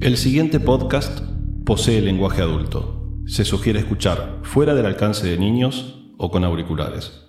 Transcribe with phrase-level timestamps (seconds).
[0.00, 1.22] El siguiente podcast
[1.66, 3.10] posee lenguaje adulto.
[3.26, 7.26] Se sugiere escuchar fuera del alcance de niños o con auriculares.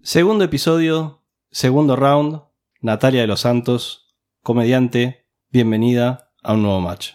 [0.00, 2.40] Segundo episodio, segundo round.
[2.80, 7.10] Natalia de los Santos, comediante, bienvenida a un nuevo match.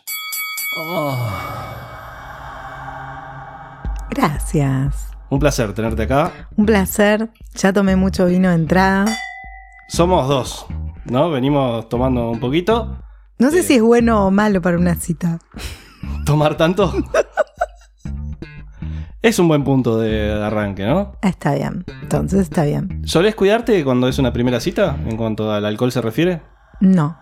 [4.11, 5.09] Gracias.
[5.31, 6.49] Un placer tenerte acá.
[6.55, 7.31] Un placer.
[7.55, 9.07] Ya tomé mucho vino de entrada.
[9.89, 10.65] Somos dos,
[11.05, 11.29] ¿no?
[11.31, 12.97] Venimos tomando un poquito.
[13.39, 15.39] No sé si es bueno o malo para una cita.
[16.25, 16.93] ¿Tomar tanto?
[19.21, 21.13] es un buen punto de arranque, ¿no?
[21.21, 21.83] Está bien.
[22.01, 23.01] Entonces está bien.
[23.05, 26.41] ¿Solés cuidarte cuando es una primera cita en cuanto al alcohol se refiere?
[26.79, 27.17] No.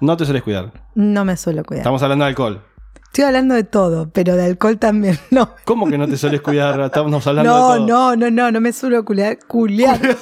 [0.00, 0.72] No te solés cuidar.
[0.94, 1.82] No me suelo cuidar.
[1.82, 2.62] Estamos hablando de alcohol.
[3.06, 5.18] Estoy hablando de todo, pero de alcohol también.
[5.30, 5.50] No.
[5.64, 6.78] ¿Cómo que no te solés cuidar?
[6.80, 7.86] Estamos hablando de No, todo.
[7.86, 9.38] no, no, no, no me suelo culiar.
[9.46, 10.00] Culiar.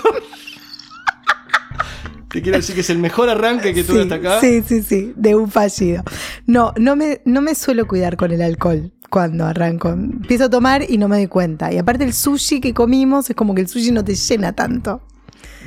[2.34, 4.40] Te quiero decir que es el mejor arranque que tuve Sí, hasta acá.
[4.40, 6.02] sí, sí, sí, de un fallido.
[6.48, 9.90] No, no me, no me suelo cuidar con el alcohol cuando arranco.
[9.90, 11.72] Empiezo a tomar y no me doy cuenta.
[11.72, 15.00] Y aparte el sushi que comimos es como que el sushi no te llena tanto.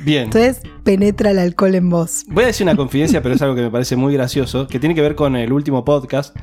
[0.04, 0.24] Bien.
[0.24, 2.24] Entonces penetra el alcohol en vos.
[2.28, 4.94] Voy a decir una confidencia, pero es algo que me parece muy gracioso, que tiene
[4.94, 6.36] que ver con el último podcast,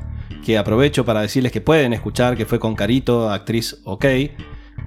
[0.44, 4.06] que aprovecho para decirles que pueden escuchar, que fue con Carito, actriz OK,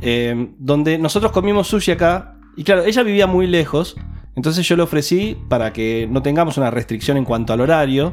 [0.01, 3.95] eh, donde nosotros comimos sushi acá, y claro, ella vivía muy lejos,
[4.39, 8.13] entonces yo le ofrecí, para que no tengamos una restricción en cuanto al horario,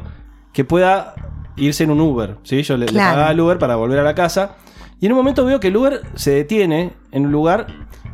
[0.52, 1.14] que pueda
[1.56, 2.62] irse en un Uber, ¿sí?
[2.62, 4.56] Yo le, pagaba al Uber para volver a la casa,
[5.00, 7.66] y en un momento veo que el Uber se detiene en un lugar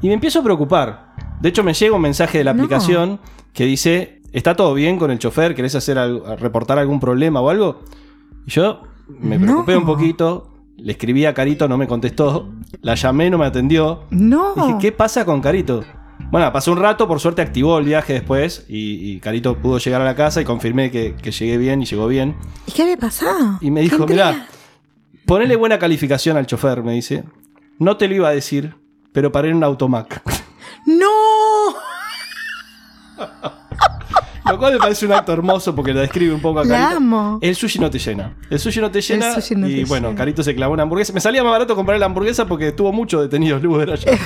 [0.03, 1.15] y me empiezo a preocupar.
[1.41, 2.63] De hecho, me llega un mensaje de la No.
[2.63, 3.19] aplicación
[3.53, 5.55] que dice, ¿está todo bien con el chofer?
[5.55, 7.81] ¿Querés hacer al- reportar algún problema o algo?
[8.47, 9.47] Y yo me No.
[9.47, 12.51] preocupé un poquito, le escribí a Carito, no me contestó,
[12.83, 14.05] la llamé, no me atendió.
[14.11, 14.55] No.
[14.55, 15.83] Dije, ¿qué pasa con Carito?
[16.31, 20.01] Bueno, pasó un rato, por suerte activó el viaje después y, y Carito pudo llegar
[20.01, 22.37] a la casa y confirmé que, que llegué bien y llegó bien.
[22.67, 23.59] ¿Y qué había pasado?
[23.61, 24.47] Y me ¿Qué dijo, mirá,
[25.27, 27.25] ponele buena calificación al chofer, me dice.
[27.79, 28.75] No te lo iba a decir,
[29.13, 30.23] pero paré en un automac.
[30.87, 31.09] ¡No!
[34.51, 36.97] Lo cual me parece un acto hermoso porque lo describe un poco a La Carito.
[36.97, 37.39] amo.
[37.41, 38.37] El sushi no te llena.
[38.51, 39.35] El sushi no te llena.
[39.35, 40.19] sushi no y te bueno, llena.
[40.19, 41.13] Carito se clavó una hamburguesa.
[41.13, 44.11] Me salía más barato comprar la hamburguesa porque estuvo mucho detenido el Uber allá.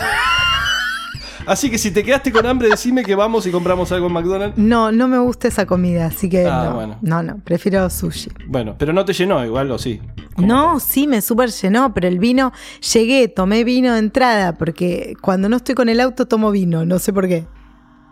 [1.47, 4.59] Así que si te quedaste con hambre, decime que vamos y compramos algo en McDonald's.
[4.59, 6.75] No, no me gusta esa comida, así que Ah, no.
[6.75, 6.99] bueno.
[7.03, 8.31] No, no, prefiero sushi.
[8.47, 10.01] Bueno, pero no te llenó igual, o sí.
[10.37, 12.53] No, sí, me súper llenó, pero el vino,
[12.93, 16.99] llegué, tomé vino de entrada, porque cuando no estoy con el auto tomo vino, no
[16.99, 17.47] sé por qué.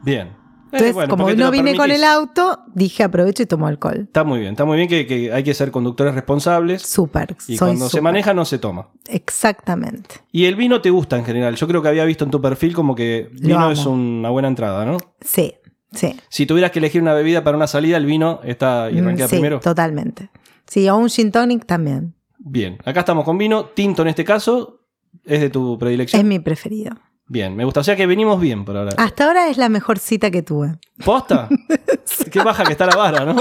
[0.03, 0.31] Bien.
[0.75, 4.01] Eh, Entonces, bueno, como no vine con el auto, dije aprovecho y tomo alcohol.
[4.07, 6.83] Está muy bien, está muy bien que, que hay que ser conductores responsables.
[6.83, 8.89] Súper, Y soy cuando se maneja no se toma.
[9.09, 10.17] Exactamente.
[10.33, 11.57] Y el vino te gusta en general.
[11.57, 14.85] Yo creo que había visto en tu perfil como que vino es una buena entrada,
[14.85, 14.97] ¿no?
[15.21, 15.55] Sí,
[15.93, 16.15] sí.
[16.29, 19.29] Si tuvieras que elegir una bebida para una salida, el vino está y Mm, arranquea
[19.29, 19.61] sí, primero.
[19.61, 20.31] totalmente.
[20.67, 22.15] Sí, o un gin tonic también.
[22.39, 23.67] Bien, acá estamos con vino.
[23.67, 24.81] Tinto en este caso
[25.25, 26.21] es de tu predilección.
[26.21, 26.97] Es mi preferido.
[27.27, 27.81] Bien, me gusta.
[27.81, 28.93] O sea que venimos bien por ahora.
[28.99, 30.79] Hasta ahora es la mejor cita que tuve.
[31.05, 31.49] ¿Posta?
[32.31, 33.37] Qué baja que está la vara, ¿no?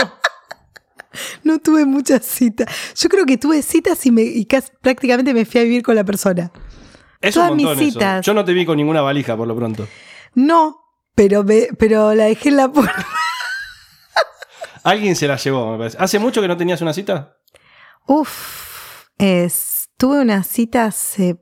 [1.44, 2.67] No tuve muchas citas.
[2.95, 5.95] Yo creo que tuve citas y, me, y casi- prácticamente me fui a vivir con
[5.95, 6.51] la persona.
[7.22, 7.75] Es Todas un mis eso.
[7.79, 8.25] citas.
[8.25, 9.88] Yo no te vi con ninguna valija por lo pronto.
[10.33, 10.79] No,
[11.13, 13.05] pero, me- pero la dejé en la puerta.
[14.83, 15.97] Alguien se la llevó, me parece.
[15.99, 17.38] ¿Hace mucho que no tenías una cita?
[18.07, 21.38] Uf, es- tuve una cita hace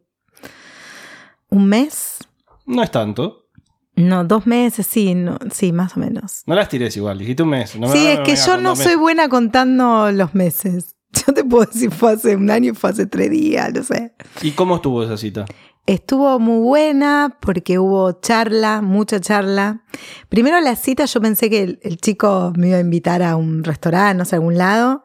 [1.50, 2.18] un mes.
[2.66, 3.48] No es tanto.
[3.96, 6.44] No, dos meses, sí, no, sí, más o menos.
[6.46, 7.76] No las tires igual, dijiste un mes.
[7.78, 10.96] No me- sí, es que yo no soy buena contando los meses.
[11.28, 14.16] Yo te puedo decir fue hace un año, fue hace tres días, no sé.
[14.42, 15.44] ¿Y cómo estuvo esa cita?
[15.86, 19.84] Estuvo muy buena porque hubo charla, mucha charla.
[20.30, 23.66] Primero la cita yo pensé que el, el chico me iba a invitar a un
[23.66, 25.04] restaurante, no sé, a algún lado,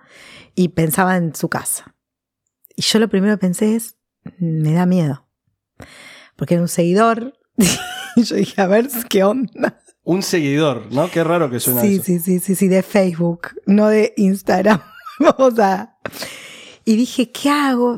[0.54, 1.96] y pensaba en su casa.
[2.76, 3.96] Y yo lo primero que pensé es,
[4.38, 5.26] me da miedo.
[6.36, 7.32] Porque era un seguidor.
[8.16, 9.80] Y yo dije, a ver, ¿qué onda?
[10.04, 11.10] Un seguidor, ¿no?
[11.10, 12.04] Qué raro que suena Sí, eso.
[12.04, 14.80] sí, sí, sí, sí, de Facebook, no de Instagram.
[15.18, 15.96] Vamos a...
[16.84, 17.96] Y dije, ¿qué hago?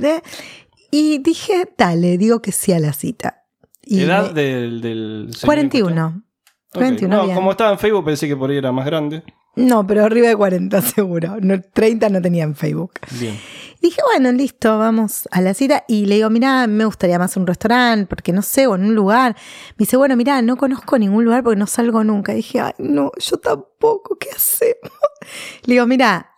[0.90, 3.44] Y dije, dale, digo que sí a la cita.
[3.82, 5.84] Y ¿Edad me- del, del señor en 41.
[5.84, 6.24] cuestión?
[6.70, 6.74] Ok.
[6.74, 9.22] 41, No, como estaba en Facebook pensé que por ahí era más grande.
[9.58, 11.36] No, pero arriba de 40 seguro.
[11.40, 12.92] No, 30 no tenía en Facebook.
[13.18, 13.36] Bien.
[13.82, 15.84] Dije, bueno, listo, vamos a la cita.
[15.88, 18.94] Y le digo, mira, me gustaría más un restaurante, porque no sé, o en un
[18.94, 19.34] lugar.
[19.70, 22.32] Me dice, bueno, mira, no conozco ningún lugar porque no salgo nunca.
[22.32, 24.92] dije, ay, no, yo tampoco, ¿qué hacemos?
[25.64, 26.30] Le digo, mira,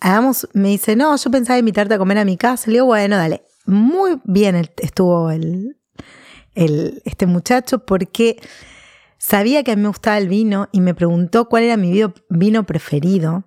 [0.00, 2.66] hagamos, me dice, no, yo pensaba invitarte a comer a mi casa.
[2.66, 3.42] Le digo, bueno, dale.
[3.66, 5.76] Muy bien estuvo el,
[6.54, 8.40] el, este muchacho porque
[9.18, 12.64] sabía que a mí me gustaba el vino y me preguntó cuál era mi vino-
[12.66, 13.44] preferido.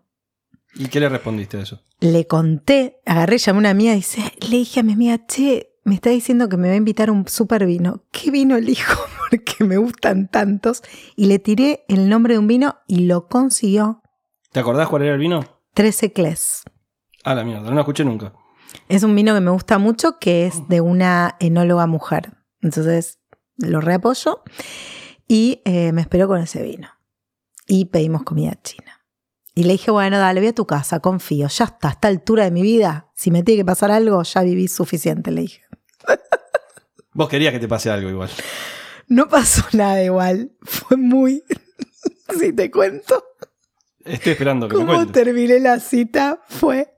[0.76, 1.82] ¿Y qué le respondiste a eso?
[2.00, 5.68] Le conté, agarré, llamé a una amiga y dice, le dije a mi amiga, che,
[5.84, 8.04] me está diciendo que me va a invitar a un super vino.
[8.12, 9.02] ¿Qué vino elijo?
[9.30, 10.82] Porque me gustan tantos.
[11.16, 14.02] Y le tiré el nombre de un vino y lo consiguió.
[14.52, 15.46] ¿Te acordás cuál era el vino?
[15.74, 16.64] 13 Cles.
[17.24, 18.34] Ah, la mierda, no lo escuché nunca.
[18.90, 22.34] Es un vino que me gusta mucho, que es de una enóloga mujer.
[22.62, 23.20] Entonces
[23.58, 24.42] lo reapoyo
[25.32, 26.90] y eh, me esperó con ese vino.
[27.66, 29.06] Y pedimos comida china.
[29.56, 31.48] Y le dije, bueno, dale, voy a tu casa, confío.
[31.48, 34.42] Ya está, a esta altura de mi vida, si me tiene que pasar algo, ya
[34.42, 35.62] viví suficiente, le dije.
[37.14, 38.30] Vos querías que te pase algo igual.
[39.08, 40.52] No pasó nada igual.
[40.64, 41.42] Fue muy...
[42.38, 43.24] si te cuento
[44.04, 45.14] Estoy esperando que me cómo cuentes.
[45.14, 46.94] terminé la cita, fue...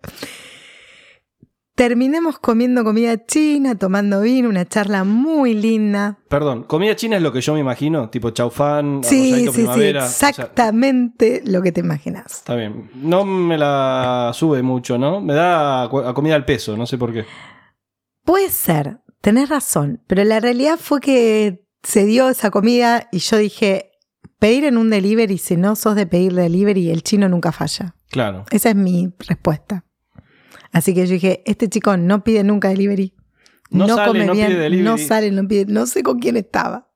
[1.75, 6.19] Terminemos comiendo comida china, tomando vino, una charla muy linda.
[6.29, 10.05] Perdón, comida china es lo que yo me imagino, tipo chaufán, Sí, sí, sí, primavera.
[10.05, 12.31] o sea, exactamente lo que te imaginas.
[12.31, 12.91] está bien.
[12.95, 15.19] No me la sube mucho, ¿no?
[15.19, 17.25] Me da a comida al peso, no sé por qué.
[18.23, 23.37] Puede ser, tenés razón, pero la realidad fue que se dio esa comida y yo
[23.37, 23.89] dije,
[24.37, 27.95] pedir en un delivery, si no sos de pedir delivery, el chino nunca falla.
[28.11, 28.45] Claro.
[28.51, 29.85] Esa es mi respuesta.
[30.73, 33.13] Así que yo dije, este chico no pide nunca delivery.
[33.69, 34.83] No No, sale, come no bien, pide delivery.
[34.83, 36.91] no sale, no pide, no sé con quién estaba.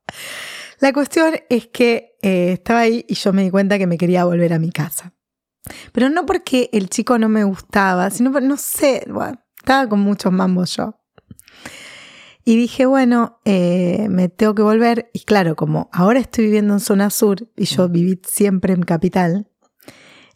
[0.80, 4.24] La cuestión es que eh, estaba ahí y yo me di cuenta que me quería
[4.24, 5.14] volver a mi casa.
[5.92, 10.00] Pero no porque el chico no me gustaba, sino por, no sé, bueno, estaba con
[10.00, 10.94] muchos mambos yo.
[12.44, 15.10] Y dije, bueno, eh, me tengo que volver.
[15.12, 19.48] Y claro, como ahora estoy viviendo en zona sur y yo viví siempre en capital,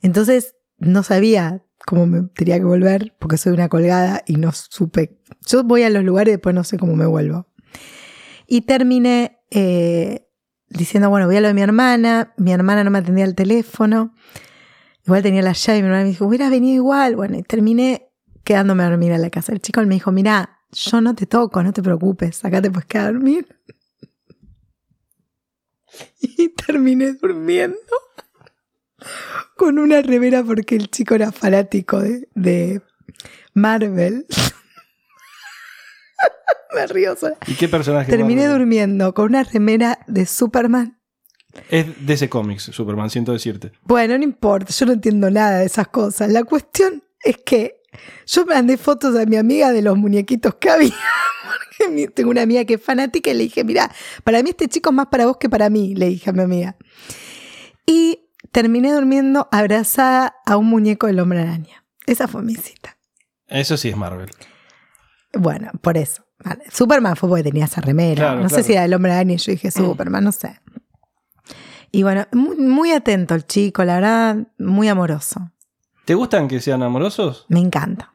[0.02, 5.18] entonces no sabía cómo me tenía que volver porque soy una colgada y no supe.
[5.46, 7.46] Yo voy a los lugares y después no sé cómo me vuelvo.
[8.46, 10.28] Y terminé eh,
[10.68, 12.34] diciendo, bueno, voy a lo de mi hermana.
[12.36, 14.14] Mi hermana no me atendía el teléfono.
[15.04, 17.16] Igual tenía la llave y mi hermana me dijo, hubiera venido igual.
[17.16, 18.10] Bueno, y terminé
[18.44, 19.52] quedándome a dormir en la casa.
[19.52, 22.86] El chico me dijo, mira, yo no te toco, no te preocupes, acá te puedes
[22.86, 23.46] quedar a dormir.
[26.20, 27.76] Y terminé durmiendo
[29.56, 32.82] con una remera porque el chico era fanático de, de
[33.54, 34.26] Marvel.
[36.74, 37.36] Me río sola.
[37.46, 38.10] ¿Y qué personaje?
[38.10, 38.60] Terminé Marvel?
[38.60, 40.98] durmiendo con una remera de Superman.
[41.68, 43.72] Es de ese cómics, Superman, siento decirte.
[43.82, 46.32] Bueno, no importa, yo no entiendo nada de esas cosas.
[46.32, 47.82] La cuestión es que
[48.26, 50.94] yo mandé fotos a mi amiga de los muñequitos que había.
[51.86, 53.90] Porque tengo una amiga que es fanática y le dije, mira,
[54.24, 56.42] para mí este chico es más para vos que para mí, le dije a mi
[56.42, 56.76] amiga.
[57.86, 58.21] Y
[58.52, 61.84] terminé durmiendo abrazada a un muñeco del hombre araña.
[62.06, 62.96] Esa fue mi cita.
[63.48, 64.30] Eso sí es Marvel.
[65.32, 66.24] Bueno, por eso.
[66.44, 66.64] Vale.
[66.70, 68.22] Superman fue porque tenía esa remera.
[68.22, 68.62] Claro, no claro.
[68.62, 70.60] sé si era el hombre araña y yo dije Superman, no sé.
[71.90, 75.50] Y bueno, muy, muy atento el chico, la verdad, muy amoroso.
[76.04, 77.46] ¿Te gustan que sean amorosos?
[77.48, 78.14] Me encanta.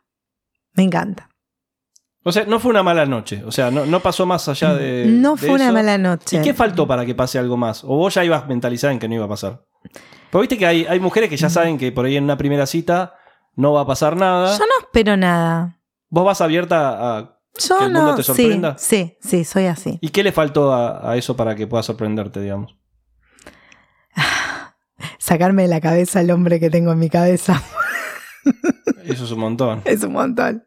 [0.74, 1.30] Me encanta.
[2.24, 3.44] O sea, no fue una mala noche.
[3.45, 5.06] O sea, no, no pasó más allá de.
[5.07, 6.38] no de fue una mala noche.
[6.38, 7.84] ¿Y qué faltó para que pase algo más?
[7.86, 9.63] ¿O vos ya ibas mentalizada en que no iba a pasar?
[10.31, 12.66] Porque viste que hay, hay mujeres que ya saben que por ahí en una primera
[12.66, 13.16] cita
[13.56, 14.57] no va a pasar nada.
[14.57, 15.80] Yo no espero nada.
[16.10, 17.39] ¿Vos vas abierta a.
[17.60, 18.00] Yo ¿Que el no.
[18.00, 18.75] mundo te sí, sorprenda?
[18.78, 19.98] sí, sí, soy así.
[20.01, 22.78] ¿Y qué le faltó a, a eso para que pueda sorprenderte, digamos?
[25.19, 27.62] Sacarme de la cabeza el hombre que tengo en mi cabeza
[29.03, 29.82] Eso es un montón.
[29.86, 30.65] es un montón.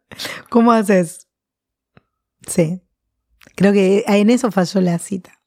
[0.49, 1.29] ¿Cómo haces?
[2.47, 2.83] Sí.
[3.57, 5.41] Creo que en eso falló la cita.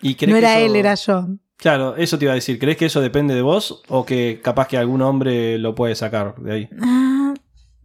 [0.00, 1.26] ¿Y crees No era eso- él, era yo.
[1.60, 2.58] Claro, eso te iba a decir.
[2.58, 6.36] ¿Crees que eso depende de vos o que capaz que algún hombre lo puede sacar
[6.36, 6.68] de ahí?
[6.80, 7.34] Ah,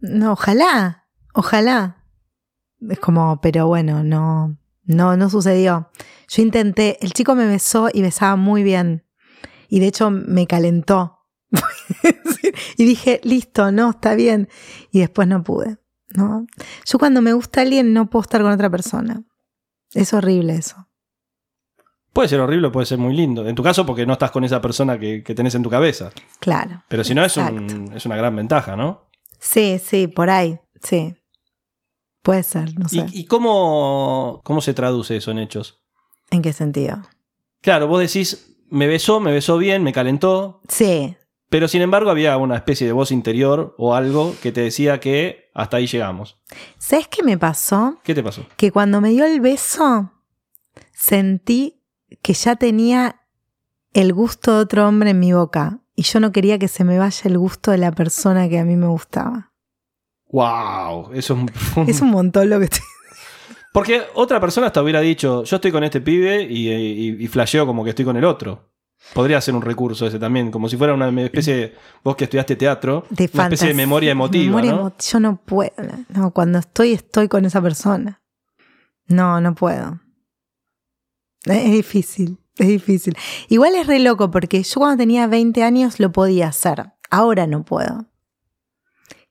[0.00, 2.04] no, ojalá, ojalá.
[2.88, 5.90] Es como, pero bueno, no, no, no sucedió.
[6.28, 9.04] Yo intenté, el chico me besó y besaba muy bien.
[9.68, 11.18] Y de hecho me calentó.
[12.76, 14.48] y dije, listo, no, está bien.
[14.90, 15.78] Y después no pude.
[16.14, 16.46] ¿no?
[16.84, 19.22] Yo cuando me gusta alguien no puedo estar con otra persona.
[19.92, 20.85] Es horrible eso.
[22.16, 23.46] Puede ser horrible, puede ser muy lindo.
[23.46, 26.12] En tu caso, porque no estás con esa persona que, que tenés en tu cabeza.
[26.40, 26.82] Claro.
[26.88, 29.02] Pero si no, es, un- es una gran ventaja, ¿no?
[29.38, 31.14] Sí, sí, por ahí, sí.
[32.22, 33.06] Puede ser, no ¿Y, sé.
[33.12, 35.82] y cómo, cómo se traduce eso en hechos?
[36.30, 37.02] ¿En qué sentido?
[37.60, 41.14] Claro, vos decís, me besó, me besó bien, me calentó, Sí,
[41.50, 45.50] pero sin embargo había una especie de voz interior o algo que te decía que
[45.52, 46.40] hasta ahí llegamos.
[46.78, 47.98] ¿Sabes qué me pasó?
[48.02, 48.46] ¿Qué te pasó?
[48.56, 50.12] Que cuando me dio el beso,
[50.92, 51.82] sentí
[52.22, 53.20] que ya tenía
[53.92, 55.80] el gusto de otro hombre en mi boca.
[55.94, 58.64] Y yo no quería que se me vaya el gusto de la persona que a
[58.64, 59.52] mí me gustaba.
[60.28, 61.12] ¡Wow!
[61.14, 61.88] Eso es un...
[61.88, 62.80] Es un montón lo que estoy...
[63.72, 67.66] Porque otra persona hasta hubiera dicho, yo estoy con este pibe y, y, y flasheo
[67.66, 68.72] como que estoy con el otro.
[69.12, 71.74] Podría ser un recurso ese también, como si fuera una especie de.
[72.02, 74.46] Vos que estudiaste teatro, De una especie de memoria emotiva.
[74.46, 74.90] Memoria ¿no?
[74.90, 75.72] emo- Yo no puedo.
[76.08, 78.22] No, cuando estoy, estoy con esa persona.
[79.06, 80.00] No, no puedo.
[81.46, 83.16] Es, difícil, es difícil.
[83.48, 86.92] Igual es re loco porque yo cuando tenía 20 años lo podía hacer.
[87.10, 88.06] Ahora no puedo.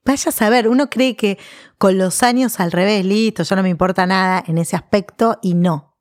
[0.06, 1.40] Vaya a saber, uno cree que
[1.78, 5.56] con los años al revés, listo, ya no me importa nada en ese aspecto y
[5.56, 5.98] no.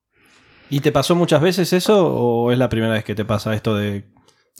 [0.68, 3.76] ¿Y te pasó muchas veces eso o es la primera vez que te pasa esto
[3.76, 4.04] de.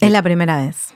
[0.01, 0.95] Es la primera vez.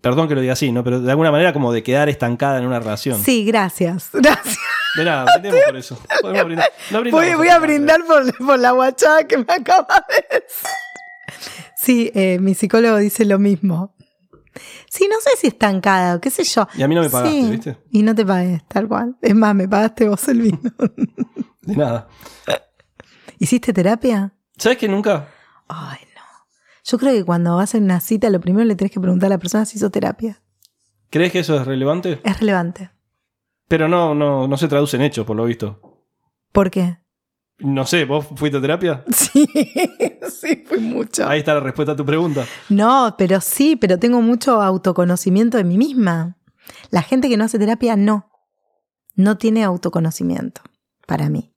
[0.00, 0.84] Perdón que lo diga así, ¿no?
[0.84, 3.20] Pero de alguna manera como de quedar estancada en una relación.
[3.20, 4.10] Sí, gracias.
[4.12, 4.58] Gracias.
[4.96, 6.02] De nada, brindemos por eso.
[6.20, 6.72] Podemos brindar.
[6.90, 10.70] No brindamos Voy, a brindar por, por la guachada que me acaba de decir.
[11.76, 13.94] Sí, eh, mi psicólogo dice lo mismo.
[14.90, 16.66] Sí, no sé si estancada o qué sé yo.
[16.76, 17.78] Y a mí no me pagaste, Sí, ¿viste?
[17.90, 19.16] Y no te pagué, tal cual.
[19.22, 20.60] Es más, me pagaste vos el vino.
[21.62, 22.08] De nada.
[23.38, 24.32] ¿Hiciste terapia?
[24.56, 25.28] ¿Sabes que nunca?
[25.68, 26.22] Ay, no.
[26.84, 29.30] Yo creo que cuando vas a una cita, lo primero le tenés que preguntar a
[29.30, 30.42] la persona si hizo terapia.
[31.10, 32.20] ¿Crees que eso es relevante?
[32.24, 32.90] Es relevante.
[33.68, 35.80] Pero no, no, no se traduce en hechos, por lo visto.
[36.52, 36.98] ¿Por qué?
[37.58, 39.04] No sé, ¿vos fuiste a terapia?
[39.12, 39.46] Sí,
[40.30, 41.26] sí, fue mucho.
[41.28, 42.46] Ahí está la respuesta a tu pregunta.
[42.68, 46.36] No, pero sí, pero tengo mucho autoconocimiento de mí misma.
[46.90, 48.30] La gente que no hace terapia no.
[49.16, 50.60] No tiene autoconocimiento,
[51.06, 51.52] para mí.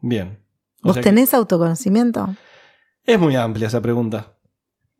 [0.00, 0.38] Bien.
[0.82, 2.34] O ¿Vos que tenés autoconocimiento?
[3.04, 4.34] Es muy amplia esa pregunta.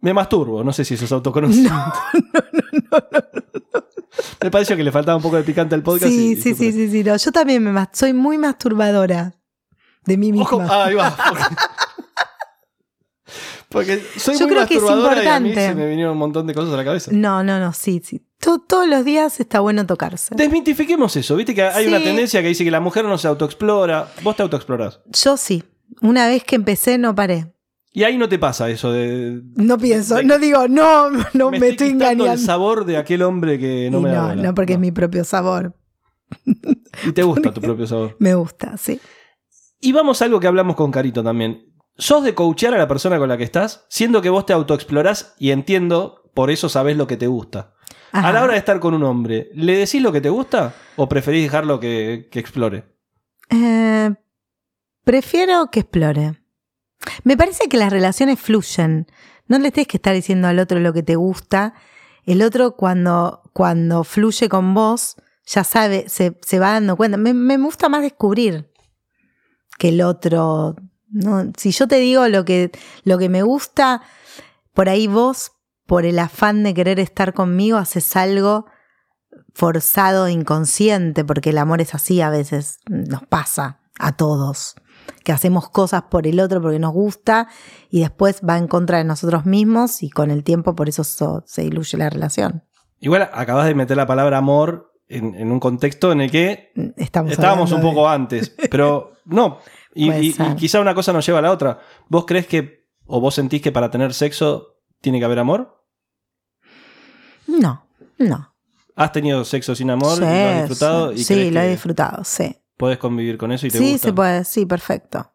[0.00, 1.76] Me masturbo, no sé si eso es autoconocimiento.
[4.42, 6.10] Me pareció que le faltaba un poco de picante al podcast.
[6.12, 7.04] Sí, y- sí, y- sí, sí, sí.
[7.04, 9.34] no, yo también me mas- soy muy masturbadora
[10.06, 10.44] de mí misma.
[10.46, 11.16] Ojo, ah, ahí va.
[13.70, 15.68] Porque, porque soy Yo muy creo que es masturbadora y a mí importante.
[15.68, 17.10] se me vinieron un montón de cosas a la cabeza.
[17.12, 18.24] No, no, no, sí, sí.
[18.40, 20.34] To- todos los días está bueno tocarse.
[20.34, 21.36] Desmitifiquemos eso.
[21.36, 24.10] Viste que hay una tendencia que dice que la mujer no se autoexplora.
[24.22, 25.00] Vos te autoexplorás.
[25.06, 25.62] Yo sí.
[26.00, 27.52] Una vez que empecé no paré.
[27.92, 29.40] Y ahí no te pasa eso de.
[29.56, 32.32] No pienso, De- no digo, no, no me, estoy quitando engañando.
[32.32, 34.42] el sabor de aquel hombre que no Y me da no, bola.
[34.42, 35.74] no, porque es mi propio sabor.
[37.04, 38.16] Y te gusta tu propio sabor.
[38.18, 39.00] Me gusta, sí.
[39.80, 41.64] Y vamos a algo que hablamos con Carito también.
[41.96, 43.86] ¿Sos de coachear a la persona con la que estás?
[43.88, 47.74] Siendo que vos te autoexplorás y entiendo, por eso sabés lo que te gusta.
[48.12, 48.32] A Ajá.
[48.32, 51.42] la hora de estar con un hombre, ¿le decís lo que te gusta o preferís
[51.42, 52.84] dejarlo que, que explore?
[53.50, 54.14] Eh,
[55.04, 56.37] prefiero que explore.
[57.24, 59.06] Me parece que las relaciones fluyen.
[59.46, 61.74] No le tienes que estar diciendo al otro lo que te gusta.
[62.24, 67.16] El otro cuando, cuando fluye con vos, ya sabe, se, se va dando cuenta.
[67.16, 68.70] Me, me gusta más descubrir
[69.78, 70.76] que el otro.
[71.08, 71.52] ¿no?
[71.56, 72.70] Si yo te digo lo que,
[73.04, 74.02] lo que me gusta,
[74.74, 75.52] por ahí vos,
[75.86, 78.66] por el afán de querer estar conmigo, haces algo
[79.54, 84.76] forzado, inconsciente, porque el amor es así a veces, nos pasa a todos,
[85.24, 87.48] que hacemos cosas por el otro porque nos gusta
[87.90, 91.42] y después va en contra de nosotros mismos y con el tiempo por eso so-
[91.46, 92.64] se diluye la relación.
[93.00, 97.32] Igual acabas de meter la palabra amor en, en un contexto en el que Estamos
[97.32, 99.58] estábamos un de- poco antes, pero no.
[99.94, 101.80] Y, quizá una cosa nos lleva a la otra.
[102.08, 105.84] ¿Vos crees que, o vos sentís que para tener sexo tiene que haber amor?
[107.46, 107.86] No,
[108.18, 108.54] no.
[108.94, 111.12] ¿Has tenido sexo sin amor Sí, lo has disfrutado?
[111.12, 112.56] sí, y sí, lo he disfrutado, sí.
[112.78, 114.08] Podés convivir con eso y te Sí, gusta.
[114.08, 115.32] se puede, sí, perfecto.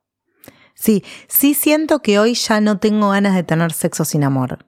[0.74, 4.66] Sí, sí siento que hoy ya no tengo ganas de tener sexo sin amor.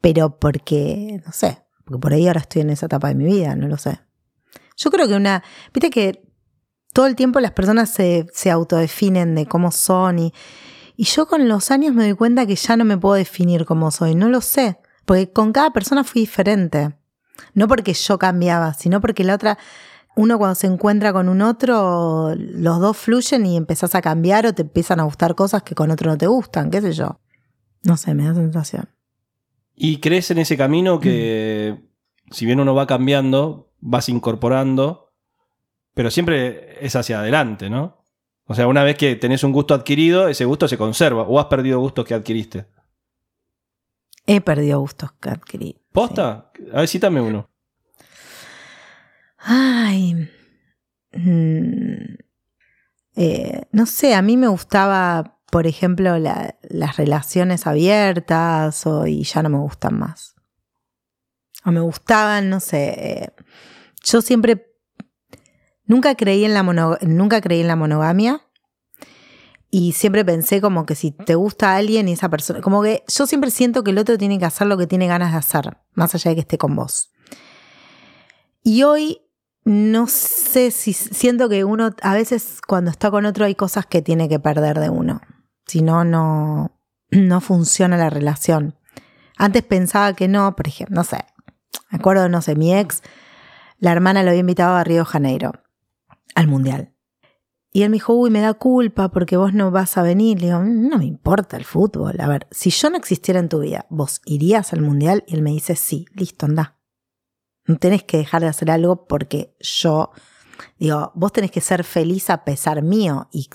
[0.00, 3.54] Pero porque, no sé, porque por ahí ahora estoy en esa etapa de mi vida,
[3.56, 4.00] no lo sé.
[4.76, 6.22] Yo creo que una, viste que
[6.92, 10.32] todo el tiempo las personas se, se autodefinen de cómo son y,
[10.96, 13.90] y yo con los años me doy cuenta que ya no me puedo definir cómo
[13.90, 16.96] soy, no lo sé, porque con cada persona fui diferente.
[17.52, 19.58] No porque yo cambiaba, sino porque la otra,
[20.16, 24.52] uno cuando se encuentra con un otro, los dos fluyen y empezás a cambiar o
[24.54, 27.18] te empiezan a gustar cosas que con otro no te gustan, qué sé yo.
[27.82, 28.88] No sé, me da sensación.
[29.74, 31.76] ¿Y crees en ese camino que,
[32.26, 32.32] Mm.
[32.32, 35.12] si bien uno va cambiando, vas incorporando,
[35.94, 38.02] pero siempre es hacia adelante, ¿no?
[38.46, 41.22] O sea, una vez que tenés un gusto adquirido, ese gusto se conserva.
[41.22, 42.66] ¿O has perdido gustos que adquiriste?
[44.26, 45.76] He perdido gustos que adquirí.
[45.92, 46.50] ¿Posta?
[46.72, 47.48] A ver, cítame uno.
[49.46, 50.28] Ay.
[51.12, 52.14] mm,
[53.16, 59.22] eh, no sé, a mí me gustaba, por ejemplo, la- las relaciones abiertas o, y
[59.24, 60.34] ya no me gustan más.
[61.64, 62.94] O me gustaban, no sé.
[62.96, 63.30] eh,
[64.02, 64.70] yo siempre.
[65.86, 66.62] Nunca creí, en la
[67.02, 68.40] nunca creí en la monogamia.
[69.70, 72.60] Y siempre pensé como que si te gusta alguien y esa persona.
[72.60, 75.32] Como que yo siempre siento que el otro tiene que hacer lo que tiene ganas
[75.32, 77.12] de hacer, más allá de que esté con vos.
[78.62, 79.20] Y hoy
[79.64, 84.02] no sé si siento que uno a veces cuando está con otro hay cosas que
[84.02, 85.20] tiene que perder de uno.
[85.66, 86.78] Si no, no,
[87.10, 88.78] no funciona la relación.
[89.36, 91.24] Antes pensaba que no, por ejemplo, no sé,
[91.90, 93.02] me acuerdo, no sé, mi ex,
[93.78, 95.52] la hermana lo había invitado a Río Janeiro,
[96.34, 96.94] al Mundial.
[97.72, 100.40] Y él me dijo, uy, me da culpa porque vos no vas a venir.
[100.40, 102.20] Le digo, no me importa el fútbol.
[102.20, 105.24] A ver, si yo no existiera en tu vida, ¿vos irías al Mundial?
[105.26, 106.73] Y él me dice, sí, listo, anda.
[107.66, 110.10] No tenés que dejar de hacer algo porque yo,
[110.78, 113.28] digo, vos tenés que ser feliz a pesar mío.
[113.32, 113.48] Y,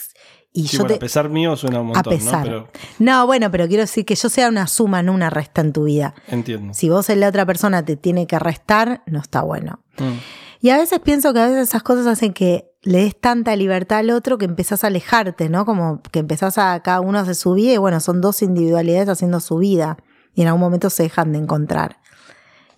[0.51, 2.49] y Sí, yo bueno, te, a pesar mío suena un montón, a pesar.
[2.49, 2.67] ¿no?
[2.67, 5.73] Pero No, bueno, pero quiero decir que yo sea una suma, no una resta en
[5.73, 6.15] tu vida.
[6.27, 6.73] entiendo.
[6.73, 9.83] Si vos en la otra persona te tiene que restar, no está bueno.
[9.99, 10.17] Mm.
[10.61, 13.99] Y a veces pienso que a veces esas cosas hacen que le des tanta libertad
[13.99, 15.65] al otro que empezás a alejarte, ¿no?
[15.65, 19.39] Como que empezás a cada uno hace su vida y bueno, son dos individualidades haciendo
[19.39, 19.97] su vida
[20.33, 21.97] y en algún momento se dejan de encontrar.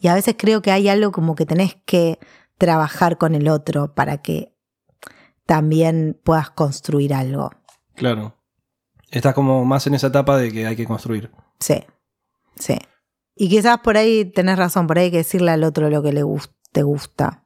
[0.01, 2.17] Y a veces creo que hay algo como que tenés que
[2.57, 4.57] trabajar con el otro para que
[5.45, 7.51] también puedas construir algo.
[7.93, 8.35] Claro.
[9.11, 11.29] Estás como más en esa etapa de que hay que construir.
[11.59, 11.85] Sí,
[12.55, 12.79] sí.
[13.35, 16.13] Y quizás por ahí tenés razón, por ahí hay que decirle al otro lo que
[16.13, 16.23] le
[16.71, 17.45] te gusta.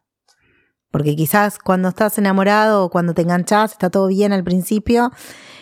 [0.91, 5.11] Porque quizás cuando estás enamorado o cuando te enganchás está todo bien al principio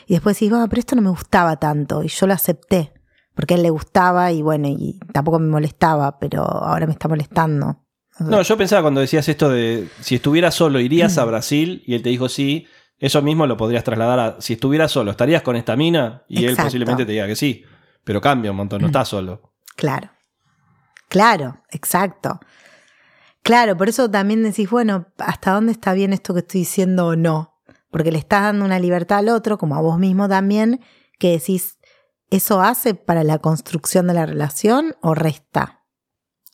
[0.06, 2.93] y después decís, "Ah, pero esto no me gustaba tanto y yo lo acepté
[3.36, 7.08] porque a él le gustaba y bueno, y tampoco me molestaba, pero ahora me está
[7.08, 7.80] molestando.
[8.20, 12.04] No, yo pensaba cuando decías esto de si estuvieras solo, irías a Brasil y él
[12.04, 12.68] te dijo sí,
[13.00, 16.56] eso mismo lo podrías trasladar a si estuvieras solo, estarías con esta mina y él
[16.56, 17.64] posiblemente te diga que sí,
[18.04, 19.54] pero cambia un montón, no estás solo.
[19.76, 20.12] Claro,
[21.10, 22.40] claro, exacto.
[23.42, 27.16] Claro, por eso también decís, bueno, ¿hasta dónde está bien esto que estoy diciendo o
[27.18, 27.62] no?
[27.92, 30.80] Porque le estás dando una libertad al otro, como a vos mismo también,
[31.20, 31.78] que decís,
[32.36, 35.86] ¿eso hace para la construcción de la relación o resta?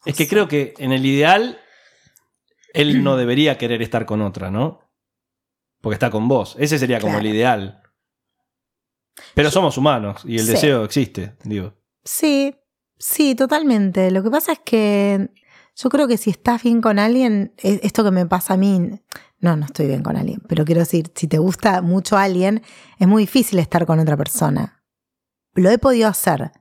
[0.06, 1.60] Es que creo que en el ideal
[2.74, 4.80] él no debería querer estar con otra, ¿no?
[5.82, 6.56] Porque está con vos.
[6.60, 7.28] Ese sería como Claro.
[7.28, 7.82] el ideal.
[9.34, 10.52] Pero somos humanos y el Sí.
[10.54, 11.74] deseo existe, digo.
[12.04, 12.56] Sí,
[12.98, 14.12] sí, totalmente.
[14.12, 15.30] Lo que pasa es que
[15.76, 18.80] yo creo que si estás bien con alguien, e- esto que me pasa a mí,
[19.40, 22.62] no, no estoy bien con alguien, pero quiero decir, si te gusta mucho alguien,
[22.98, 24.79] es muy difícil estar con otra persona.
[25.56, 26.52] Lo he podido hacer,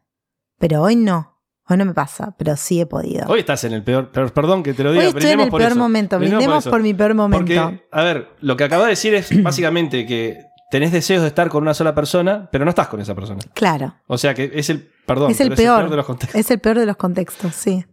[0.59, 1.35] pero hoy no.
[1.71, 3.27] Hoy no me pasa, pero sí he podido.
[3.29, 5.61] Hoy estás en el peor, perdón que te lo diga, Hoy estoy en el por
[5.61, 5.79] peor eso.
[5.79, 6.19] momento.
[6.19, 6.71] Brindemos eso.
[6.71, 7.45] por mi peor momento.
[7.45, 10.39] Porque, a ver, lo que acabas de decir es básicamente que
[10.71, 13.41] tenés deseos de estar con una sola persona, pero no estás con esa persona.
[13.53, 15.91] Claro, O sea que es el, perdón, es el pero peor.
[15.91, 16.41] de los contextos.
[16.41, 17.85] es el peor de los contextos, sí.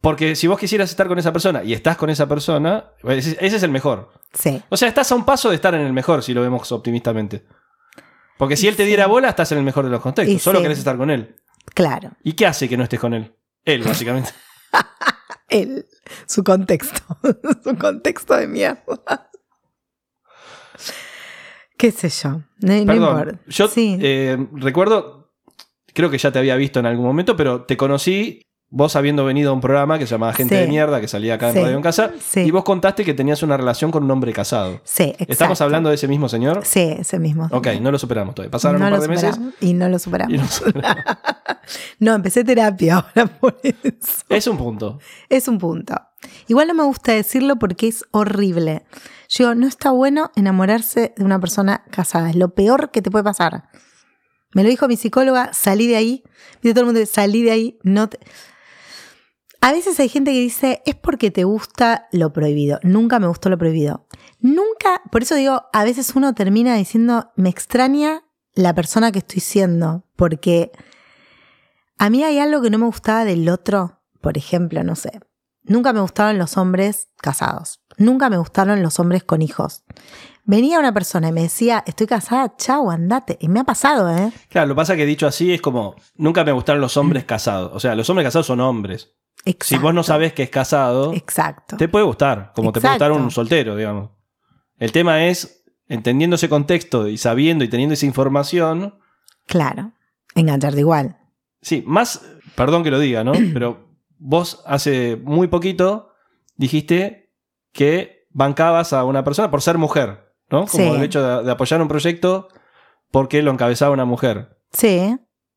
[0.00, 3.56] Porque si vos quisieras estar con esa persona y estás con esa persona, ese ese
[3.56, 4.10] es el mejor.
[4.32, 6.70] Sí, O sea, estás a un paso de estar en el mejor, si lo vemos
[6.70, 7.44] optimistamente.
[8.44, 10.34] Porque si él te diera bola, estás en el mejor de los contextos.
[10.34, 10.62] Y Solo sí.
[10.64, 11.34] querés estar con él.
[11.72, 12.10] claro.
[12.22, 13.34] ¿Y qué hace que no estés con él?
[13.64, 14.30] Él, básicamente.
[15.48, 15.86] El,
[16.26, 17.00] su contexto.
[17.64, 19.30] su contexto de mierda.
[21.76, 22.30] ¿Qué sé yo?
[22.60, 23.40] No, no Perdón, importa.
[23.46, 23.98] yo Sí.
[24.00, 25.32] eh, recuerdo,
[25.92, 28.43] creo que ya te había visto en algún momento, pero te conocí
[28.76, 30.60] vos habiendo venido a un programa que se llamaba Gente Sí.
[30.62, 31.60] de Mierda, que salía acá en Sí.
[31.60, 32.40] Radio en Casa, Sí.
[32.40, 34.80] y vos contaste que tenías una relación con un hombre casado.
[34.82, 35.32] sí, exacto.
[35.32, 36.62] ¿Estamos hablando de ese mismo señor?
[36.64, 37.48] Sí, ese mismo.
[37.52, 38.50] Ok, no lo superamos todavía.
[38.50, 39.38] Pasaron No un par de meses.
[39.60, 40.36] Y no lo superamos.
[40.36, 41.04] no superamos.
[41.98, 44.22] No, empecé terapia ahora por eso.
[44.28, 44.98] es un punto.
[45.30, 45.94] Es un punto.
[46.48, 48.84] Igual no me gusta decirlo porque es horrible.
[49.30, 52.28] Yo digo, no está bueno enamorarse de una persona casada.
[52.30, 53.68] Es lo peor que te puede pasar.
[54.52, 56.22] Me lo dijo mi psicóloga, salí de ahí.
[56.62, 57.78] Viste todo el mundo, dice, salí de ahí.
[57.82, 58.18] No te...
[59.64, 62.78] A veces hay gente que dice, es porque te gusta lo prohibido.
[62.82, 64.06] Nunca me gustó lo prohibido.
[64.38, 69.40] Nunca, por eso digo, a veces uno termina diciendo, me extraña la persona que estoy
[69.40, 70.04] siendo.
[70.16, 70.70] Porque
[71.96, 74.02] a mí hay algo que no me gustaba del otro.
[74.20, 75.18] Por ejemplo, no sé.
[75.62, 77.80] Nunca me gustaron los hombres casados.
[77.96, 79.84] Nunca me gustaron los hombres con hijos.
[80.44, 83.38] Venía una persona y me decía, estoy casada, chau, andate.
[83.40, 84.30] Y me ha pasado, ¿eh?
[84.50, 87.70] Claro, lo que pasa que dicho así es como, nunca me gustaron los hombres casados.
[87.72, 89.14] O sea, los hombres casados son hombres.
[89.44, 89.64] Exacto.
[89.66, 91.76] Si vos no sabés que es casado, Exacto.
[91.76, 94.10] te puede gustar, como te puede gustar un soltero, digamos.
[94.78, 98.98] El tema es, entendiendo ese contexto y sabiendo y teniendo esa información,
[99.46, 99.92] Claro.
[100.34, 101.18] Engancharte igual.
[101.60, 102.24] sí, más,
[102.56, 103.32] perdón que lo diga, ¿no?
[103.52, 106.10] Pero vos hace muy poquito
[106.56, 107.32] dijiste
[107.72, 110.66] que bancabas a una persona por ser mujer, ¿no?
[110.66, 110.90] Como Sí.
[110.90, 112.48] el hecho de, de apoyar un proyecto
[113.10, 114.58] porque lo encabezaba una mujer.
[114.72, 115.16] Sí.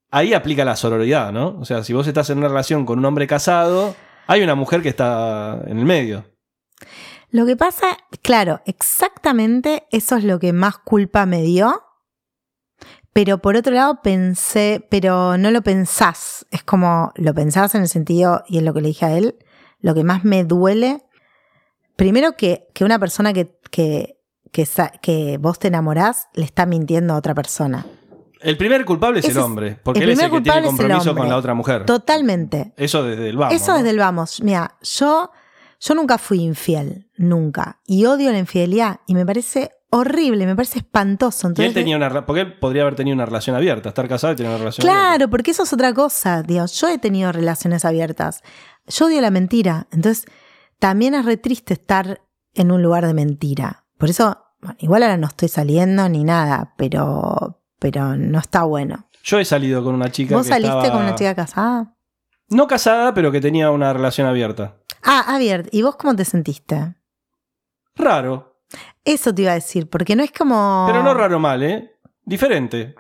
[0.10, 1.58] Ahí aplica la sororidad, ¿no?
[1.60, 4.82] O sea, si vos estás en una relación con un hombre casado, hay una mujer
[4.82, 6.26] que está en el medio.
[7.30, 11.84] Lo que pasa, claro, exactamente eso es lo que más culpa me dio.
[13.12, 16.46] Pero por otro lado pensé, pero no lo pensás.
[16.52, 19.36] Es como lo pensás en el sentido, y es lo que le dije a él,
[19.80, 21.04] lo que más me duele.
[21.96, 24.68] Primero que, que una persona que, que, que,
[25.02, 27.86] que vos te enamorás le está mintiendo a otra persona.
[28.42, 31.16] El primer culpable es Ese el hombre, porque el él es el que tiene compromiso
[31.16, 31.86] con la otra mujer.
[31.86, 32.74] Totalmente.
[32.78, 33.56] Eso desde el vamos.
[33.56, 33.78] Eso ¿no?
[33.78, 34.42] desde el vamos.
[34.42, 35.32] Mira, yo,
[35.80, 37.80] yo nunca fui infiel, nunca.
[37.86, 41.48] Y odio la infidelidad y me parece horrible, me parece espantoso.
[41.48, 44.34] Y Entonces, él tenía una porque él podría haber tenido una relación abierta, estar casado
[44.34, 45.10] y tener una relación abierta.
[45.10, 46.44] Claro, porque eso es otra cosa.
[46.44, 48.44] Dios, yo he tenido relaciones abiertas.
[48.88, 49.88] Yo odio la mentira.
[49.92, 50.26] Entonces,
[50.80, 52.22] también es re triste estar
[52.54, 53.86] en un lugar de mentira.
[53.98, 59.08] Por eso, bueno, igual ahora no estoy saliendo ni nada, pero, pero no está bueno.
[59.24, 61.94] Yo he salido con una chica ¿Vos que saliste estaba- con una chica casada?
[62.50, 64.78] No casada, pero que tenía una relación abierta.
[65.04, 65.70] Ah, abierto.
[65.74, 66.96] ¿Y vos cómo te sentiste?
[67.96, 68.62] Raro,
[69.04, 70.86] Eso te iba a decir, porque no es como.
[70.88, 71.98] pero no raro mal, ¿eh?
[72.26, 72.96] Diferente.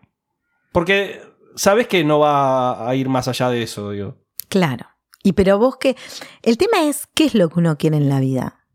[0.71, 1.21] Porque
[1.55, 4.15] sabes que no va a ir más allá de eso, digo.
[4.49, 4.85] Claro.
[5.23, 5.95] Y pero vos que.
[6.43, 8.65] El tema es qué es lo que uno quiere en la vida.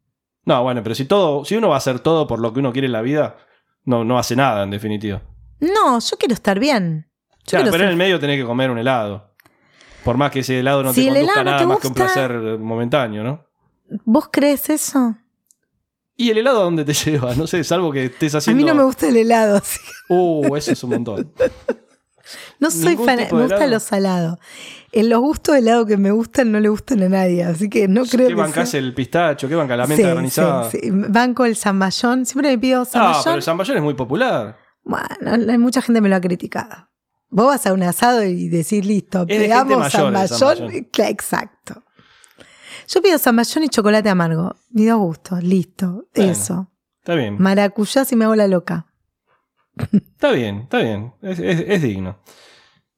[0.44, 2.72] No, bueno, pero si todo, si uno va a hacer todo por lo que uno
[2.72, 3.36] quiere en la vida,
[3.84, 5.22] no, no hace nada, en definitiva.
[5.62, 7.06] No, yo quiero estar bien.
[7.08, 9.30] Yo Claro, quiero pero en el medio tenés que comer un helado.
[10.04, 11.86] Por más que ese helado no Si te conduzca helado no nada te más que
[11.88, 13.44] un placer momentáneo, ¿no?
[14.04, 15.16] ¿Vos crees eso?
[16.16, 17.34] ¿Y el helado a dónde te lleva?
[17.34, 18.62] No sé, salvo que estés A haciendo.
[18.62, 21.32] mí no me gusta el helado, así Uh, eso es un montón.
[22.58, 23.70] no soy ¿Ningún fan, me de gusta helado?
[23.70, 24.38] lo salado.
[24.92, 27.88] En los gustos de helado que me gustan no le gustan a nadie, así que
[27.88, 29.48] no creo ¿Qué que bancás sea- el pistacho?
[29.48, 30.70] ¿Qué banca la menta Sí, granizada?
[30.70, 30.90] sí, sí.
[30.92, 33.22] Banco el zamballón, siempre me pido Ah, zamballón.
[33.24, 34.56] pero el zamballón es muy popular.
[34.84, 36.88] Bueno, mucha gente me lo ha criticado.
[37.30, 40.70] Vos vas a un asado y decís, listo, pegamos zamballón.
[40.92, 41.82] Claro, Exacto.
[42.88, 44.56] Yo pido zamballón y chocolate amargo.
[44.70, 46.06] Mis dos gustos, listo.
[46.14, 46.32] Bueno.
[46.32, 46.68] Eso.
[47.00, 47.36] Está bien.
[47.40, 48.86] Maracuyá si me hago la loca.
[49.92, 51.14] Está bien, está bien.
[51.22, 52.18] Es, es- es digno.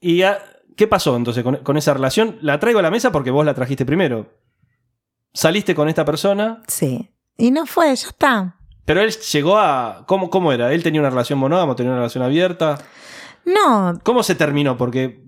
[0.00, 0.38] ¿Y ah,
[0.76, 2.38] qué pasó entonces con, con esa relación?
[2.40, 4.32] La traigo a la mesa porque vos la trajiste primero.
[5.32, 7.10] Saliste con esta persona, Sí.
[7.36, 8.56] Y no fue, ya está.
[8.84, 10.04] Pero él llegó a.
[10.06, 10.72] ¿Cómo, cómo era?
[10.72, 12.78] ¿Él tenía una relación monógama, tenía una relación abierta?
[13.44, 14.76] No, ¿Cómo se terminó?
[14.76, 15.22] Porque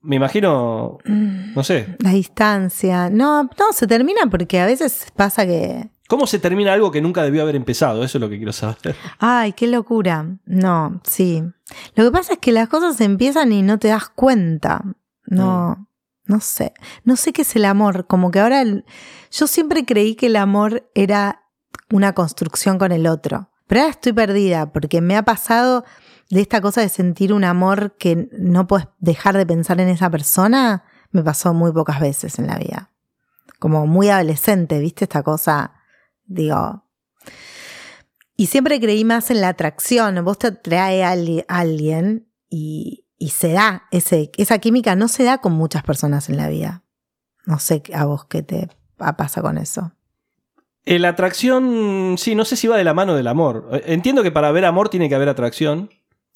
[0.00, 0.98] me imagino.
[1.04, 1.96] mm, No sé.
[2.00, 3.10] la distancia.
[3.10, 5.90] No, no, se termina porque a veces pasa que.
[6.08, 8.02] ¿Cómo se termina algo que nunca debió haber empezado?
[8.02, 8.96] Eso es lo que quiero saber.
[9.18, 10.24] Ay, qué locura.
[10.46, 11.42] No, sí.
[11.96, 14.82] Lo que pasa es que las cosas empiezan y no te das cuenta.
[15.26, 15.86] No,
[16.24, 16.72] no sé.
[17.04, 18.06] No sé qué es el amor.
[18.06, 18.62] Como que ahora.
[18.62, 18.86] el-
[19.30, 21.42] Yo siempre creí que el amor era
[21.90, 23.50] una construcción con el otro.
[23.66, 25.84] Pero ahora estoy perdida porque me ha pasado
[26.30, 30.10] de esta cosa de sentir un amor que no puedes dejar de pensar en esa
[30.10, 30.84] persona.
[31.10, 32.90] Me pasó muy pocas veces en la vida.
[33.58, 35.04] Como muy adolescente, ¿viste?
[35.04, 35.72] Esta cosa,
[36.26, 36.84] digo,
[38.36, 40.24] y siempre creí más en la atracción.
[40.24, 41.10] Vos te atrae a
[41.48, 43.82] alguien y, se da.
[43.90, 46.84] Esa química no se da con muchas personas en la vida.
[47.46, 49.92] No sé a vos qué te pa- pasa con eso.
[50.90, 53.68] Eh, La atracción, sí, no sé si va de la mano del amor.
[53.72, 55.90] Eh, Entiendo que para haber amor tiene que haber atracción,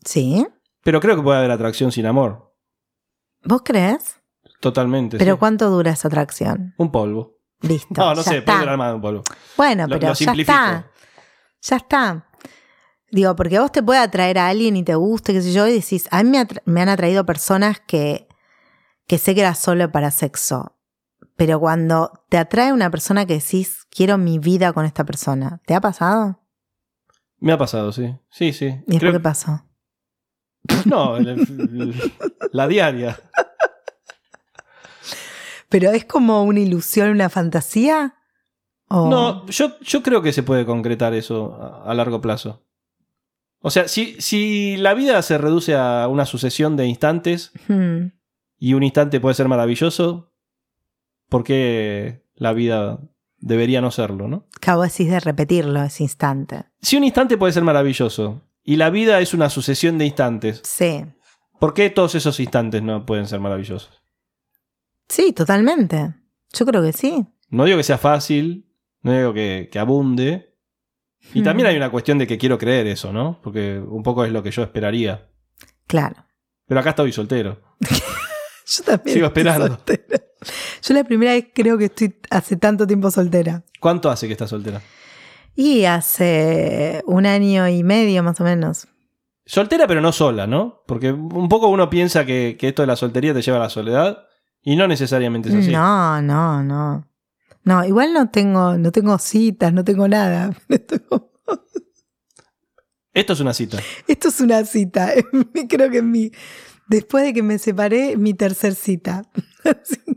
[0.05, 0.47] ¿Sí?
[0.83, 2.55] pero creo que puede haber atracción sin amor.
[3.45, 4.21] ¿Vos crees?
[4.61, 5.17] Totalmente.
[5.19, 5.39] Pero sí.
[5.39, 6.75] ¿cuánto dura esa atracción?
[6.77, 7.39] Un polvo.
[7.63, 7.95] Listo.
[7.97, 8.53] No, no ya sé, está.
[8.53, 9.23] puede durar más de un polvo.
[9.57, 10.91] Bueno, Lo- pero lo ya está.
[11.63, 12.27] Ya está.
[13.11, 15.73] Digo, porque vos te puede atraer a alguien y te guste, qué sé yo, y
[15.75, 18.27] decís, a mí me, me han atraído personas que,
[19.07, 20.77] que sé que era solo para sexo.
[21.37, 25.75] Pero cuando te atrae una persona que decís, quiero mi vida con esta persona, ¿te
[25.75, 26.41] ha pasado?
[27.39, 28.15] Me ha pasado, sí.
[28.31, 28.67] Sí, sí.
[28.67, 29.65] ¿Y después Creo- qué pasó?
[30.87, 32.13] No, el- el-
[32.53, 33.19] la diaria.
[35.69, 38.15] ¿Pero es como una ilusión, una fantasía?
[38.89, 42.63] ¿O- No, yo, yo creo que se puede concretar eso a, a largo plazo.
[43.61, 48.09] O sea, si, si la vida se reduce a una sucesión de instantes Hmm.
[48.59, 50.32] y un instante puede ser maravilloso,
[51.33, 53.01] ¿por qué la vida
[53.39, 54.47] debería no serlo, no?
[54.57, 56.65] Acabo decís de repetirlo ese instante.
[56.81, 61.05] Si un instante puede ser maravilloso y la vida es una sucesión de instantes, Sí.
[61.59, 64.03] ¿por qué todos esos instantes no pueden ser maravillosos?
[65.09, 66.15] Sí, totalmente.
[66.53, 67.27] Yo creo que sí.
[67.49, 68.71] No digo que sea fácil,
[69.03, 70.55] no digo que, que abunde.
[71.35, 71.45] Y Hmm.
[71.45, 73.41] también hay una cuestión de que quiero creer eso, ¿no?
[73.43, 75.29] Porque un poco es lo que yo esperaría.
[75.87, 76.25] Claro.
[76.67, 77.61] Pero acá estoy soltero.
[78.77, 79.15] Yo también.
[79.15, 79.67] Sigo esperando.
[79.69, 80.23] soltera.
[80.83, 83.63] Yo la primera vez creo que estoy hace tanto tiempo soltera.
[83.81, 84.81] ¿Cuánto hace que estás soltera?
[85.55, 88.89] Y hace un año y medio más o menos.
[89.45, 90.83] Soltera pero no sola, ¿no?
[90.87, 93.71] Porque un poco uno piensa que, que esto de la soltería te lleva a la
[93.71, 94.25] soledad
[94.63, 95.71] y no necesariamente es así.
[95.73, 97.09] No, no, no.
[97.65, 100.53] No, igual no tengo, no tengo citas, no tengo nada.
[100.69, 101.31] Esto es como-
[103.15, 103.79] Esto es una cita.
[104.09, 105.13] Esto es una cita.
[105.69, 106.31] Creo que es mi.
[106.89, 109.23] Después de que me separé, mi tercer cita.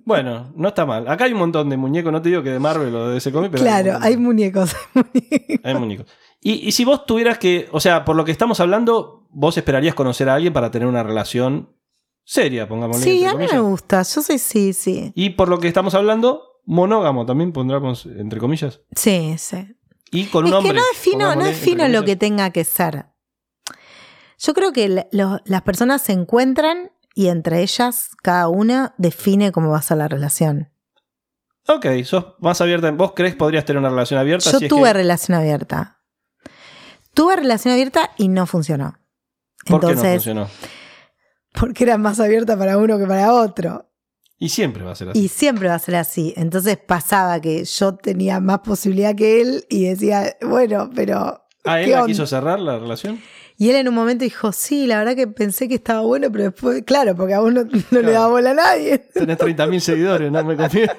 [0.06, 1.08] Bueno, no está mal.
[1.08, 3.32] Acá hay un montón de muñecos, no te digo que de Marvel o de ese
[3.32, 4.76] cómic, pero claro, hay muñecos.
[4.94, 5.60] hay muñecos.
[5.64, 6.08] Hay muñecos.
[6.42, 9.96] Y, y si vos tuvieras que, o sea, por lo que estamos hablando, vos esperarías
[9.96, 11.76] conocer a alguien para tener una relación
[12.24, 13.04] seria, pongámosle.
[13.04, 14.04] Sí, a mí me gusta.
[14.04, 15.12] Yo soy sí, sí.
[15.16, 18.82] Y por lo que estamos hablando, monógamo también pondremos entre comillas.
[18.96, 19.76] Sí, sí.
[20.12, 20.74] Y con un es hombre.
[20.74, 23.06] que no defino, no defino lo que tenga que ser.
[24.46, 29.70] Yo creo que lo- las personas se encuentran y entre ellas, cada una define cómo
[29.72, 30.70] va a ser la relación.
[31.68, 32.92] Ok, sos más abierta.
[32.92, 34.52] ¿Vos crees que podrías tener una relación abierta?
[34.52, 36.00] Yo si es tuve que- relación abierta.
[37.14, 39.00] Tuve relación abierta y no funcionó.
[39.66, 40.48] ¿Por qué no funcionó?
[41.54, 43.90] porque era más abierta para uno que para otro.
[44.38, 45.20] Y siempre va a ser así.
[45.20, 46.34] Y siempre va a ser así.
[46.36, 51.45] Entonces pasaba que yo tenía más posibilidad que él y decía, bueno, pero.
[51.66, 53.20] Ah, él ¿qué la quiso cerrar la relación.
[53.58, 56.46] Y él en un momento dijo, sí, la verdad que pensé que estaba bueno, pero
[56.46, 58.06] después, claro, porque a uno no Claro.
[58.06, 58.98] le da bola a nadie.
[59.14, 60.88] Tenés 30.000 seguidores, no me confío.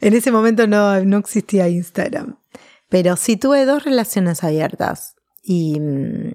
[0.00, 2.36] En ese momento no, no existía Instagram.
[2.90, 5.16] Pero sí tuve dos relaciones abiertas.
[5.42, 6.32] Y mm,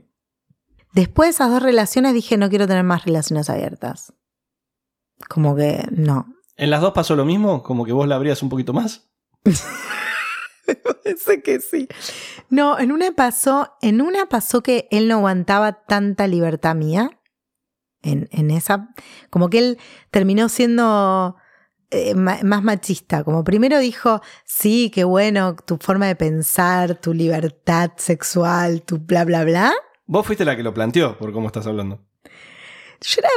[0.94, 4.14] después de esas dos relaciones dije, no quiero tener más relaciones abiertas.
[5.28, 6.34] Como que no.
[6.56, 7.62] ¿En las dos pasó lo mismo?
[7.62, 9.08] ¿Como que vos la abrías un poquito más?
[10.86, 11.88] Me parece que sí.
[12.50, 17.10] No, en una pasó, en una pasó que él no aguantaba tanta libertad mía.
[18.02, 18.94] En, en esa,
[19.30, 19.78] como que él
[20.10, 21.36] terminó siendo
[21.92, 23.26] eh, ma- más machista.
[23.26, 29.26] Como primero dijo, sí, qué bueno, tu forma de pensar, tu libertad sexual, tu bla,
[29.26, 29.74] bla, bla.
[30.06, 32.06] Vos fuiste la que lo planteó, por cómo estás hablando.
[33.02, 33.30] Yo era,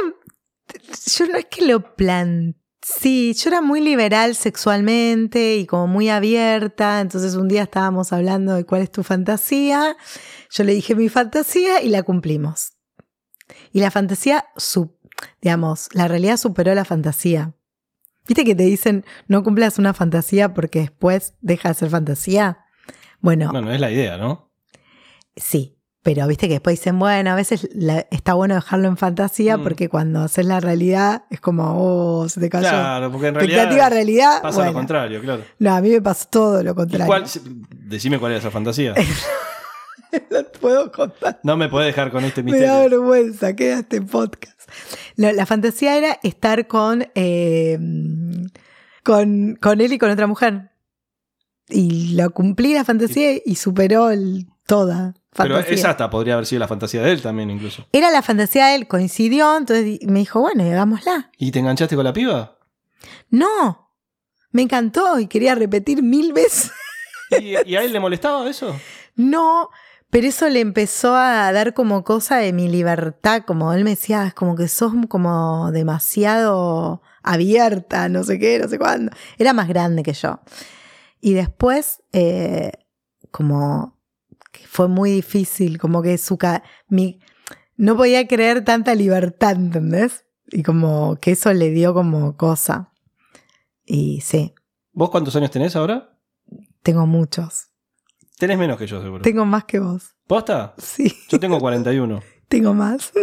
[1.07, 6.09] yo no es que lo plan, sí, yo era muy liberal sexualmente y como muy
[6.09, 9.95] abierta, entonces un día estábamos hablando de cuál es tu fantasía,
[10.51, 12.73] yo le dije mi fantasía y la cumplimos.
[13.71, 14.97] Y la fantasía, su,
[15.41, 17.53] digamos, la realidad superó la fantasía.
[18.27, 22.59] ¿Viste que te dicen no cumplas una fantasía porque después deja de ser fantasía?
[23.19, 24.51] Bueno, Bueno, es la idea, ¿no?
[25.35, 25.72] Sí,
[26.03, 29.63] pero viste que después dicen, bueno, a veces la- está bueno dejarlo en fantasía Mm.
[29.63, 32.67] porque cuando haces la realidad es como, oh, se te cayó.
[32.69, 34.41] Claro, porque en Expectativa realidad realidad.
[34.41, 35.43] pasa lo contrario, claro.
[35.59, 37.07] No, a mí me pasó todo lo ¿Y contrario.
[37.07, 37.23] cuál,
[37.71, 38.93] decime cuál es esa fantasía.
[40.29, 41.39] No te puedo contar.
[41.41, 42.99] No me podés dejar con este Me da misterio.
[42.99, 44.61] vergüenza, queda este podcast.
[45.15, 47.79] La, la fantasía era estar con, eh,
[49.03, 50.69] con, con él y con otra mujer.
[51.67, 55.13] Y lo cumplí la fantasía y superó el- toda.
[55.35, 55.75] Pero Fantasía.
[55.75, 57.85] esa hasta podría haber sido la fantasía de él también, incluso.
[57.91, 61.31] Era la fantasía de él, coincidió, entonces me dijo, bueno, hagámosla.
[61.37, 62.57] ¿Y te enganchaste con la piba?
[63.29, 63.89] No,
[64.51, 66.71] me encantó y quería repetir mil veces.
[67.39, 68.75] ¿Y, y a él le molestaba eso?
[69.15, 69.69] No,
[70.11, 74.27] pero eso le empezó a dar como cosa de mi libertad, como él me decía,
[74.27, 79.11] es como que sos como demasiado abierta, no sé qué, no sé cuándo.
[79.39, 80.39] Era más grande que yo.
[81.19, 82.71] Y después, eh,
[83.31, 83.97] como
[84.67, 86.37] fue muy difícil, como que su
[86.87, 87.19] mi,
[87.75, 90.25] no podía creer tanta libertad, ¿entendés?
[90.51, 92.91] Y como que eso le dio como cosa.
[93.85, 94.53] Y sí,
[94.91, 96.09] ¿Vos cuántos años tenés ahora?
[96.83, 97.69] tengo muchos.
[98.37, 99.21] Tenés menos que yo, seguro.
[99.21, 100.15] Tengo más que vos.
[100.27, 100.75] ¿Posta?
[100.77, 102.21] Sí, Yo tengo 41.
[102.47, 103.11] tengo más.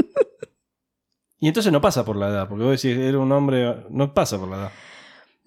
[1.42, 4.38] Y entonces no pasa por la edad, porque vos decís, era un hombre, no pasa
[4.38, 4.72] por la edad.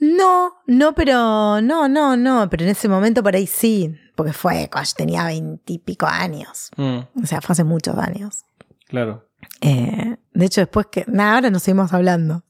[0.06, 4.70] No, no, pero no, no, no, pero en ese momento por ahí sí, porque fue
[4.70, 8.44] cuando yo tenía veintipico años, Mm, o sea, fue hace muchos años.
[8.88, 9.30] claro.
[9.62, 12.44] Eh, de hecho, después que, nada, ahora nos seguimos hablando,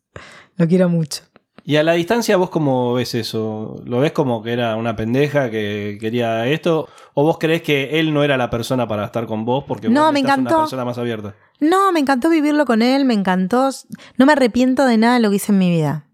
[0.58, 1.24] lo quiero mucho.
[1.66, 3.82] Y a la distancia, ¿vos cómo ves eso?
[3.86, 6.90] ¿Lo ves como que era una pendeja que quería esto?
[7.14, 10.04] ¿O vos creés que él no era la persona para estar con vos porque No,
[10.06, 10.56] vos me necesitas encantó.
[10.56, 11.36] una persona más abierta?
[11.60, 13.70] No, me encantó vivirlo con él, me encantó,
[14.18, 16.06] no me arrepiento de nada de lo que hice en mi vida,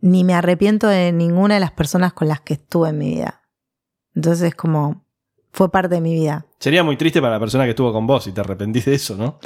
[0.00, 3.42] ni me arrepiento de ninguna de las personas con las que estuve en mi vida.
[4.14, 5.06] Entonces es como,
[5.52, 6.46] fue parte de mi vida.
[6.58, 9.16] Sería muy triste para la persona que estuvo con vos y te arrepentís de eso,
[9.16, 9.38] ¿no?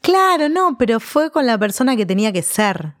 [0.00, 2.94] Claro, no, pero fue con la persona que tenía que ser.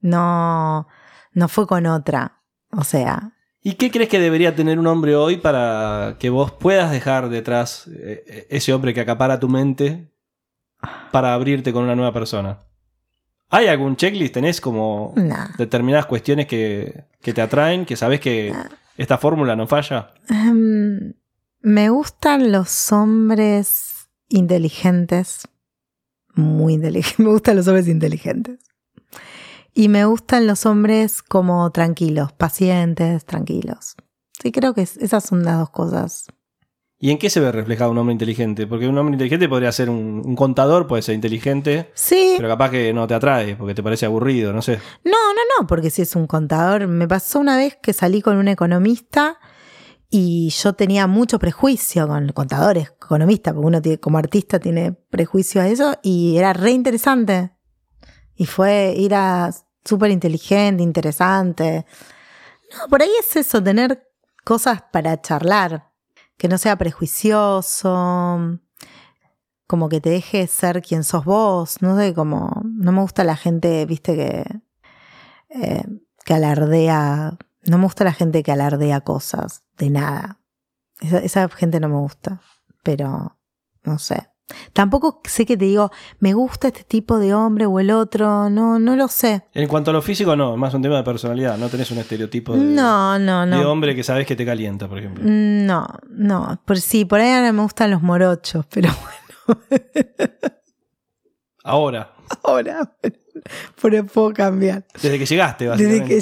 [0.00, 0.86] No,
[1.32, 2.42] no fue con otra.
[2.70, 6.90] O sea, ¿Y qué crees que debería tener un hombre hoy para que vos puedas
[6.90, 10.12] dejar detrás eh, ese hombre que acapara tu mente
[11.10, 12.67] para abrirte con una nueva persona?
[13.50, 14.34] ¿Hay algún checklist?
[14.34, 15.50] ¿Tenés como nada.
[15.56, 18.54] determinadas cuestiones que, que te atraen, que sabes que
[18.96, 20.12] esta fórmula no falla?
[20.28, 21.14] Em,
[21.60, 25.48] me gustan los hombres inteligentes.
[26.34, 27.18] Muy inteligentes.
[27.24, 28.58] Me gustan los hombres inteligentes.
[29.74, 33.94] Y me gustan los hombres como tranquilos, pacientes, tranquilos.
[34.42, 36.26] Sí, creo que es- esas son las dos cosas.
[37.00, 38.66] ¿Y en qué se ve reflejado un hombre inteligente?
[38.66, 42.70] Porque un hombre inteligente podría ser un, un contador, puede ser inteligente, Sí, pero capaz
[42.70, 44.80] que no te atrae porque te parece aburrido, no sé.
[45.04, 46.88] No, no, no, porque si es un contador.
[46.88, 49.38] Me pasó una vez que salí con un economista
[50.10, 55.60] Y yo tenía mucho prejuicio con contadores, economistas, porque uno tiene, como artista tiene prejuicio
[55.60, 57.52] a eso, y era re interesante.
[58.34, 59.50] Y fue, era
[59.84, 61.84] súper inteligente, interesante.
[62.72, 64.02] No, por ahí es eso, tener
[64.44, 65.87] cosas para charlar,
[66.38, 68.58] que no sea prejuicioso,
[69.66, 73.36] como que te deje ser quien sos vos, no sé, como, no me gusta la
[73.36, 74.60] gente, viste, que,
[75.50, 75.84] eh,
[76.24, 80.40] que alardea, no me gusta la gente que alardea cosas, de nada.
[81.00, 82.40] Esa, esa gente no me gusta,
[82.82, 83.36] pero
[83.84, 84.28] no sé.
[84.72, 88.78] Tampoco sé que te digo, me gusta este tipo de hombre o el otro, no,
[88.78, 89.42] no lo sé.
[89.52, 92.54] En cuanto a lo físico, no, más un tema de personalidad, no tenés un estereotipo
[92.54, 93.70] de, No, no, de no.
[93.70, 95.22] hombre que sabes que te calienta, por ejemplo.
[95.26, 96.60] No, no.
[96.64, 98.88] Por sí, por ahí ahora me gustan los morochos, pero
[99.46, 99.60] bueno,
[101.64, 102.12] Ahora,
[102.44, 102.90] ahora
[103.82, 104.86] pero puedo cambiar.
[104.94, 106.14] desde que llegaste, Desde básicamente.
[106.14, 106.18] que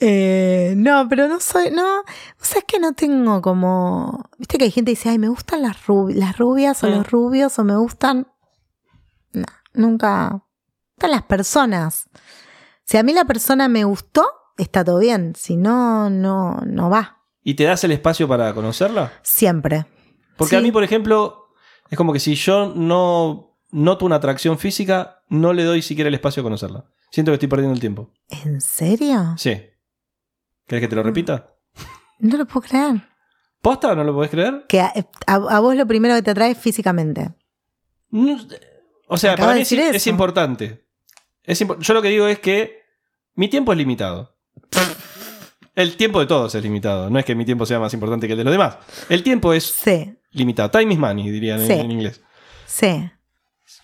[0.00, 2.04] Eh, no, pero no soy, no, o
[2.44, 5.62] sea, es que no tengo como, viste que hay gente que dice, ay, me gustan
[5.62, 6.90] las, rubi- las rubias o Mm.
[6.90, 8.26] los rubios o me gustan,
[9.32, 10.40] no, nunca, me
[10.96, 12.08] gustan las personas.
[12.84, 14.26] Si a mí la persona me gustó,
[14.58, 19.12] está todo bien, si no, no, no va, ¿Y te das el espacio para conocerla?
[19.22, 19.86] siempre.
[20.36, 21.46] Porque a mí, por ejemplo,
[21.88, 26.14] es como que si yo no noto una atracción física, no le doy siquiera el
[26.14, 26.84] espacio a conocerla.
[27.10, 28.10] Siento que estoy perdiendo el tiempo.
[28.28, 29.34] ¿En serio?
[29.38, 29.62] Sí.
[30.66, 31.06] ¿Querés que te lo Mm.
[31.06, 31.54] repita?
[32.18, 33.02] No lo puedo creer.
[33.60, 33.94] ¿Posta?
[33.94, 34.64] ¿No lo podés creer?
[34.68, 34.92] Que a,
[35.26, 37.30] a- a vos lo primero que te atrae es físicamente.
[38.10, 38.36] No,
[39.08, 40.86] O sea, para de mí es, importante.
[41.42, 42.82] Es impo- yo lo que digo es que
[43.34, 44.36] mi tiempo es limitado.
[45.74, 47.10] El tiempo de todos es limitado.
[47.10, 48.78] No es que mi tiempo sea más importante que el de los demás.
[49.08, 50.70] El tiempo es Sí, limitado.
[50.70, 52.22] Time is money, dirían en- en inglés.
[52.66, 53.10] sí.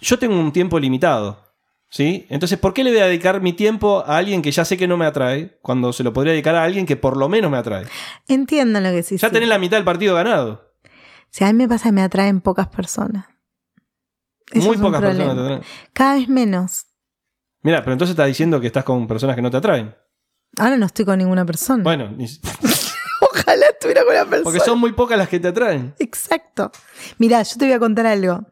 [0.01, 1.52] yo tengo un tiempo limitado.
[1.93, 2.27] ¿Sí?
[2.31, 4.89] Entonces, ¿por qué le voy a dedicar mi tiempo a alguien que ya sé que
[4.89, 7.59] no me atrae cuando se lo podría dedicar a alguien que por lo menos me
[7.59, 7.85] atrae?
[8.29, 9.21] Entiendo lo que decís.
[9.21, 9.33] ya sí.
[9.35, 10.73] tenés la mitad del partido ganado.
[11.29, 13.27] Si a mí me pasa que me atraen pocas personas.
[14.51, 15.63] Eso Muy pocas personas te atraen.
[15.93, 16.87] Cada vez menos.
[17.61, 19.95] Mira, pero entonces estás diciendo que estás con personas que no te atraen.
[20.59, 21.83] Ahora no estoy con ninguna persona.
[21.85, 22.25] Bueno, ni-
[23.21, 24.45] Ojalá estuviera con la persona.
[24.45, 25.95] porque son muy pocas las que te atraen.
[25.99, 26.73] Exacto.
[27.19, 28.47] Mira, yo te voy a contar algo.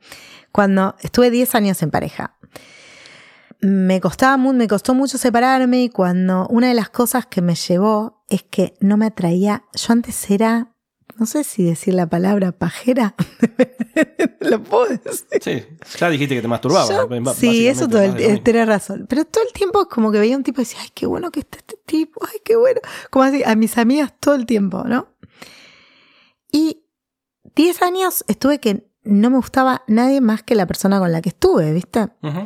[0.53, 2.37] Cuando estuve 10 años en pareja,
[3.63, 8.25] me costaba me costó mucho separarme y cuando una de las cosas que me llevó
[8.29, 10.73] es que no me atraía, yo antes era,
[11.17, 13.15] no sé si decir la palabra pajera,
[14.41, 15.27] lo puedo decir.
[15.43, 15.63] Sí,
[15.99, 16.89] ya dijiste que te masturbabas.
[16.89, 18.43] Yo- sí, eso todo el, mismo.
[18.43, 19.07] tenés razón.
[19.09, 21.31] Pero todo el tiempo es como que veía un tipo y decía, ay, qué bueno
[21.31, 22.81] que está este tipo, ay, qué bueno.
[23.11, 25.09] Como así, a mis amigas todo el tiempo, ¿no?
[26.53, 26.85] Y
[27.57, 31.31] 10 años estuve que no me gustaba nadie más que la persona con la que
[31.31, 32.09] estuve, ¿viste?
[32.23, 32.45] Ujú.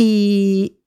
[0.00, 0.80] Y,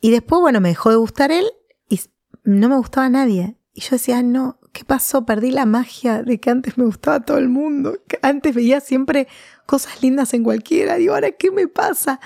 [0.00, 1.44] y después, bueno, me dejó de gustar él
[1.86, 2.00] y
[2.44, 3.58] no me gustaba nadie.
[3.74, 5.26] Y yo decía, no, ¿qué pasó?
[5.26, 7.98] Perdí la magia de que antes me gustaba todo el mundo.
[8.22, 9.28] Antes veía siempre
[9.66, 10.96] cosas lindas en cualquiera.
[10.96, 12.20] Digo, ¿ahora qué me pasa?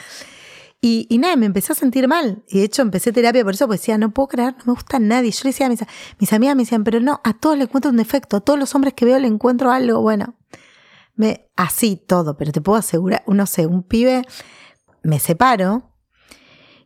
[0.80, 2.44] Y, y nada, me empecé a sentir mal.
[2.46, 5.00] Y de hecho empecé terapia por eso, porque decía, no puedo creer, no me gusta
[5.00, 5.32] nadie.
[5.32, 5.80] Yo le decía a mis,
[6.20, 8.76] mis amigas, me decían, pero no, a todos le encuentro un defecto, a todos los
[8.76, 10.00] hombres que veo le encuentro algo.
[10.02, 10.36] Bueno,
[11.56, 14.22] así todo, pero te puedo asegurar, no sé, un pibe,
[15.02, 15.87] me separo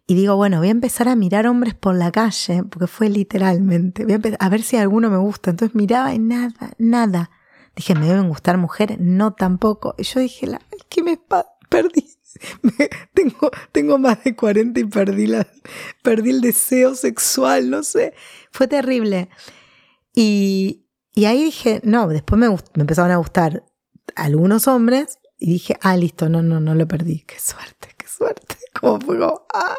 [0.07, 4.05] y digo, bueno, voy a empezar a mirar hombres por la calle, porque fue literalmente,
[4.05, 5.51] voy a, a ver si alguno me gusta.
[5.51, 7.31] Entonces miraba y nada, nada.
[7.77, 8.99] Dije, ¿me deben gustar mujeres?
[9.01, 9.95] No, tampoco.
[9.97, 10.61] Y yo dije, la,
[10.91, 12.07] ¿qué me pa- perdí?
[12.63, 15.47] Me- tengo, tengo más de 40 y perdí, la,
[16.03, 18.15] perdí el deseo sexual, no sé.
[18.51, 19.29] Fue terrible.
[20.15, 20.85] Y,
[21.15, 23.65] y ahí dije, no, después me, me empezaron a gustar
[24.17, 27.21] algunos hombres y dije, ah, listo, no, no, no lo perdí.
[27.27, 28.57] Qué suerte, qué suerte.
[28.79, 29.77] Como fue como, ah.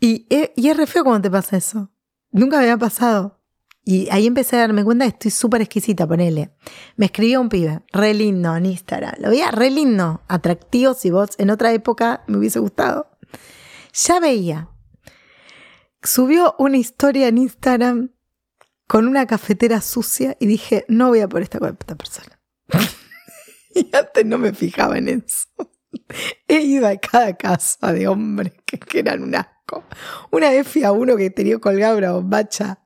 [0.00, 1.90] Y, es re feo cuando te pasa eso.
[2.32, 3.40] Nunca me había pasado.
[3.84, 6.54] Y ahí empecé a darme cuenta que estoy súper exquisita, ponele.
[6.96, 9.14] Me escribió un pibe, re lindo en Instagram.
[9.18, 13.10] Lo veía re lindo, atractivo si vos en otra época me hubiese gustado.
[13.92, 14.68] Ya veía.
[16.02, 18.10] Subió una historia en Instagram
[18.88, 22.40] con una cafetera sucia y dije, no voy a por esta, esta persona.
[23.74, 25.46] y antes no me fijaba en eso.
[26.48, 29.84] He ido a cada casa de hombres que, que eran un asco.
[30.30, 32.78] Una vez fui a uno que tenía colgada una bombacha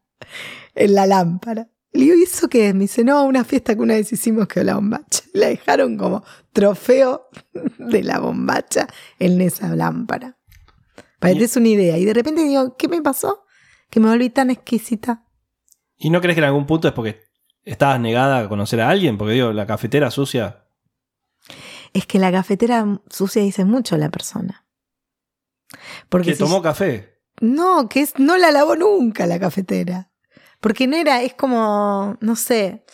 [0.75, 1.69] en la lámpara.
[1.93, 2.75] Le digo, ¿y eso qué es?
[2.75, 5.25] Me dice, no, una fiesta que una vez hicimos que la bombacha.
[5.33, 7.29] La dejaron como trofeo
[7.79, 8.87] de la bombacha
[9.19, 10.39] en esa lámpara.
[11.19, 11.99] Para que te des una idea.
[11.99, 13.45] Y de repente digo, ¿qué me pasó?
[13.91, 15.27] Que me volví tan exquisita.
[15.99, 17.21] ¿Y no crees que en algún punto es porque
[17.65, 19.19] estabas negada a conocer a alguien?
[19.19, 20.66] Porque digo, la cafetera sucia.
[21.97, 24.67] Es que la cafetera sucia dice mucho a la persona.
[26.11, 27.23] Porque Que si- tomó café.
[27.41, 30.11] No, que es, no la lavó nunca la cafetera.
[30.61, 32.85] Porque no era, es como, no sé.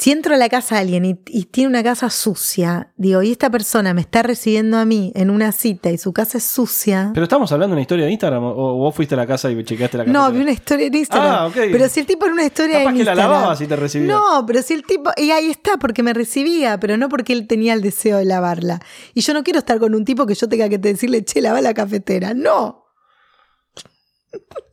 [0.00, 3.32] Si entro a la casa de alguien y, y tiene una casa sucia, digo, y
[3.32, 7.10] esta persona me está recibiendo a mí en una cita y su casa es sucia.
[7.12, 9.62] Pero estamos hablando de una historia de Instagram o vos fuiste a la casa y
[9.62, 10.18] chequeaste la casa.
[10.18, 11.30] No, vi una historia en Instagram.
[11.30, 11.54] Ah, ok.
[11.70, 14.10] Pero si el tipo en una historia Capaz en que la lavabas y te recibía.
[14.10, 15.10] No, pero si el tipo.
[15.18, 18.80] Y ahí está, porque me recibía, pero no porque él tenía el deseo de lavarla.
[19.12, 21.60] Y yo no quiero estar con un tipo que yo tenga que decirle, che, lava
[21.60, 22.32] la cafetera.
[22.32, 22.86] No.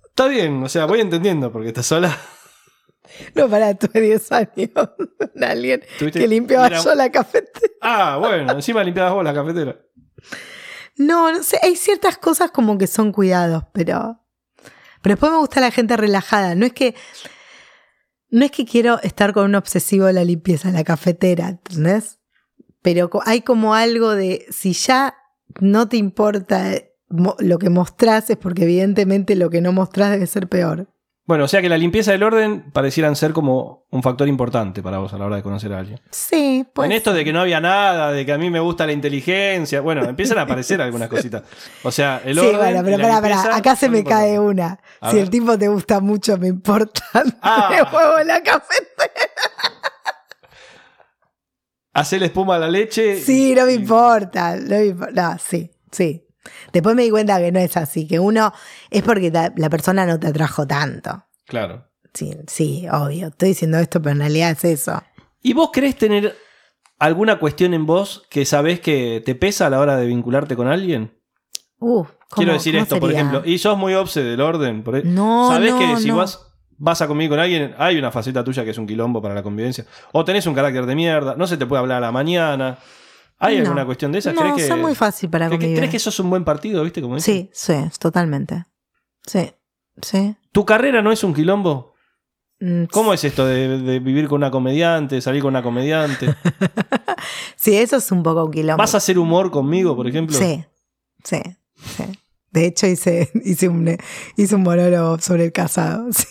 [0.08, 2.18] Está bien, o sea, voy entendiendo porque estás sola.
[3.36, 4.70] No, para tuve 10 años.
[4.74, 7.68] con alguien Tuviste- que limpiaba Mira- yo la cafetera.
[7.82, 9.80] Ah, bueno, encima limpiabas vos la cafetera.
[10.96, 11.60] No, no sé.
[11.62, 14.20] Hay ciertas cosas como que son cuidados, pero.
[15.02, 16.56] Pero después me gusta la gente relajada.
[16.56, 16.96] No es que.
[18.30, 22.20] No es que quiero estar con un obsesivo de la limpieza en la cafetera, ¿entendés?
[22.82, 24.46] Pero hay como algo de.
[24.50, 25.16] Si ya
[25.62, 26.74] no te importa
[27.40, 30.90] lo que mostrás, es porque evidentemente lo que no mostrás debe ser peor.
[31.28, 34.98] Bueno, o sea que la limpieza del orden parecieran ser como un factor importante para
[35.00, 36.00] vos a la hora de conocer a alguien.
[36.10, 36.86] Sí, pues.
[36.86, 39.82] en esto de que no había nada, de que a mí me gusta la inteligencia,
[39.82, 41.44] bueno, empiezan a aparecer algunas cositas.
[41.84, 42.58] O sea, el Sí, orden.
[42.58, 43.56] bueno, pero pará, pará.
[43.58, 44.80] Acá se me cae una.
[45.02, 45.26] A si ver.
[45.26, 47.02] el tipo te gusta mucho, me importa.
[47.42, 47.68] Ah.
[47.72, 49.12] Le juego la cafetera.
[51.94, 53.20] Hacer espuma a la leche.
[53.20, 54.56] Sí, no me y- importa.
[54.56, 56.24] No, me impor- no, sí, sí.
[56.74, 58.54] Después me di cuenta que no es así, que uno
[58.90, 61.24] es porque ta- la persona no te atrajo tanto.
[61.46, 61.86] Claro.
[62.14, 63.28] Sí, sí, obvio.
[63.28, 65.02] Estoy diciendo esto, pero en realidad es eso.
[65.42, 66.36] ¿Y vos querés tener
[67.00, 70.68] alguna cuestión en vos que sabés que te pesa a la hora de vincularte con
[70.68, 71.14] alguien?
[71.80, 74.84] Uh, ¿cómo- Quiero decir cómo esto, por ejemplo, y sos muy obse del orden.
[74.84, 76.18] por No, Sabés no, que si no.
[76.18, 76.40] vas,
[76.80, 79.44] vas a convivir con alguien, hay una faceta tuya que es un quilombo para la
[79.44, 79.86] convivencia.
[80.12, 82.80] O tenés un carácter de mierda, no se te puede hablar a la mañana.
[83.40, 83.64] ¿Hay No.
[83.64, 84.34] alguna cuestión de esas?
[84.34, 85.78] No, ¿Crees que, soy muy fácil para ¿crees convivir.
[85.78, 87.02] crees que sos un buen partido, viste?
[87.02, 87.20] Como?
[87.20, 88.66] Sí, sí, totalmente.
[89.26, 89.52] Sí,
[90.02, 90.36] sí.
[90.52, 91.94] ¿Tu carrera no es un quilombo?
[92.60, 96.34] Mm, ¿Cómo es esto de, de vivir con una comediante, salir con una comediante?
[97.56, 98.78] Sí, eso es un poco un quilombo.
[98.78, 100.38] ¿Vas a hacer humor conmigo, por ejemplo?
[100.38, 100.64] Sí,
[101.24, 101.42] sí,
[101.98, 102.04] sí.
[102.52, 103.98] De hecho, hice, hice, un,
[104.38, 106.08] hice un monólogo sobre el casado.
[106.14, 106.26] sí.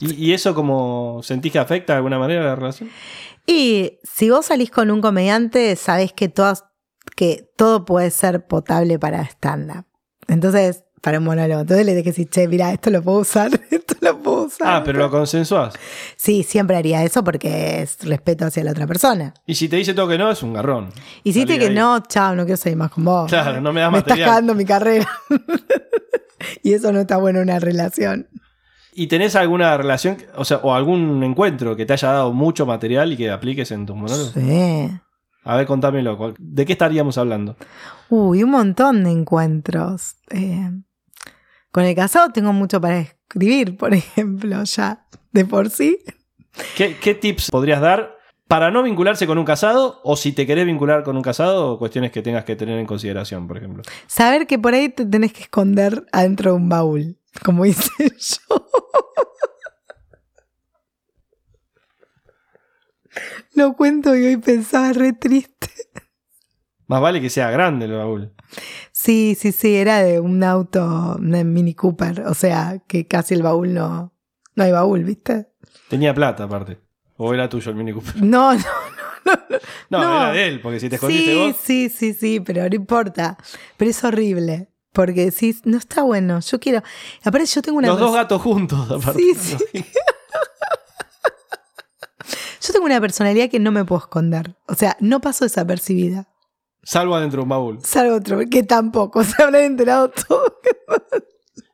[0.00, 2.90] ¿Y, y eso como sentís que afecta de alguna manera la relación?
[3.50, 6.66] Y si vos salís con un comediante, sabés que, todas,
[7.16, 9.86] que todo puede ser potable para stand-up.
[10.26, 11.62] Entonces, para un monólogo.
[11.62, 14.68] Entonces le dije, che, mira, esto lo puedo usar, esto lo puedo usar.
[14.68, 15.72] Ah, pero lo consensuás.
[16.16, 19.32] Sí, siempre haría eso porque es respeto hacia la otra persona.
[19.46, 20.90] Y si te dice todo que no, es un garrón.
[21.24, 21.74] Y si te que ahí.
[21.74, 23.30] no, chao, no quiero seguir más con vos.
[23.30, 24.28] Claro, no me das Me estás material.
[24.28, 25.08] cagando mi carrera.
[26.62, 28.28] y eso no está bueno en una relación.
[29.00, 33.12] ¿Y tenés alguna relación, o sea, o algún encuentro que te haya dado mucho material
[33.12, 34.32] y que apliques en tus monólogos?
[34.32, 34.90] Sí.
[35.44, 36.18] A ver, contámelo.
[36.18, 37.56] ¿cuál- ¿De qué estaríamos hablando?
[38.08, 40.16] Uy, un montón de encuentros.
[40.30, 40.70] Eh,
[41.70, 45.98] con el casado tengo mucho para escribir, por ejemplo, ya de por sí.
[46.76, 48.16] ¿Qué, qué tips podrías dar
[48.48, 50.00] para no vincularse con un casado?
[50.02, 52.86] O si te querés vincular con un casado, o cuestiones que tengas que tener en
[52.86, 53.84] consideración, por ejemplo.
[54.08, 58.66] Saber que por ahí te tenés que esconder adentro de un baúl, como hice yo.
[63.54, 65.68] Lo cuento y hoy pensaba re triste.
[66.86, 68.32] Más vale que sea grande el baúl.
[68.92, 73.42] Sí, sí, sí, era de un auto, una Mini Cooper, o sea, que casi el
[73.42, 74.14] baúl no,
[74.54, 75.48] no hay baúl, ¿viste?
[75.88, 76.80] Tenía plata, aparte.
[77.16, 78.14] O era tuyo el Mini Cooper.
[78.22, 78.60] No, no,
[79.90, 80.16] No, No.
[80.16, 81.56] era de él, porque si te escondiste sí, vos.
[81.62, 83.36] sí, sí, sí, pero no importa.
[83.76, 86.82] Pero es horrible, porque decís, no está bueno, yo quiero...
[87.24, 87.88] Aparte yo tengo una...
[87.88, 89.22] Los dos gatos juntos, aparte.
[89.22, 89.84] Sí, sí.
[92.60, 94.56] Yo tengo una personalidad que no me puedo esconder.
[94.66, 96.28] O sea, no paso desapercibida.
[96.82, 97.78] Salvo adentro de un baúl.
[97.82, 99.24] Salvo otro, que tampoco.
[99.24, 100.60] Se habrán enterado todo.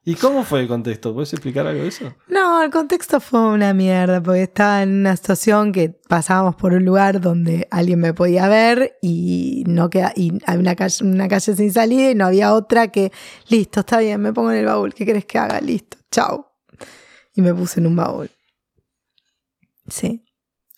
[0.07, 1.14] ¿Y cómo fue el contexto?
[1.14, 2.14] ¿Puedes explicar algo de eso?
[2.28, 6.84] No, el contexto fue una mierda, porque estaba en una situación que pasábamos por un
[6.84, 11.57] lugar donde alguien me podía ver y no queda, y hay una calle, una calle
[11.57, 13.12] sin salida y no había otra que,
[13.48, 15.61] listo, está bien, me pongo en el baúl, ¿qué querés que haga?
[15.62, 16.52] Listo, chao.
[17.34, 18.30] Y me puse en un baúl.
[19.88, 20.22] Sí,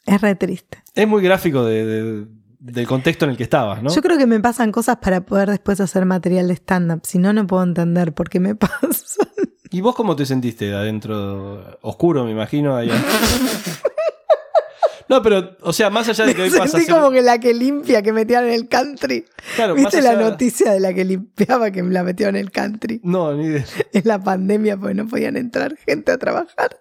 [0.05, 0.83] es re triste.
[0.95, 2.27] Es muy gráfico de- de-
[2.73, 3.91] del contexto en el que estabas, ¿no?
[3.95, 7.33] Yo creo que me pasan cosas para poder después hacer material de stand-up, si no,
[7.33, 9.29] no puedo entender por qué me pasan.
[9.71, 11.79] ¿Y vos cómo te sentiste adentro?
[11.83, 12.77] Oscuro, me imagino.
[12.77, 12.89] ahí.
[15.09, 17.55] no, pero, o sea, más allá de que hoy pasa Sentí como que la que
[17.55, 19.25] limpia que metían en el country.
[19.55, 23.01] Claro, ¿Viste la allá- noticia de la que limpiaba que la metió en el country?
[23.05, 23.65] No, ni idea.
[23.93, 26.81] En la pandemia, porque no podían entrar gente a trabajar.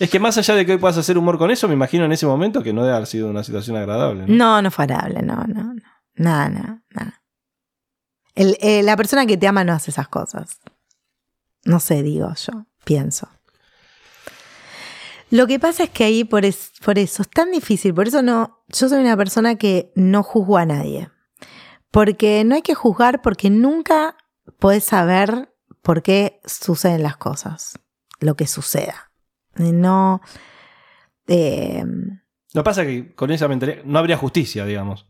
[0.00, 2.12] Es que más allá de que hoy puedas hacer humor con eso, me imagino en
[2.12, 4.24] ese momento que no debe haber sido una situación agradable.
[4.26, 4.62] ¿no?
[4.62, 5.82] No, fue agradable, no, no, no.
[6.14, 7.22] Nada, nada, nada.
[8.34, 10.58] Eh, la persona que te ama no hace esas cosas.
[11.64, 13.28] No sé, digo yo, pienso.
[15.28, 16.44] Lo que pasa es que ahí por,
[16.82, 20.56] por eso es tan difícil, por eso no, yo soy una persona que no juzgo
[20.56, 21.10] a nadie.
[21.90, 24.16] Porque no hay que juzgar porque nunca
[24.58, 27.78] podés saber por qué suceden las cosas,
[28.18, 29.09] lo que suceda.
[29.56, 30.20] No,
[31.26, 31.84] eh,
[32.52, 35.06] Lo que pasa es que con esa mentalidad no habría justicia, digamos.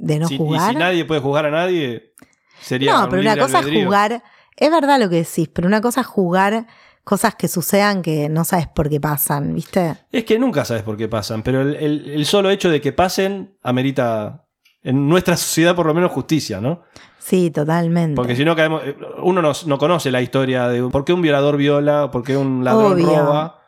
[0.00, 0.70] de no Si- jugar.
[0.70, 2.14] Y si nadie puede jugar a nadie,
[2.60, 2.92] sería.
[2.92, 4.22] No, un pero una cosa es jugar,
[4.56, 6.66] es verdad lo que decís, pero una cosa es jugar
[7.02, 9.96] cosas que sucedan que no sabes por qué pasan, ¿viste?
[10.12, 12.92] Es que nunca sabes por qué pasan, pero el, el- el solo hecho de que
[12.92, 14.46] pasen amerita,
[14.88, 16.82] en nuestra sociedad por lo menos, justicia, ¿no?
[17.18, 18.14] Sí, totalmente.
[18.16, 18.82] Porque si no caemos.
[18.84, 22.36] eh, Uno no, no conoce la historia de por qué un violador viola, por qué
[22.36, 23.06] un ladrón Obvio.
[23.06, 23.60] roba.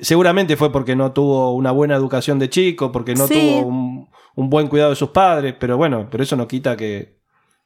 [0.00, 3.34] Seguramente fue porque no tuvo una buena educación de chico, porque no Sí.
[3.34, 7.20] tuvo un, un buen cuidado de sus padres, pero bueno, pero eso no quita que,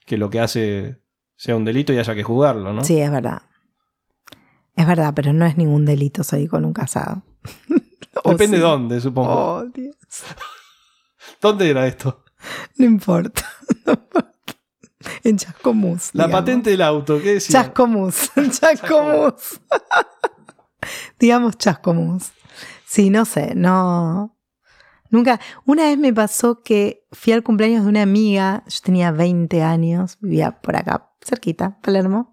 [0.05, 0.99] que lo que hace
[1.37, 2.85] sea un delito y haya que juzgarlo, ¿no?
[2.85, 3.43] Sí, es verdad.
[4.75, 7.23] Es verdad, pero no es ningún delito salir con un casado.
[8.25, 8.63] ¿O Depende sí?
[8.63, 9.31] de dónde, supongo.
[9.33, 9.95] Oh, Dios.
[11.41, 12.25] ¿Dónde era esto?
[12.77, 13.45] No importa.
[15.25, 16.11] en Chascomús.
[16.13, 16.41] La digamos.
[16.41, 17.65] patente del auto, ¿qué decía?
[17.65, 18.31] Chascomús.
[18.61, 19.61] Chascomús.
[21.19, 22.33] digamos Chascomús.
[22.87, 24.37] Sí, no sé, no.
[25.11, 25.41] Nunca.
[25.65, 28.65] Una vez me pasó que fui al cumpleaños de una amiga.
[28.69, 32.33] Yo tenía 20 años, vivía por acá, cerquita, Palermo.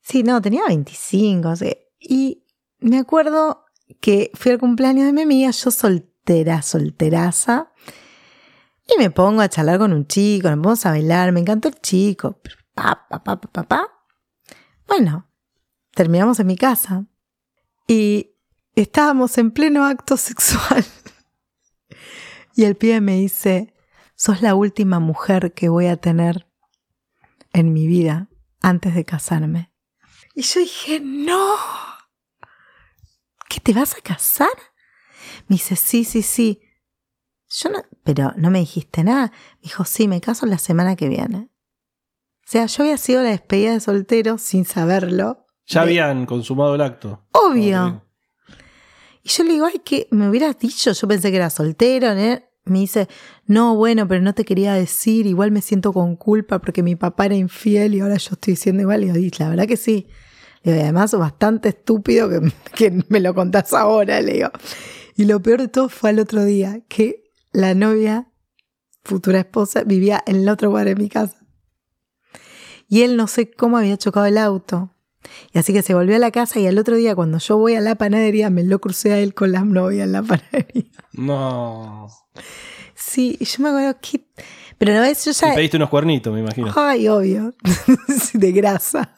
[0.00, 1.48] Sí, no, tenía 25.
[1.48, 2.44] o sea, y
[2.78, 3.64] me acuerdo
[4.00, 7.72] que fui al cumpleaños de mi amiga, yo soltera, solteraza.
[8.86, 11.80] Y me pongo a charlar con un chico, nos vamos a bailar, me encantó el
[11.80, 12.40] chico.
[12.74, 13.88] Pa, pa, pa, pa.
[14.86, 15.28] Bueno,
[15.94, 17.06] terminamos en mi casa.
[17.86, 18.34] Y
[18.74, 20.84] estábamos en pleno acto sexual.
[22.54, 23.74] Y el pibe me dice,
[24.14, 26.46] sos la última mujer que voy a tener
[27.52, 28.28] en mi vida
[28.60, 29.72] antes de casarme.
[30.34, 31.56] Y yo dije, no.
[33.48, 34.50] ¿Qué te vas a casar?
[35.48, 36.60] Me dice, sí, sí, sí.
[37.56, 39.30] Yo no, pero no me dijiste nada.
[39.56, 41.48] Me dijo, sí, me caso la semana que viene.
[42.40, 45.46] O sea, yo había sido la despedida de soltero sin saberlo.
[45.66, 47.24] Ya De- habían consumado el acto.
[47.32, 48.02] Obvio.
[49.22, 52.38] Y yo le digo, ay, que me hubieras dicho, yo pensé que era soltero, ¿no?
[52.66, 53.08] Me dice,
[53.46, 57.26] no, bueno, pero no te quería decir, igual me siento con culpa porque mi papá
[57.26, 59.04] era infiel y ahora yo estoy diciendo igual.
[59.04, 60.08] Y yo, "Y la verdad que sí.
[60.62, 62.40] Le digo, y además bastante estúpido que,
[62.74, 64.50] que me lo contás ahora, le digo.
[65.16, 67.23] Y lo peor de todo fue al otro día, que
[67.54, 68.26] la novia,
[69.04, 71.38] futura esposa, vivía en el otro bar de mi casa.
[72.88, 74.90] Y él no sé cómo había chocado el auto.
[75.52, 77.76] Y así que se volvió a la casa y al otro día cuando yo voy
[77.76, 80.90] a la panadería me lo crucé a él con la novia en la panadería.
[81.12, 82.08] No.
[82.94, 84.26] Sí, yo me acuerdo que...
[84.76, 85.54] Pero a la vez yo ya...
[85.54, 86.72] pediste unos cuernitos, me imagino.
[86.74, 87.54] Ay, obvio.
[88.34, 89.14] De grasa.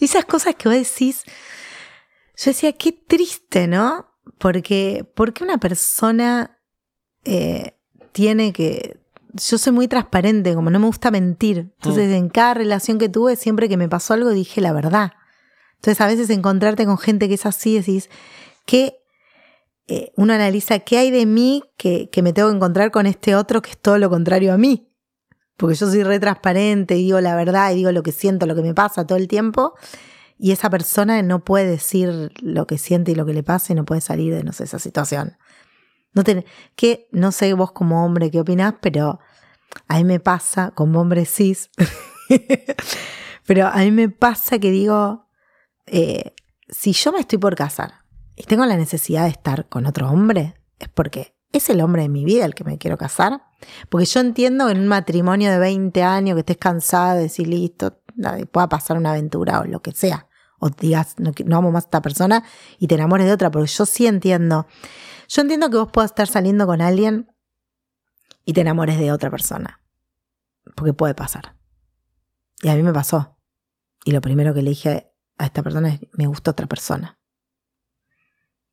[0.00, 1.22] esas cosas que vos decís...
[2.36, 4.06] Yo decía, qué triste, ¿no?
[4.38, 6.53] Porque, porque una persona
[7.24, 7.76] eh,
[8.12, 9.00] tiene que...
[9.32, 11.72] Yo soy muy transparente, como no me gusta mentir.
[11.78, 15.12] Entonces, en cada relación que tuve, siempre que me pasó algo, dije la verdad.
[15.76, 18.10] Entonces, a veces encontrarte con gente que es así, decís,
[18.64, 18.98] que
[19.88, 23.34] eh, uno analiza qué hay de mí que, que me tengo que encontrar con este
[23.34, 24.88] otro que es todo lo contrario a mí.
[25.56, 28.54] Porque yo soy re transparente y digo la verdad y digo lo que siento, lo
[28.54, 29.74] que me pasa todo el tiempo.
[30.36, 33.76] Y esa persona no puede decir lo que siente y lo que le pasa y
[33.76, 35.36] no puede salir de, no sé, esa situación.
[36.14, 36.44] No te,
[36.76, 39.18] que, no sé vos como hombre qué opinás, pero
[39.88, 41.70] a mí me pasa, como hombre cis,
[43.46, 45.26] pero a mí me pasa que digo,
[45.86, 46.34] eh,
[46.68, 48.04] si yo me estoy por casar
[48.36, 52.08] y tengo la necesidad de estar con otro hombre, es porque es el hombre de
[52.08, 53.42] mi vida el que me quiero casar.
[53.88, 57.48] Porque yo entiendo que en un matrimonio de 20 años que estés cansada de decir
[57.48, 58.00] listo,
[58.50, 60.28] pueda pasar una aventura o lo que sea.
[60.64, 62.42] O digas, no, no amo más a esta persona
[62.78, 63.50] y te enamores de otra.
[63.50, 64.66] Porque yo sí entiendo.
[65.28, 67.30] Yo entiendo que vos puedas estar saliendo con alguien
[68.46, 69.82] y te enamores de otra persona.
[70.74, 71.54] Porque puede pasar.
[72.62, 73.36] Y a mí me pasó.
[74.06, 77.18] Y lo primero que le dije a esta persona es, me gusta otra persona.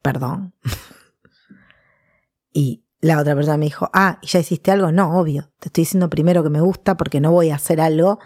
[0.01, 0.55] Perdón.
[2.53, 4.93] y la otra persona me dijo, ah, ¿y ya hiciste algo?
[4.93, 5.51] No, obvio.
[5.59, 8.19] Te estoy diciendo primero que me gusta porque no voy a hacer algo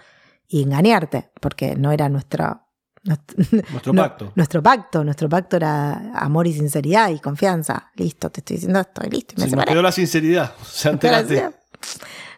[0.47, 2.64] y engañarte, porque no era nuestra-
[3.05, 4.31] Nuestro no, pacto.
[4.35, 7.91] Nuestro pacto, nuestro pacto era amor y sinceridad y confianza.
[7.95, 9.35] Listo, te estoy diciendo esto listo.
[9.37, 10.53] y me Se nos quedó la sinceridad.
[10.59, 11.51] O sea, enteraste.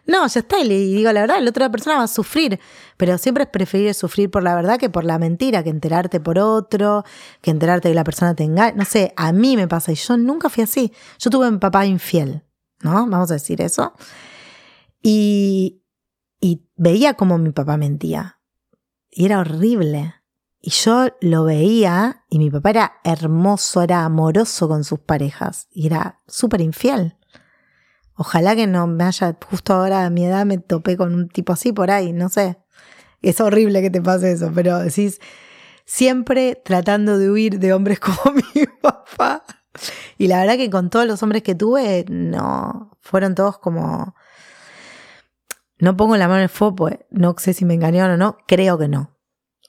[0.04, 2.58] No, ya está, y le digo la verdad, la otra persona va a sufrir,
[2.96, 6.38] pero siempre es preferible sufrir por la verdad que por la mentira, que enterarte por
[6.38, 7.04] otro,
[7.42, 8.74] que enterarte que la persona te engaña.
[8.74, 10.92] No sé, a mí me pasa y yo nunca fui así.
[11.18, 12.42] Yo tuve un papá infiel,
[12.80, 13.06] ¿no?
[13.06, 13.92] Vamos a decir eso.
[15.02, 15.82] Y,
[16.40, 18.40] y veía cómo mi papá mentía.
[19.10, 20.14] Y era horrible.
[20.60, 25.86] Y yo lo veía y mi papá era hermoso, era amoroso con sus parejas y
[25.86, 27.16] era súper infiel.
[28.14, 31.52] Ojalá que no me haya, justo ahora a mi edad me topé con un tipo
[31.52, 32.58] así por ahí, no sé.
[33.22, 35.20] Es horrible que te pase eso, pero decís,
[35.84, 39.44] siempre tratando de huir de hombres como mi papá.
[40.16, 44.16] Y la verdad que con todos los hombres que tuve, no, fueron todos como...
[45.78, 48.38] No pongo la mano en el fuego, pues no sé si me engañaron o no,
[48.48, 49.16] creo que no.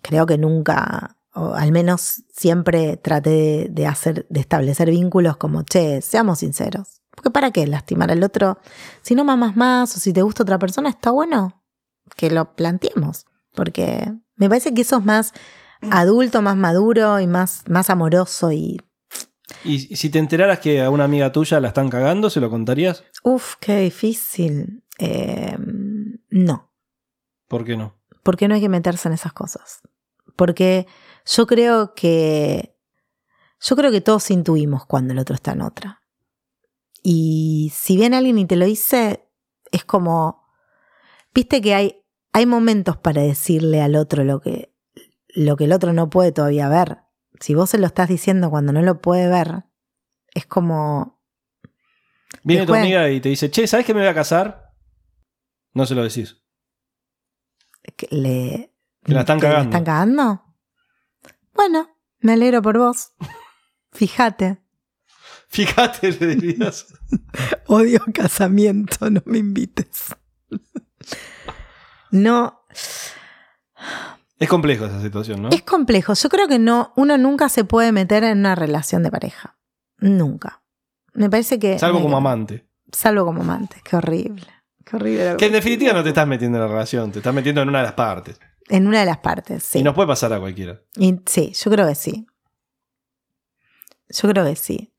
[0.02, 5.64] Creo que nunca, o al menos siempre traté de, de hacer, de establecer vínculos como,
[5.64, 7.02] che, seamos sinceros.
[7.12, 8.60] Porque para qué lastimar al otro.
[9.02, 11.64] Si no mamas más o si te gusta otra persona, está bueno
[12.16, 13.26] que lo planteemos.
[13.54, 15.34] Porque me parece que eso es más
[15.82, 18.80] adulto, más maduro y más, más amoroso y
[19.64, 23.04] ¿Y si te enteraras que a una amiga tuya la están cagando, se lo contarías?
[23.24, 24.84] Uf, qué difícil.
[25.00, 25.58] Eh,
[26.30, 26.70] no,
[27.50, 27.99] ¿Por qué no?
[28.30, 29.82] Porque no hay que meterse en esas cosas.
[30.36, 30.86] Porque
[31.26, 32.78] yo creo que.
[33.60, 36.04] Yo creo que todos intuimos cuando el otro está en otra.
[37.02, 39.28] Y si viene alguien y te lo dice,
[39.72, 40.46] es como.
[41.34, 44.76] Viste que hay, hay momentos para decirle al otro lo que,
[45.30, 47.00] lo que el otro no puede todavía ver.
[47.40, 49.64] Si vos se lo estás diciendo cuando no lo puede ver,
[50.36, 51.20] es como.
[52.44, 54.76] Viene tu amiga y te dice, che, ¿sabes que me voy a casar?
[55.74, 56.39] No se lo decís.
[57.92, 58.74] Que le.
[59.04, 59.70] Que la están que cagando.
[59.70, 60.44] están cagando.
[61.54, 63.14] Bueno, me alegro por vos.
[63.92, 64.62] Fíjate.
[65.50, 66.88] Fíjate, le dirías.
[67.68, 70.16] Odio casamiento, no me invites.
[72.12, 72.62] No,
[74.40, 75.50] Es complejo esa situación, ¿no?
[75.50, 76.14] es complejo.
[76.16, 79.60] Yo creo que no, uno nunca se puede meter en una relación de pareja.
[80.00, 80.64] Nunca.
[81.14, 81.78] Me parece que.
[81.78, 82.68] Salvo como amante.
[82.92, 83.80] Salvo como amante.
[83.84, 84.48] Qué horrible.
[84.90, 85.36] Qué horrible.
[85.38, 87.80] Que en definitiva no te estás metiendo en la relación, te estás metiendo en una
[87.80, 88.40] de las partes.
[88.68, 89.80] En una de las partes, sí.
[89.80, 90.82] Y nos puede pasar a cualquiera.
[90.98, 92.28] Y sí, yo creo que sí.
[94.10, 94.94] Yo creo que sí.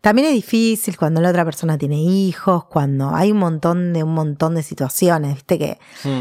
[0.00, 4.12] También es difícil cuando la otra persona tiene hijos, cuando hay un montón de un
[4.12, 6.20] montón de situaciones, viste que Mm,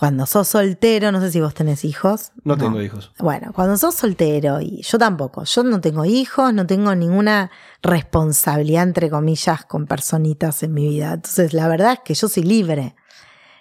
[0.00, 2.32] cuando sos soltero, no sé si vos tenés hijos.
[2.42, 3.12] No tengo hijos.
[3.18, 7.50] Bueno, cuando sos soltero, y yo tampoco, yo no tengo hijos, no tengo ninguna
[7.82, 11.12] responsabilidad, entre comillas, con personitas en mi vida.
[11.12, 12.96] Entonces, la verdad es que yo soy libre.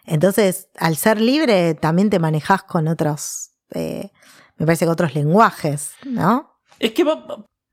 [0.06, 4.10] Entonces, al ser libre, también te manejas con otros, eh,
[4.58, 6.54] me parece que otros lenguajes, ¿no?
[6.80, 7.06] Es que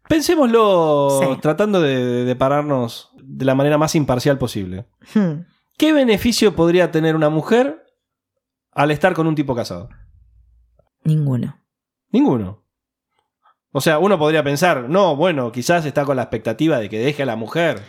[0.09, 1.39] pensémoslo Sí.
[1.41, 4.89] tratando de, de pararnos de la manera más imparcial posible.
[5.15, 5.43] Hmm.
[5.79, 7.86] ¿Qué beneficio podría tener una mujer
[8.77, 9.89] al estar con un tipo casado?
[11.03, 11.59] Ninguno.
[12.13, 12.63] Ninguno.
[13.73, 17.23] O sea, uno podría pensar, no, bueno, quizás está con la expectativa de que deje
[17.23, 17.83] a la mujer.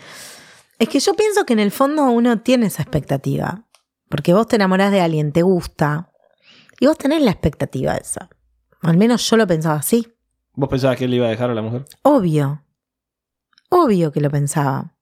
[0.79, 3.67] Es que yo pienso que en el fondo uno tiene esa expectativa.
[4.09, 6.11] Porque vos te enamorás de alguien, te gusta,
[6.79, 8.29] y vos tenés la expectativa esa.
[8.81, 10.07] Al menos yo lo pensaba así.
[10.53, 11.85] ¿Vos pensabas que él iba a dejar a la mujer?
[12.03, 12.63] Obvio.
[13.69, 14.95] Obvio que lo pensaba.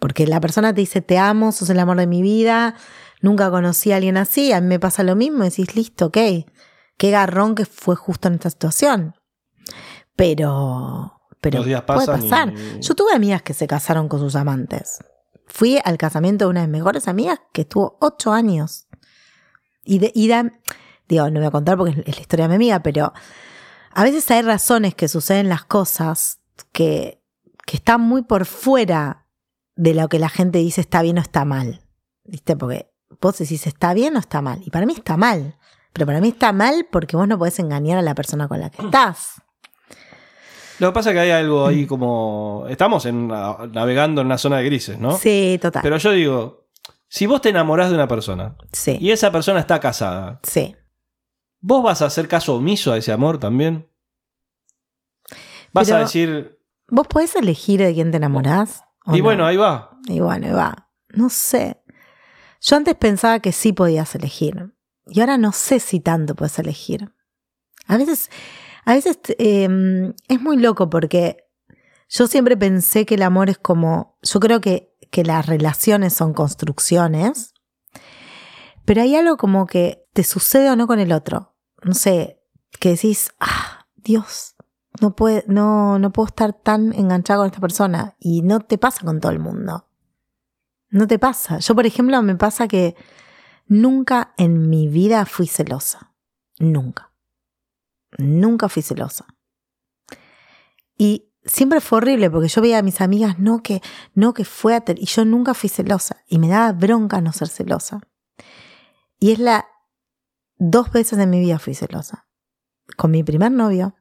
[0.00, 2.74] Porque la persona te dice, te amo, sos el amor de mi vida,
[3.20, 6.18] nunca conocí a alguien así, a mí me pasa lo mismo, decís, listo, ok.
[6.96, 9.14] Qué garrón que fue justo en esta situación.
[10.16, 12.54] Pero, pero días puede y- pasar.
[12.80, 14.98] Yo tuve amigas que se casaron con sus amantes.
[15.46, 18.86] Fui al casamiento de una de mis mejores amigas que estuvo ocho años.
[19.84, 20.28] Y, de, y
[21.08, 23.12] digo, no voy a contar porque es la historia de mi amiga, pero
[23.92, 26.40] a veces hay razones que suceden las cosas
[26.72, 27.22] que,
[27.66, 29.26] que están muy por fuera
[29.74, 31.82] de lo que la gente dice está bien o está mal.
[32.24, 32.56] ¿Viste?
[32.56, 32.89] Porque
[33.20, 34.60] vos decís está bien o está mal.
[34.64, 35.56] Y para mí está mal.
[35.92, 38.70] Pero para mí está mal porque vos no podés engañar a la persona con la
[38.70, 39.42] que estás.
[40.78, 42.64] Lo que pasa es que hay algo ahí como...
[42.68, 45.16] Estamos en navegando en una zona de grises, ¿no?
[45.16, 45.82] Sí, total.
[45.82, 46.68] Pero yo digo,
[47.08, 50.74] si vos te enamorás de una persona sí, y esa persona está casada, sí.
[51.60, 53.90] ¿vos vas a hacer caso omiso a ese amor también?
[55.72, 56.58] Vas Pero- a decir,
[56.88, 58.82] ¿Vos podés elegir de quién te enamorás?
[59.06, 59.24] y no?
[59.24, 59.90] bueno, ahí va.
[60.06, 60.88] Y bueno, y va.
[61.10, 61.79] No sé.
[62.60, 64.74] Yo antes pensaba que sí podías elegir.
[65.06, 67.12] Y ahora no sé si tanto puedes elegir.
[67.86, 68.30] A veces,
[68.84, 71.48] a veces eh, es muy loco porque
[72.08, 74.18] yo siempre pensé que el amor es como.
[74.22, 77.54] Yo creo que, que las relaciones son construcciones.
[78.84, 81.54] Pero hay algo como que te sucede o no con el otro.
[81.82, 82.42] No sé,
[82.78, 84.56] que decís, ah, Dios,
[85.00, 88.16] no, puede, no, no puedo estar tan enganchada con esta persona.
[88.18, 89.86] Y no te pasa con todo el mundo.
[90.90, 91.58] No te pasa.
[91.58, 92.96] Yo, por ejemplo, me pasa que
[93.66, 96.12] nunca en mi vida fui celosa.
[96.58, 97.12] Nunca.
[98.18, 99.26] Nunca fui celosa.
[100.98, 103.80] Y siempre fue horrible porque yo veía a mis amigas, no que,
[104.14, 106.22] no que fue y yo nunca fui celosa.
[106.26, 108.00] Y me daba bronca no ser celosa.
[109.18, 109.66] Y es la,
[110.56, 112.26] dos veces en mi vida fui celosa.
[112.96, 113.94] con mi primer novio,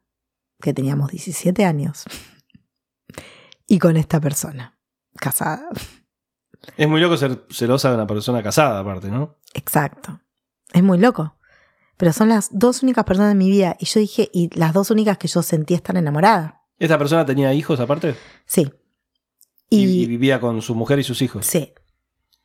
[0.60, 2.06] que teníamos 17 años,
[3.68, 4.80] y con esta persona,
[5.16, 5.70] casada.
[6.78, 9.36] Es muy loco ser celosa de una persona casada, aparte, ¿no?
[9.54, 10.20] Exacto.
[10.74, 11.36] Es muy loco.
[11.98, 13.76] Pero son las dos únicas personas en mi vida.
[13.80, 16.62] Y yo dije, y las dos únicas que yo sentí estar enamorada.
[16.78, 18.16] ¿Esta persona tenía hijos aparte?
[18.46, 18.72] Sí.
[19.70, 21.46] Y, Y, y vivía con su mujer y sus hijos.
[21.46, 21.74] sí.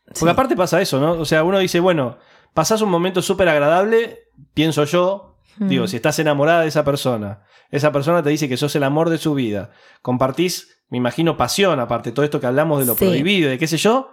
[0.07, 0.29] Porque Sí.
[0.29, 1.13] aparte pasa eso, ¿no?
[1.13, 2.19] O sea, uno dice, bueno,
[2.53, 7.91] pasás un momento súper agradable, pienso yo, digo, si estás enamorada de esa persona, esa
[7.91, 9.71] persona te dice que sos el amor de su vida,
[10.03, 13.05] compartís, me imagino, pasión, aparte, todo esto que hablamos de lo Sí.
[13.07, 14.11] prohibido, de qué sé yo,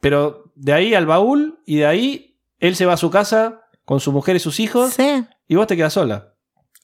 [0.00, 4.00] pero de ahí al baúl y de ahí él se va a su casa con
[4.00, 6.34] su mujer y sus hijos Sí, y vos te quedas sola.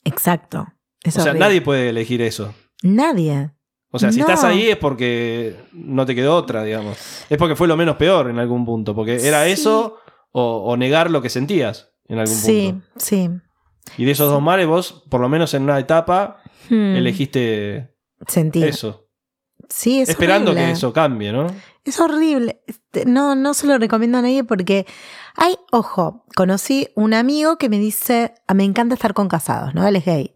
[0.04, 0.66] exacto.
[1.02, 2.54] Es o sea, nadie puede elegir eso.
[2.82, 3.50] Nadie.
[3.90, 4.26] O sea, si No.
[4.26, 6.96] estás ahí es porque no te quedó otra, digamos.
[7.28, 8.94] Es porque fue lo menos peor en algún punto.
[8.94, 9.52] Porque era Sí.
[9.52, 9.98] eso
[10.32, 12.86] o, o negar lo que sentías en algún Sí, punto.
[12.96, 13.30] sí.
[13.98, 16.40] Y de esos dos mares vos, por lo menos en una etapa,
[16.70, 16.96] Hmm.
[16.96, 17.94] elegiste
[18.26, 18.64] Sentí.
[18.64, 19.03] eso.
[19.68, 20.66] Sí, es esperando horrible.
[20.68, 21.46] que eso cambie, ¿no?
[21.84, 22.62] Es horrible.
[22.66, 24.86] Este, No, no se lo recomiendo a nadie porque
[25.36, 29.86] hay, ojo, conocí un amigo que me dice, "Ah, me encanta estar con casados, ¿no?
[29.86, 30.34] Él es gay.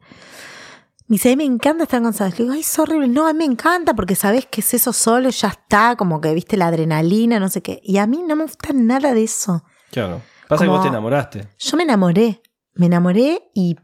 [1.06, 2.38] Me dice, a mí me encanta estar con casados.
[2.38, 3.08] Le digo, ay, es horrible.
[3.08, 6.34] No, a mí me encanta porque sabes que es eso solo, ya está, como que
[6.34, 7.80] viste la adrenalina, no sé qué.
[7.82, 9.64] Y a mí no me gusta nada de eso.
[9.90, 10.20] Claro.
[10.48, 11.48] Pasa que vos te enamoraste.
[11.58, 12.42] Yo me enamoré,
[12.74, 13.76] me enamoré y,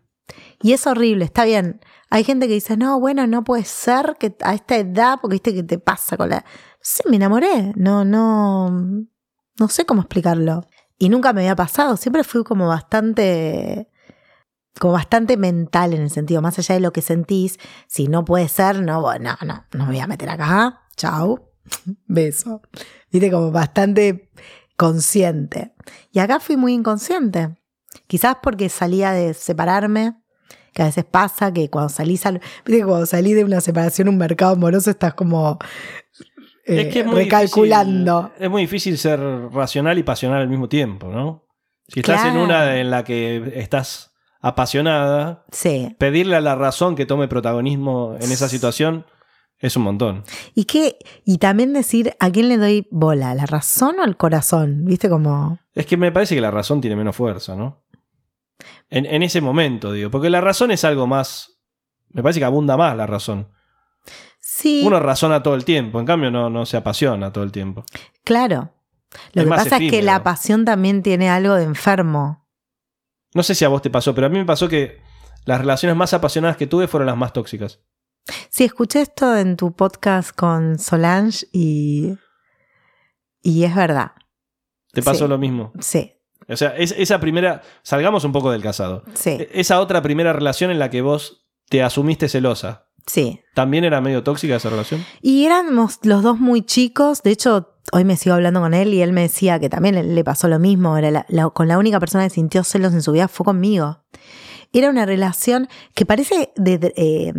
[0.61, 1.81] y es horrible, está bien.
[2.15, 5.53] Hay gente que dice, no, bueno, no puede ser que a esta edad, porque viste
[5.53, 6.45] que te pasa con la...
[6.81, 8.71] Sé, me enamoré, no, no,
[9.59, 10.65] no sé cómo explicarlo.
[10.97, 13.91] Y nunca me había pasado, siempre fui como bastante,
[14.79, 17.59] como bastante mental en el sentido, más allá de lo que sentís,
[17.89, 21.51] si no puede ser, no, no, no, no me voy a meter acá, chau,
[22.07, 22.63] beso.
[23.11, 24.31] Viste, como bastante
[24.77, 25.75] consciente.
[26.13, 27.57] Y acá fui muy inconsciente.
[28.07, 30.24] Quizás porque salía de separarme,
[30.75, 34.53] que a veces pasa que cuando salís al, cuando salí de una separación, un mercado
[34.53, 35.59] amoroso, estás como
[36.67, 38.23] eh, es que es muy recalculando.
[38.23, 39.21] difícil- es muy difícil ser
[39.53, 41.47] racional y pasional al mismo tiempo, ¿no?
[41.89, 45.95] Si estás en una en la que estás apasionada, Sí.
[45.99, 49.05] pedirle a la razón que tome protagonismo en esa situación
[49.59, 50.25] es un montón.
[50.55, 54.17] Y que, y también decir a quién le doy bola, ¿a la razón o al
[54.17, 54.85] corazón?
[54.87, 55.59] ¿Viste como?
[55.75, 57.84] Es que me parece que la razón tiene menos fuerza, ¿no?
[58.95, 60.11] En, en ese momento, digo.
[60.11, 61.59] Porque la razón es algo más.
[62.11, 63.51] Me parece que abunda más la razón.
[64.41, 67.85] Sí, Uno razona todo el tiempo, en cambio no, no se apasiona todo el tiempo.
[68.23, 68.71] claro.
[69.33, 72.49] Lo Es que pasa es que la pasión también tiene algo de enfermo.
[73.33, 75.01] No sé si a vos te pasó, pero a mí me pasó que
[75.45, 77.81] las relaciones más apasionadas que tuve fueron las más tóxicas.
[78.51, 82.17] Sí, escuché esto en tu podcast con Solange y,
[83.41, 84.13] y es verdad.
[84.93, 85.29] ¿Te pasó Sí.
[85.31, 85.73] lo mismo?
[85.79, 86.13] Sí,
[86.49, 87.63] O sea, es- esa primera.
[87.83, 89.03] Salgamos un poco del casado.
[89.15, 92.87] sí, E- Esa otra primera relación en la que vos te asumiste celosa.
[93.07, 93.41] sí.
[93.55, 95.05] ¿También era medio tóxica esa relación?
[95.23, 97.23] Y éramos los dos muy chicos.
[97.23, 100.03] De hecho, hoy me sigo hablando con él y él me decía que también le,
[100.03, 100.97] le pasó lo mismo.
[100.99, 104.03] Era la- la- con la única persona que sintió celos en su vida fue conmigo.
[104.73, 107.33] Era una relación que parece de, de- eh,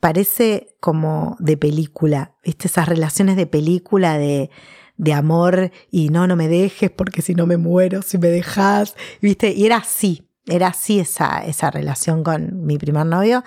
[0.00, 2.34] parece como de película.
[2.44, 2.68] ¿Viste?
[2.68, 4.50] Esas relaciones de película de,
[4.96, 8.94] de amor y no, no me dejes porque si no me muero, si me dejas.
[9.20, 9.52] ¿Viste?
[9.52, 10.28] Y era así.
[10.46, 13.44] Era así esa, esa relación con mi primer novio.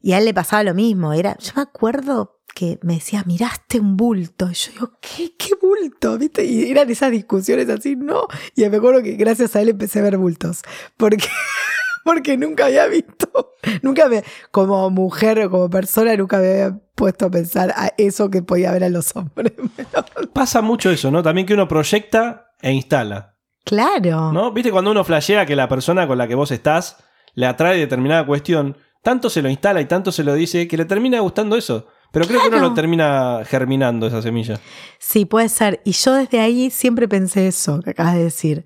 [0.00, 1.12] Y a él le pasaba lo mismo.
[1.12, 4.50] Era, yo me acuerdo que me decía, miraste un bulto.
[4.50, 6.18] Y yo digo, ¿qué, qué bulto?
[6.18, 6.44] ¿Viste?
[6.44, 8.26] Y eran esas discusiones así, no.
[8.54, 10.62] Y me acuerdo que gracias a él empecé a ver bultos.
[10.96, 11.26] Porque,
[12.08, 17.26] porque nunca había visto, nunca me, como mujer o como persona, nunca me había puesto
[17.26, 19.52] a pensar a eso que podía ver a los hombres.
[20.32, 21.22] Pasa mucho eso, ¿no?
[21.22, 23.36] También que uno proyecta e instala.
[23.62, 24.32] claro.
[24.32, 24.52] ¿No?
[24.52, 26.96] ¿Viste cuando uno flashea que la persona con la que vos estás
[27.34, 28.78] le atrae determinada cuestión?
[29.02, 31.88] Tanto se lo instala y tanto se lo dice que le termina gustando eso.
[32.10, 34.58] Pero creo que uno lo termina germinando esa semilla.
[34.98, 35.82] Sí, puede ser.
[35.84, 38.64] Y yo desde ahí siempre pensé eso que acabas de decir.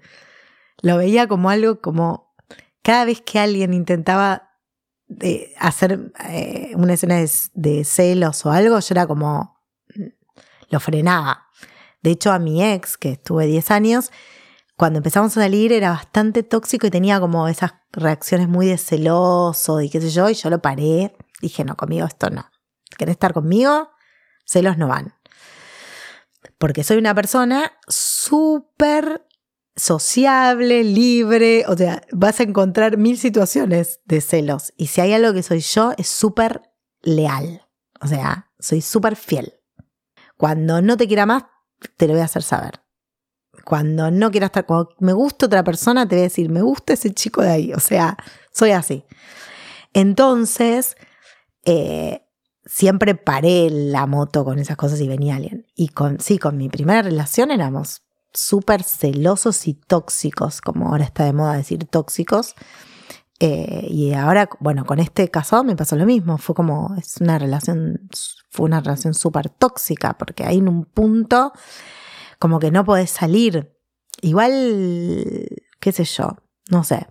[0.80, 2.31] Lo veía como algo como
[2.82, 4.50] cada vez que alguien intentaba
[5.20, 9.60] eh, hacer eh, una escena de, de celos o algo, yo era como
[9.94, 10.06] mm,
[10.70, 11.46] lo frenaba.
[12.02, 14.10] De hecho, a mi ex, que estuve 10 años,
[14.76, 19.80] cuando empezamos a salir era bastante tóxico y tenía como esas reacciones muy de celoso
[19.80, 21.14] y qué sé yo, y yo lo paré.
[21.40, 22.50] Dije, no, conmigo esto no.
[22.98, 23.90] ¿Querés estar conmigo?
[24.44, 25.14] Celos no van
[26.62, 29.26] porque soy una persona súper
[29.76, 34.72] sociable, libre, o sea, vas a encontrar mil situaciones de celos.
[34.76, 36.62] Y si hay algo que soy yo, es súper
[37.00, 37.66] leal.
[38.00, 39.54] O sea, soy súper fiel.
[40.36, 41.44] Cuando no te quiera más,
[41.96, 42.80] te lo voy a hacer saber.
[43.64, 46.94] Cuando no quiero estar, cuando me gusta otra persona, te voy a decir, me gusta
[46.94, 47.72] ese chico de ahí.
[47.72, 48.16] O sea,
[48.50, 49.04] soy así.
[49.92, 50.96] Entonces,
[51.64, 52.26] eh,
[52.64, 55.66] siempre paré la moto con esas cosas y venía alguien.
[55.74, 58.02] Y con, sí, con mi primera relación éramos
[58.34, 62.54] súper celosos y tóxicos, como ahora está de moda decir tóxicos.
[63.40, 66.38] Eh, y ahora, bueno, con este casado me pasó lo mismo.
[66.38, 68.08] Fue como, es una relación,
[68.50, 71.52] fue una relación súper tóxica, porque hay en un punto
[72.38, 73.76] como que no podés salir.
[74.20, 75.48] Igual,
[75.80, 76.36] qué sé yo,
[76.70, 77.08] no sé.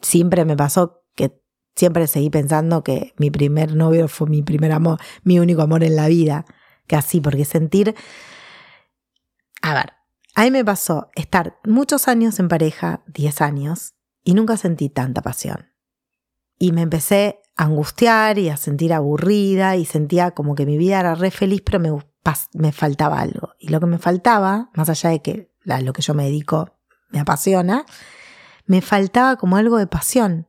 [0.00, 1.42] Siempre me pasó que
[1.74, 5.96] siempre seguí pensando que mi primer novio fue mi primer amor, mi único amor en
[5.96, 6.44] la vida.
[6.86, 7.94] Que así, porque sentir
[9.62, 9.92] a ver,
[10.34, 15.22] a mí me pasó estar muchos años en pareja, 10 años, y nunca sentí tanta
[15.22, 15.70] pasión.
[16.58, 21.00] Y me empecé a angustiar y a sentir aburrida y sentía como que mi vida
[21.00, 21.90] era re feliz, pero me,
[22.54, 23.50] me faltaba algo.
[23.58, 26.76] Y lo que me faltaba, más allá de que a lo que yo me dedico
[27.10, 27.84] me apasiona,
[28.66, 30.48] me faltaba como algo de pasión.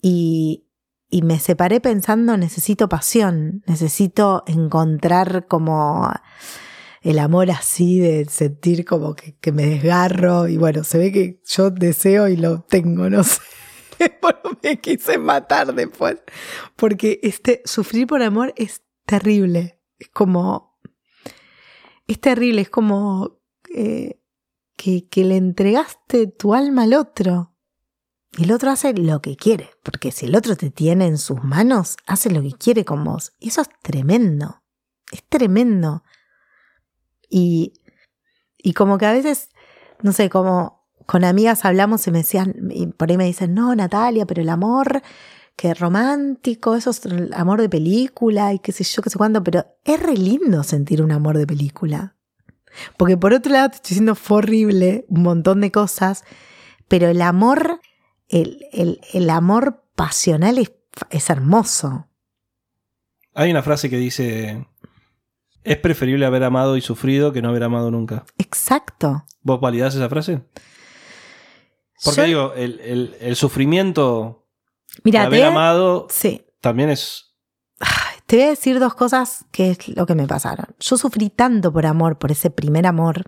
[0.00, 0.68] Y,
[1.08, 6.08] y me separé pensando, necesito pasión, necesito encontrar como
[7.02, 11.70] el amor así de sentir como que, me desgarro y bueno, se ve que yo
[11.70, 13.40] deseo y lo tengo, no sé.
[14.22, 16.16] Bueno, me quise matar después.
[16.76, 19.78] Porque este, sufrir por amor es terrible.
[19.98, 20.78] Es como.
[22.06, 23.40] Es terrible, es como
[23.74, 24.18] eh,
[24.76, 27.54] que, que le entregaste tu alma al otro.
[28.38, 29.70] Y el otro hace lo que quiere.
[29.82, 33.34] Porque si el otro te tiene en sus manos, hace lo que quiere con vos.
[33.38, 34.62] Y eso es tremendo.
[35.12, 36.04] Es tremendo.
[37.30, 37.72] Y,
[38.58, 39.48] y como que a veces,
[40.02, 43.74] no sé, como con amigas hablamos y me decían, y por ahí me dicen, no,
[43.74, 45.02] Natalia, pero el amor,
[45.56, 49.42] que romántico, eso es el amor de película y qué sé yo, qué sé cuándo,
[49.42, 52.16] pero es re lindo sentir un amor de película.
[52.96, 56.24] Porque por otro lado te estoy diciendo fue horrible, un montón de cosas,
[56.88, 57.80] pero el amor,
[58.28, 60.72] el, el, el amor pasional es,
[61.10, 62.08] es hermoso.
[63.34, 64.66] Hay una frase que dice,
[65.64, 68.24] es preferible haber amado y sufrido que no haber amado nunca.
[68.38, 69.24] Exacto.
[69.42, 70.42] ¿Vos validás esa frase?
[72.04, 74.46] Porque digo, el, sufrimiento
[75.04, 76.46] de haber amado sí.
[76.60, 77.36] también es.
[78.26, 80.66] Te voy a decir dos cosas que es lo que me pasaron.
[80.78, 83.24] Yo sufrí tanto por amor, por ese primer amor,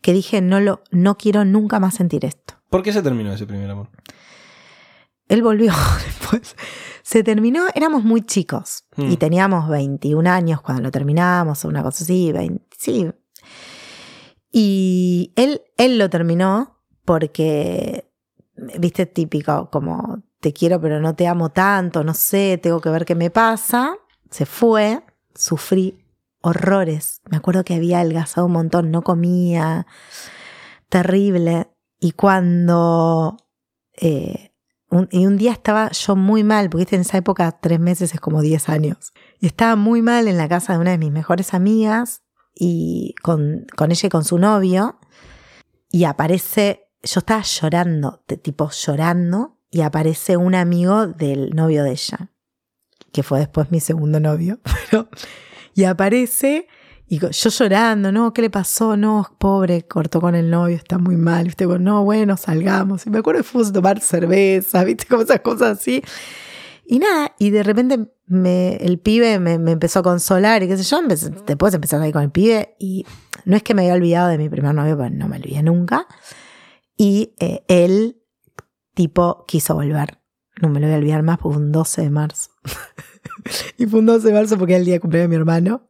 [0.00, 2.54] que dije, no, lo, no quiero nunca más sentir esto.
[2.70, 3.90] ¿Por qué se terminó ese primer amor?
[5.28, 5.72] Él volvió
[6.04, 6.56] después.
[7.02, 9.16] Se terminó, éramos muy chicos y hmm.
[9.16, 13.10] teníamos 21 años cuando lo terminamos, una cosa así, 20, sí.
[14.50, 18.10] Y él, él lo terminó porque,
[18.78, 23.04] viste, típico, como te quiero pero no te amo tanto, no sé, tengo que ver
[23.04, 23.96] qué me pasa.
[24.30, 25.02] Se fue,
[25.34, 26.04] sufrí
[26.40, 27.22] horrores.
[27.30, 29.86] Me acuerdo que había adelgazado un montón, no comía,
[30.88, 31.68] terrible.
[32.00, 33.36] Y cuando
[33.94, 34.52] eh,
[35.10, 38.40] y un día estaba yo muy mal, porque en esa época tres meses es como
[38.40, 39.12] diez años.
[39.40, 42.22] Y estaba muy mal en la casa de una de mis mejores amigas
[42.54, 44.98] y con, con ella y con su novio.
[45.90, 51.90] Y aparece, yo estaba llorando, de tipo llorando, y aparece un amigo del novio de
[51.90, 52.30] ella,
[53.12, 54.60] que fue después mi segundo novio.
[54.90, 55.08] Pero,
[55.74, 56.68] y aparece
[57.08, 58.96] y yo llorando, no, ¿qué le pasó?
[58.96, 61.64] No, pobre, cortó con el novio, está muy mal, ¿viste?
[61.66, 63.06] no, bueno, salgamos.
[63.06, 65.06] Y me acuerdo que fuimos a tomar cerveza, ¿viste?
[65.06, 66.02] Como esas cosas así.
[66.84, 70.82] Y nada, y de repente me, el pibe me, empezó a consolar y qué sé
[70.82, 71.00] yo.
[71.46, 73.06] después empecé a salir con el pibe y
[73.44, 76.08] no es que me había olvidado de mi primer novio, pero no me olvidé nunca.
[76.96, 78.20] Y eh, él,
[78.94, 80.18] tipo, quiso volver.
[80.60, 82.50] No me lo voy a olvidar más, fue un 12 de marzo.
[83.78, 85.88] y fue un 12 de marzo porque era el día de cumpleaños de mi hermano.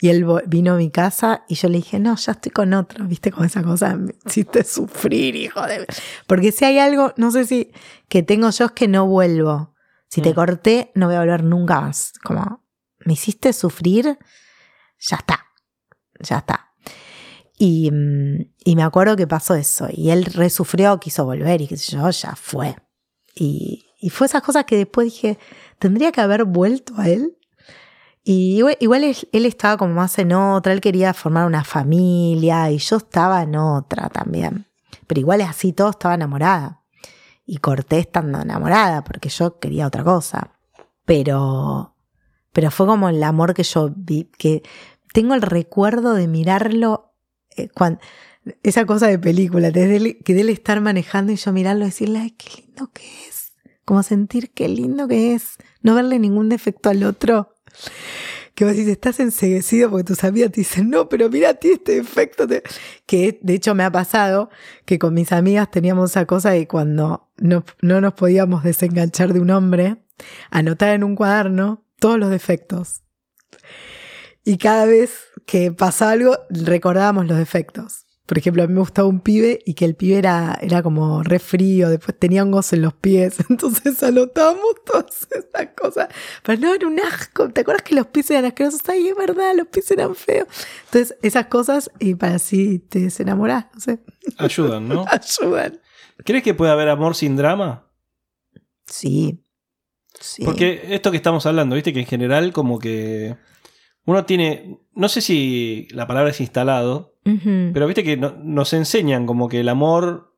[0.00, 3.04] Y él vino a mi casa y yo le dije, no, ya estoy con otro,
[3.06, 5.86] viste, con esa cosa, me hiciste sufrir, hijo de...
[6.26, 7.72] Porque si hay algo, no sé si,
[8.08, 9.74] que tengo yo es que no vuelvo.
[10.08, 10.34] Si te mm.
[10.34, 12.12] corté, no voy a volver nunca más.
[12.22, 12.64] Como,
[13.04, 14.18] me hiciste sufrir,
[15.00, 15.46] ya está,
[16.20, 16.72] ya está.
[17.58, 19.88] Y, mm, y me acuerdo que pasó eso.
[19.90, 22.76] Y él resufrió, quiso volver y qué sé yo, ya fue.
[23.34, 25.38] Y, y fue esas cosas que después dije,
[25.80, 27.36] tendría que haber vuelto a él
[28.30, 32.98] y igual, él, estaba como más en otra, él quería formar una familia y yo
[32.98, 34.66] estaba en otra también.
[35.06, 36.84] Pero igual así, todo estaba enamorada.
[37.46, 40.50] Y corté estando enamorada porque yo quería otra cosa.
[41.06, 41.94] Pero,
[42.52, 44.62] pero fue como el amor que yo vi, que
[45.14, 47.14] tengo el recuerdo de mirarlo
[47.56, 47.98] eh, cuando,
[48.62, 52.18] esa cosa de película, desde que de él estar manejando y yo mirarlo y decirle,
[52.18, 53.54] ay, qué lindo que es.
[53.86, 55.56] Como sentir qué lindo que es.
[55.80, 57.54] No verle ningún defecto al otro
[58.58, 61.68] que vos dices, estás enseguecido porque tus amigas te dicen, no, pero mira a ti
[61.68, 62.48] este efecto.
[62.48, 62.64] te-".
[63.06, 64.50] Que de hecho me ha pasado
[64.84, 69.38] que con mis amigas teníamos esa cosa de cuando no, no nos podíamos desenganchar de
[69.38, 69.98] un hombre,
[70.50, 73.02] anotar en un cuaderno todos los defectos.
[74.44, 78.07] Y cada vez que pasaba algo, recordábamos los defectos.
[78.28, 81.22] Por ejemplo, a mí me gustaba un pibe y que el pibe era, era como
[81.22, 86.08] re frío, después tenía hongos en los pies, entonces anotábamos todas esas cosas.
[86.42, 87.48] Pero no, era un asco.
[87.48, 88.86] ¿Te acuerdas que los pies eran asquerosos?
[88.86, 90.46] Ay, es verdad, los pies eran feos.
[90.84, 93.98] Entonces, esas cosas, y para así te desenamorás, no sé,
[94.36, 95.06] Ayudan, ¿no?
[95.10, 95.80] ayudan.
[96.22, 97.90] ¿Crees que puede haber amor sin drama?
[98.86, 99.42] Sí.
[100.20, 100.44] Sí.
[100.44, 103.38] Porque esto que estamos hablando, viste que en general como que
[104.04, 107.17] uno tiene, no sé si la palabra es instalado,
[107.72, 110.34] Pero viste que no- nos enseñan como que el amor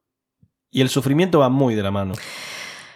[0.71, 2.15] y el sufrimiento van muy de la mano.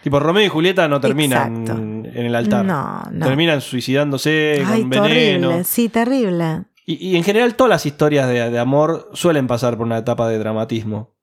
[0.02, 1.80] Tipo, Romeo y Julieta no terminan Exacto.
[1.82, 2.64] en el altar.
[2.64, 3.26] No, no.
[3.26, 5.32] Terminan suicidándose Ay, con terrible.
[5.38, 5.64] veneno.
[5.64, 6.64] Sí, terrible.
[6.86, 10.28] Y, y en general todas las historias de, de amor suelen pasar por una etapa
[10.28, 11.14] de dramatismo.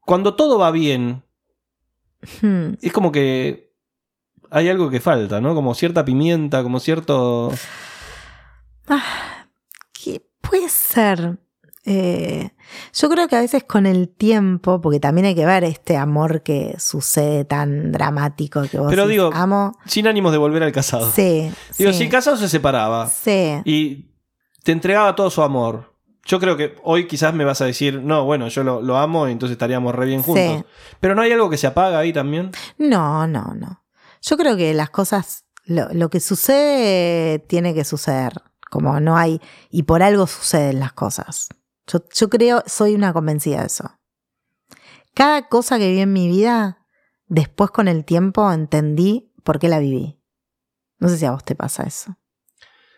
[0.00, 1.22] Cuando todo va bien,
[2.82, 3.70] es como que
[4.50, 5.54] hay algo que falta, ¿no?
[5.54, 7.52] Como cierta pimienta, como cierto...
[8.88, 8.94] ¿Qué
[10.50, 11.38] puede ser?
[11.84, 12.50] Eh,
[12.92, 16.42] yo creo que a veces con el tiempo, porque también hay que ver este amor
[16.42, 19.78] que sucede tan dramático que vos Pero decís, digo, amo.
[19.86, 21.10] Sin ánimos de volver al casado.
[21.10, 23.62] Sí, Digo, sí, si el casado se separaba sí.
[23.64, 24.10] y
[24.62, 25.94] te entregaba todo su amor.
[26.26, 29.26] Yo creo que hoy quizás me vas a decir, no, bueno, yo lo, lo amo
[29.26, 30.58] y entonces estaríamos re bien juntos.
[30.58, 30.64] Sí.
[31.00, 32.50] Pero no hay algo que se apaga ahí también.
[32.76, 33.84] No, no, no.
[34.20, 38.32] Yo creo que las cosas, lo, lo que sucede tiene que suceder.
[38.70, 41.48] Como no hay, y por algo suceden las cosas.
[41.86, 43.90] Yo, yo creo, soy una convencida de eso.
[45.12, 46.86] Cada cosa que viví en mi vida,
[47.26, 50.18] después con el tiempo entendí por qué la viví.
[50.98, 52.16] No sé si a vos te pasa eso.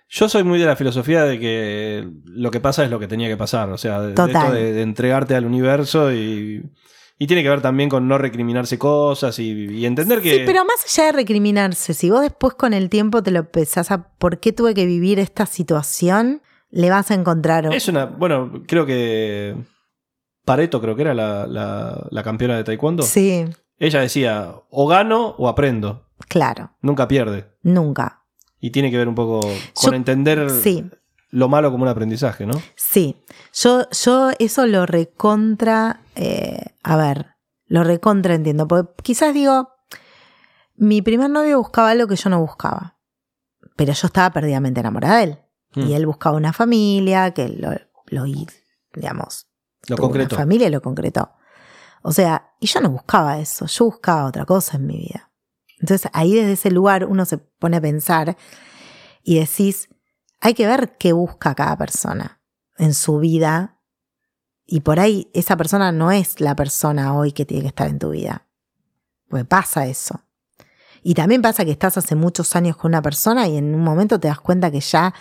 [0.08, 3.28] Yo soy muy de la filosofía de que lo que pasa es lo que tenía
[3.28, 3.70] que pasar.
[3.70, 4.36] O sea, de, de Total.
[4.36, 6.62] esto de, de entregarte al universo y,
[7.22, 10.38] y tiene que ver también con no recriminarse cosas y, y entender que...
[10.38, 13.90] Sí, pero más allá de recriminarse, si vos después con el tiempo te lo pensás
[13.90, 17.72] a por qué tuve que vivir esta situación, le vas a encontrar.
[17.72, 18.06] Es una...
[18.06, 19.54] Bueno, creo que...
[20.44, 23.04] Pareto creo que era la, la- la campeona de taekwondo.
[23.04, 23.44] Sí,
[23.78, 26.08] Ella decía, o gano o aprendo.
[26.28, 27.46] claro, Nunca pierde.
[27.62, 28.24] nunca.
[28.58, 30.84] Y tiene que ver un poco con Yo- entender Sí.
[31.32, 32.62] Lo malo como un aprendizaje, ¿no?
[32.76, 33.16] Sí,
[33.54, 37.34] yo, yo eso lo recontra, eh, a ver,
[37.66, 39.70] lo recontra entiendo, porque quizás digo,
[40.76, 42.98] mi primer novio buscaba algo que yo no buscaba,
[43.76, 45.38] pero yo estaba perdidamente enamorada de él.
[45.74, 45.80] Mm.
[45.88, 47.70] Y él buscaba una familia, que lo,
[48.08, 48.24] lo
[48.94, 49.48] digamos,
[49.88, 50.36] Lo tuvo concreto.
[50.36, 51.32] Una familia lo concretó.
[52.02, 55.32] O sea, y yo no buscaba eso, yo buscaba otra cosa en mi vida.
[55.80, 58.36] Entonces ahí desde ese lugar uno se pone a pensar
[59.22, 59.88] y decís,
[60.43, 62.43] hay que ver qué busca cada persona
[62.76, 63.78] en su vida.
[64.66, 68.01] Y por ahí esa persona no es la persona hoy que tiene que estar en
[68.01, 68.49] tu vida.
[69.28, 70.24] Pues pasa eso.
[71.05, 74.18] Y también pasa que estás hace muchos años con una persona y en un momento
[74.18, 75.14] te das cuenta que ya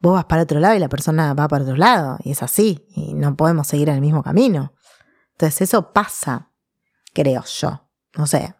[0.00, 2.18] vos vas para otro lado y la persona va para otro lado.
[2.24, 2.88] Y es así.
[2.90, 4.74] Y no podemos seguir en el mismo camino.
[5.32, 6.50] Entonces eso pasa,
[7.12, 7.88] creo yo.
[8.16, 8.52] No sé.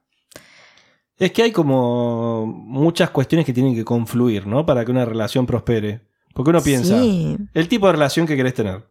[1.18, 4.66] Es que hay como muchas cuestiones que tienen que confluir, ¿no?
[4.66, 6.02] Para que una relación prospere.
[6.34, 7.36] Porque uno piensa, Sí.
[7.54, 8.84] el tipo de relación que querés tener.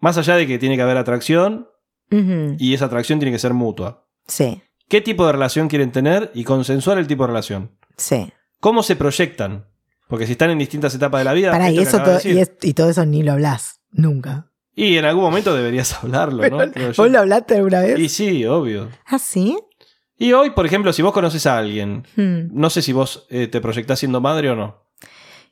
[0.00, 1.68] Más allá de que tiene que haber atracción
[2.10, 4.06] y esa atracción tiene que ser mutua.
[4.26, 7.70] Sí, ¿Qué tipo de relación quieren tener y consensuar el tipo de relación?
[7.96, 8.30] sí.
[8.60, 9.66] ¿Cómo se proyectan?
[10.08, 11.50] Porque si están en distintas etapas de la vida.
[11.50, 12.38] Pará, y, eso todo, de y, decir.
[12.38, 13.80] es- y todo eso ni lo hablas.
[13.90, 14.50] Nunca.
[14.74, 16.58] Y en algún momento deberías hablarlo, ¿no?
[16.96, 17.98] ¿Vos lo hablaste alguna vez?
[17.98, 18.88] Y sí, obvio.
[19.06, 19.58] ¿Ah, sí?
[20.16, 22.48] Y hoy, por ejemplo, si vos conoces a alguien, Hmm.
[22.52, 24.84] no sé si vos eh, te proyectás siendo madre o no.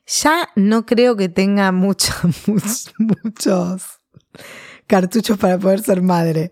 [0.05, 2.13] Ya no creo que tenga mucho-
[2.47, 3.83] muchos, muchos
[4.87, 6.51] cartuchos para poder ser madre.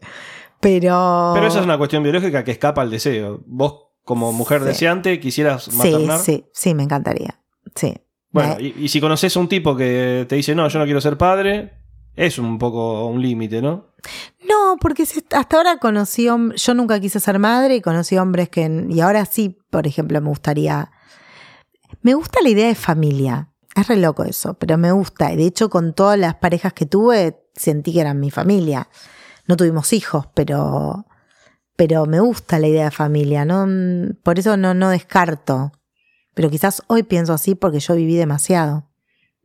[0.60, 1.32] Pero.
[1.34, 3.42] Pero esa es una cuestión biológica que escapa al deseo.
[3.48, 4.68] Vos, como mujer Sí.
[4.68, 6.20] deseante, quisieras Sí, maternar.
[6.20, 7.40] sí, sí, me encantaría.
[7.76, 7.94] Sí.
[8.32, 10.86] Bueno, Me- y, y si conoces a un tipo que te dice, no, yo no
[10.86, 11.74] quiero ser padre,
[12.16, 13.88] es un poco un límite, ¿no?
[14.72, 18.86] No, porque hasta ahora conocí hombres, yo nunca quise ser madre y conocí hombres que,
[18.90, 20.92] y ahora sí, por ejemplo, me gustaría,
[22.02, 25.46] me gusta la idea de familia, es re loco eso, pero me gusta, y de
[25.46, 28.88] hecho con todas las parejas que tuve sentí que eran mi familia,
[29.46, 31.06] no tuvimos hijos, pero,
[31.76, 33.68] pero me gusta la idea de familia, ¿no?
[34.24, 35.74] por eso no, no descarto,
[36.34, 38.88] pero quizás hoy pienso así porque yo viví demasiado.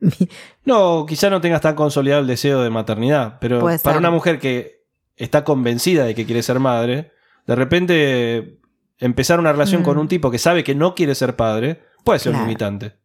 [0.65, 4.76] No, quizá no tengas tan consolidado el deseo de maternidad, pero para una mujer que
[5.17, 7.13] está convencida de que quiere ser madre,
[7.47, 8.59] de repente
[8.99, 9.85] empezar una relación Mm.
[9.85, 12.97] con un tipo que sabe que no quiere ser padre puede ser un limitante.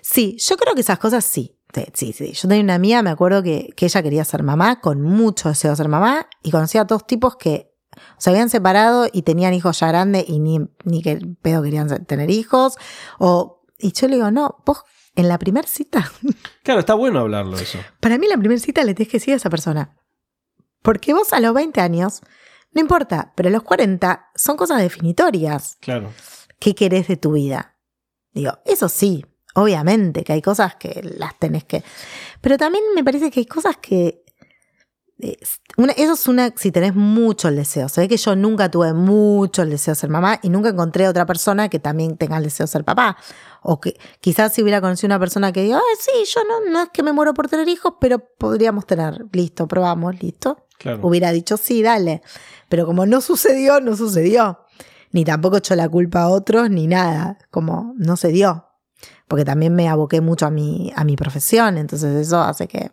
[0.00, 1.58] Sí, yo creo que esas cosas sí.
[1.92, 2.32] Sí, sí.
[2.32, 5.70] Yo tenía una amiga, me acuerdo que, que ella quería ser mamá, con mucho deseo
[5.72, 7.72] de ser mamá, y conocía a dos tipos que
[8.16, 12.30] se habían separado y tenían hijos ya grandes y ni, ni que pedo querían tener
[12.30, 12.76] hijos.
[13.18, 14.84] O, y yo le digo, no, vos
[15.16, 16.10] en la primera cita,
[16.62, 17.78] Claro, está bueno hablarlo eso.
[17.98, 19.96] para mí la primera cita le tenés que decir a esa persona.
[20.84, 22.20] Porque vos a los 20 años,
[22.72, 25.78] no importa, pero a los 40 son cosas definitorias.
[25.80, 26.12] Claro.
[26.60, 27.76] ¿Qué querés de tu vida?
[28.32, 29.24] Digo, eso sí,
[29.54, 31.82] obviamente que hay cosas que las tenés que...
[32.42, 34.24] Pero también me parece que hay cosas que...
[35.20, 35.38] eh,
[35.78, 37.88] una- eso es una, si tenés mucho el deseo.
[37.88, 41.06] Se ve que yo nunca tuve mucho el deseo de ser mamá y nunca encontré
[41.06, 43.16] a otra persona que también tenga el deseo de ser papá.
[43.62, 46.82] O que quizás si hubiera conocido una persona que diga, "Ay, sí, yo no, no
[46.82, 49.24] es que me muero por tener hijos, pero podríamos tener.
[49.32, 51.00] Listo, probamos, listo Claro.
[51.02, 52.22] hubiera dicho sí, dale.
[52.68, 54.60] Pero como no sucedió, no sucedió.
[55.12, 57.38] Ni tampoco echó la culpa a otros, ni nada.
[57.50, 58.66] Como no se dio.
[59.28, 61.78] Porque también me aboqué mucho a mi, a mi profesión.
[61.78, 62.90] Entonces eso hace que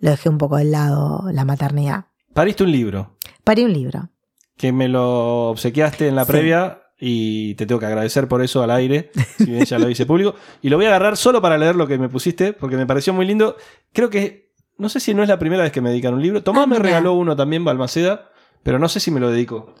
[0.00, 2.06] lo dejé un poco de lado la maternidad.
[2.34, 4.08] Pariste un libro Paré un libro.
[4.56, 6.30] que me lo obsequiaste en la Sí.
[6.32, 10.04] previa y te tengo que agradecer por eso al aire, si bien ya lo hice
[10.06, 10.34] público.
[10.60, 13.14] Y lo voy a agarrar solo para leer lo que me pusiste, porque me pareció
[13.14, 13.56] muy lindo.
[13.94, 14.49] Creo que,
[14.80, 16.42] no sé si no es la primera vez que me dedican un libro.
[16.42, 18.30] Tomás Ah, me regaló uno también, Balmaceda,
[18.62, 19.74] pero no sé si me lo dedico.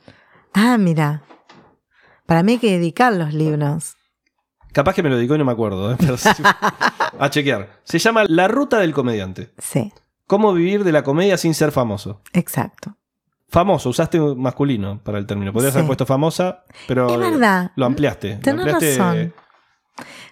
[0.54, 1.22] Ah, mira.
[2.26, 3.96] Para mí hay que dedicar los libros.
[4.72, 5.96] Capaz que me lo dedicó y no me acuerdo, ¿eh?
[6.00, 6.28] pero sí.
[7.18, 7.80] a chequear.
[7.82, 9.52] Se llama La Ruta del Comediante.
[9.58, 9.92] Sí,
[10.26, 12.20] ¿Cómo vivir de la comedia sin ser famoso?
[12.32, 12.96] exacto.
[13.48, 15.52] Famoso, usaste masculino para el término.
[15.52, 17.72] Podrías haber puesto famosa, pero Es eh, verdad.
[17.74, 18.34] lo ampliaste.
[18.36, 19.34] Lo Tenés ampliaste- razón.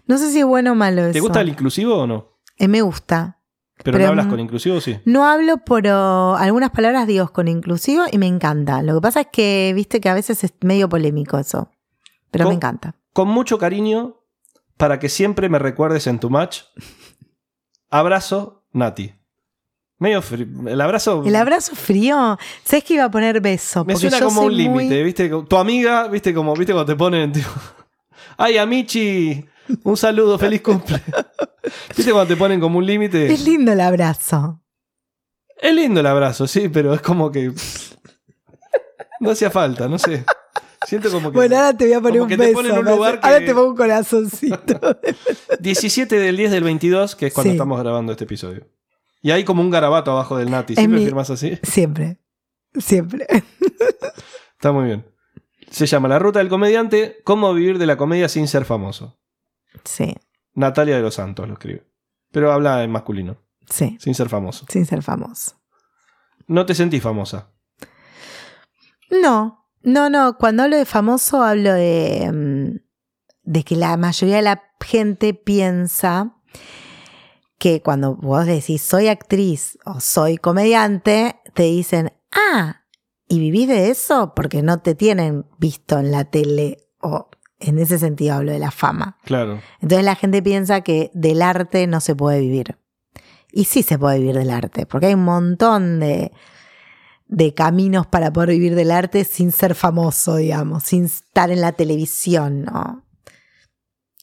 [0.07, 1.14] No sé si es bueno o malo eso.
[1.14, 2.29] ¿Te gusta el inclusivo o no?
[2.59, 3.38] Eh, me gusta.
[3.83, 4.99] Pero, Pero, no hablas con inclusivo, sí.
[5.05, 8.83] No hablo por oh, algunas palabras digo con inclusivo y me encanta.
[8.83, 11.70] Lo que pasa es que viste que a veces es medio polémico eso.
[12.31, 12.95] Pero me encanta.
[13.12, 14.16] Con mucho cariño,
[14.76, 16.62] para que siempre me recuerdes en tu match.
[17.91, 19.14] Abrazo, Nati.
[19.99, 21.22] Medio fri- El abrazo.
[21.24, 22.39] El abrazo frío.
[22.64, 23.85] ¿Sabes que iba a poner beso?
[23.85, 25.29] me suena como un límite, muy- ¿viste?
[25.49, 26.33] Tu amiga, ¿viste?
[26.33, 26.72] Como, ¿viste?
[26.72, 27.33] Cuando te ponen.
[27.33, 27.49] tipo,
[28.37, 29.45] Ay, Amichi,
[29.83, 31.03] un saludo, feliz cumple.
[31.97, 33.33] ¿Viste cuando te ponen como un límite?
[33.33, 34.62] Es lindo el abrazo.
[35.61, 37.53] Es lindo el abrazo, sí, pero es como que.
[39.21, 40.25] No hacía falta, no sé.
[40.87, 41.37] Siento como que.
[41.37, 42.59] Bueno, ahora te voy a poner un te beso.
[42.61, 44.81] un lugar Ahora que- te pongo un corazoncito.
[45.61, 47.57] 17 del 10 del 22, que es cuando Sí.
[47.57, 48.69] estamos grabando este episodio.
[49.21, 50.77] Y hay como un garabato abajo del Nati.
[50.77, 51.59] ¿Siempre mi- firmas así?
[51.64, 52.19] Siempre.
[52.79, 53.27] Siempre.
[54.53, 55.05] Está muy bien.
[55.71, 59.19] Se llama La Ruta del Comediante, Cómo vivir de la comedia sin ser famoso.
[59.85, 60.14] Sí,
[60.59, 61.87] Natalia de los Santos lo escribe.
[62.33, 63.39] Pero habla en masculino,
[63.71, 63.97] sí.
[64.01, 64.67] sin ser famoso.
[64.69, 65.57] Sin ser famoso.
[66.49, 67.53] No te sentís famosa.
[69.11, 70.37] No, no, no.
[70.37, 72.77] Cuando hablo de famoso hablo de, mm,
[73.45, 76.35] de que la mayoría de la gente piensa
[77.59, 82.83] que cuando vos decís soy actriz o soy comediante, te dicen, ah,
[83.29, 84.33] ¿y vivís de eso?
[84.35, 87.31] Porque no te tienen visto en la tele o
[87.61, 89.19] en ese sentido hablo de la fama.
[89.25, 89.61] Claro.
[89.81, 92.79] Entonces la gente piensa que del arte no se puede vivir.
[93.51, 96.33] Y sí se puede vivir del arte, porque hay un montón de,
[97.27, 101.73] de caminos para poder vivir del arte sin ser famoso, digamos, sin estar en la
[101.73, 103.05] televisión, ¿no?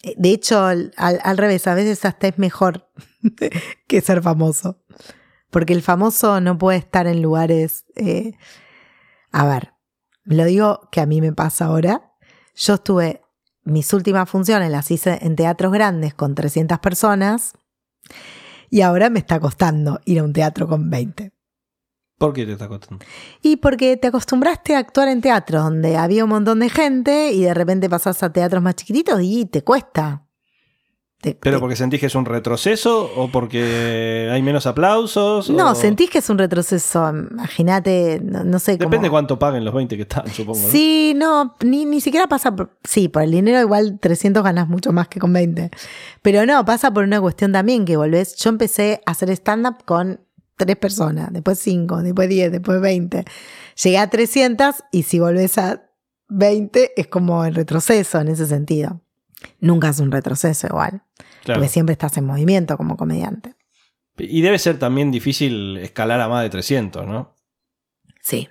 [0.04, 2.90] Eh, De hecho, al, al- al revés, a veces hasta es mejor
[3.88, 4.84] que ser famoso.
[5.50, 7.86] Porque el famoso no puede estar en lugares...
[7.96, 8.34] eh,
[9.32, 9.74] a ver,
[10.24, 12.14] lo digo que a mí me pasa ahora.
[12.56, 13.22] Yo estuve
[13.66, 17.54] mis últimas funciones las hice en teatros grandes con 300 personas
[18.70, 21.32] y ahora me está costando ir a un teatro con 20.
[22.18, 23.04] ¿Por qué te está costando?
[23.42, 27.42] Y porque te acostumbraste a actuar en teatros donde había un montón de gente y
[27.42, 30.25] de repente pasás a teatros más chiquititos y te cuesta.
[31.34, 35.50] Te- ¿Pero porque sentís que es un retroceso o porque hay menos aplausos?
[35.50, 37.10] No, o- sentís que es un retroceso.
[37.10, 38.78] Imagínate, no, no sé.
[38.78, 40.60] Depende cuánto paguen los 20 que están, supongo.
[40.60, 40.68] ¿no?
[40.68, 42.78] Sí, no, ni, ni siquiera pasa por...
[42.84, 45.72] Sí, por el dinero igual 300 ganas mucho más que con 20.
[46.22, 48.36] Pero no, pasa por una cuestión también que volvés...
[48.38, 50.22] Yo empecé a hacer stand-up con
[50.58, 53.26] tres personas, después cinco, después 10, después 20.
[53.84, 55.82] Llegué a 300 y si volvés a
[56.30, 59.02] 20 es como el retroceso en ese sentido.
[59.60, 61.04] Nunca es un retroceso igual,
[61.44, 61.60] Claro.
[61.60, 63.56] porque siempre estás en movimiento como comediante.
[64.18, 67.36] Y debe ser también difícil escalar a más de 300, ¿no?
[68.22, 68.48] Sí.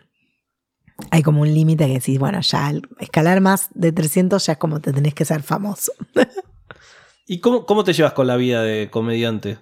[1.11, 4.59] Hay como un límite que decís, bueno, ya al escalar más de 300 ya es
[4.59, 5.93] como te tenés que ser famoso.
[7.27, 9.59] ¿Y cómo, cómo te llevas con la vida de comediante?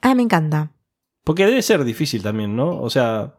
[0.00, 0.72] Ah, me encanta.
[1.24, 2.80] Porque debe ser difícil también, ¿no?
[2.80, 3.36] O sea,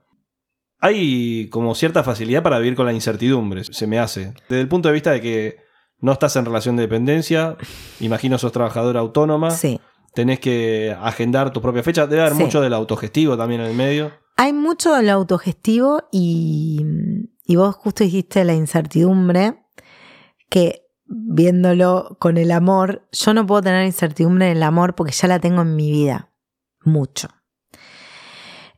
[0.79, 4.33] hay como cierta facilidad para vivir con la incertidumbre, se me hace.
[4.47, 5.57] Desde el punto de vista de que
[6.03, 7.55] no estás en relación de dependencia,
[7.99, 9.79] imagino sos trabajadora autónoma, Sí.
[10.13, 12.43] tenés que agendar tu propia fecha, debe haber Sí.
[12.43, 14.11] mucho del autogestivo también en el medio.
[14.35, 16.81] Hay mucho de lo autogestivo y,
[17.45, 19.63] y vos justo dijiste la incertidumbre,
[20.49, 25.27] que viéndolo con el amor, yo no puedo tener incertidumbre en el amor porque ya
[25.27, 26.31] la tengo en mi vida,
[26.83, 27.29] mucho.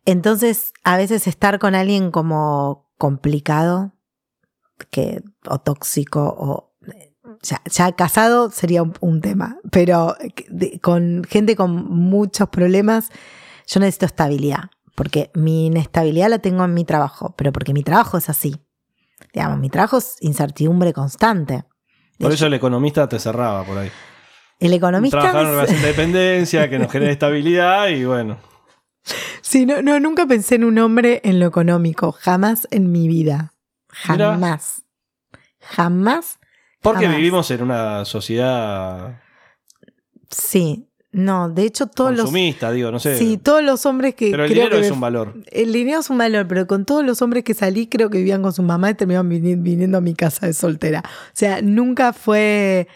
[0.06, 3.94] Entonces, a veces estar con alguien como complicado,
[4.92, 6.75] que, o tóxico, o
[7.42, 10.16] ya, ya casado sería un, un tema, pero
[10.50, 13.10] de- con gente con muchos problemas,
[13.68, 18.18] yo necesito estabilidad, porque mi inestabilidad la tengo en mi trabajo, pero porque mi trabajo
[18.18, 18.56] es así.
[19.34, 21.66] Digamos, mi trabajo es incertidumbre constante.
[22.20, 23.92] Por eso el economista te cerraba por ahí.
[24.60, 25.20] El economista.
[25.20, 28.38] Trabajar en relación de dependencia, que nos genere estabilidad y bueno.
[29.42, 33.54] Sí, no, no, nunca pensé en un hombre en lo económico, jamás en mi vida.
[34.10, 34.32] Mira.
[35.60, 36.40] Jamás.
[36.86, 37.18] Porque Jamás.
[37.18, 39.20] vivimos en una sociedad
[40.30, 40.90] Sí.
[41.12, 42.22] No, de hecho, todos los.
[42.26, 43.18] consumista, digo, no sé.
[43.18, 44.32] Sí, todos los hombres que.
[44.32, 45.34] pero el dinero que es un valor.
[45.50, 48.42] El dinero es un valor, pero con todos los hombres que salí, creo que vivían
[48.42, 51.02] con su mamá y terminaban vini- viniendo a mi casa de soltera.
[51.06, 52.90] O sea, nunca fue.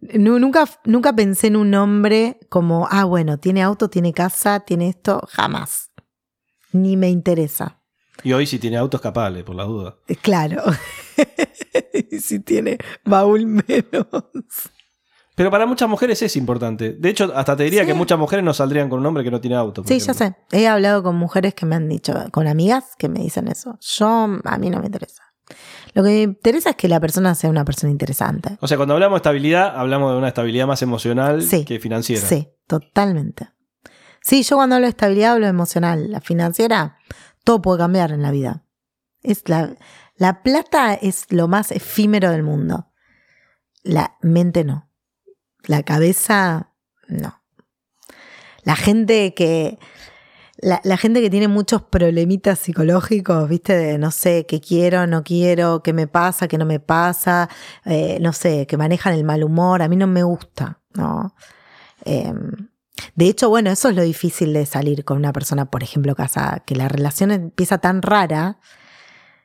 [0.00, 4.88] nu- nunca, nunca pensé en un hombre como, ah, bueno, tiene auto, tiene casa, tiene
[4.88, 5.92] esto, jamás.
[6.72, 7.78] Ni me interesa.
[8.22, 9.96] Y hoy si tiene autos capales, por la duda.
[10.08, 10.62] Eh, Claro.
[12.10, 14.06] y si tiene baúl menos.
[15.34, 16.92] Pero para muchas mujeres es importante.
[16.92, 17.86] De hecho, hasta te diría Sí.
[17.86, 19.82] que muchas mujeres no saldrían con un hombre que no tiene auto.
[19.86, 20.36] Sí, ya sé.
[20.50, 23.78] He hablado con mujeres que me han dicho, con amigas que me dicen eso.
[23.80, 25.22] Yo, a mí no me interesa.
[25.94, 28.56] Lo que me interesa es que la persona sea una persona interesante.
[28.60, 31.64] O sea, cuando hablamos de estabilidad, hablamos de una estabilidad más emocional Sí.
[31.64, 32.26] que financiera.
[32.26, 33.48] Sí, totalmente.
[34.20, 36.10] Sí, yo cuando hablo de estabilidad hablo de emocional.
[36.12, 36.96] La financiera,
[37.44, 38.64] todo puede cambiar en la vida.
[39.22, 39.76] Es la,
[40.16, 42.92] la plata es lo más efímero del mundo.
[43.82, 44.90] La mente no.
[45.64, 46.72] La cabeza,
[47.08, 47.42] no.
[48.64, 49.78] La gente que.
[50.58, 55.24] La, la gente que tiene muchos problemitas psicológicos, viste, de no sé, qué quiero, no
[55.24, 57.48] quiero, qué me pasa, qué no me pasa,
[57.84, 61.34] eh, no sé, que manejan el mal humor, a mí no me gusta, ¿no?
[62.04, 62.32] Eh,
[63.14, 66.60] de hecho, bueno, eso es lo difícil de salir con una persona, por ejemplo, casada,
[66.66, 68.58] que la relación empieza tan rara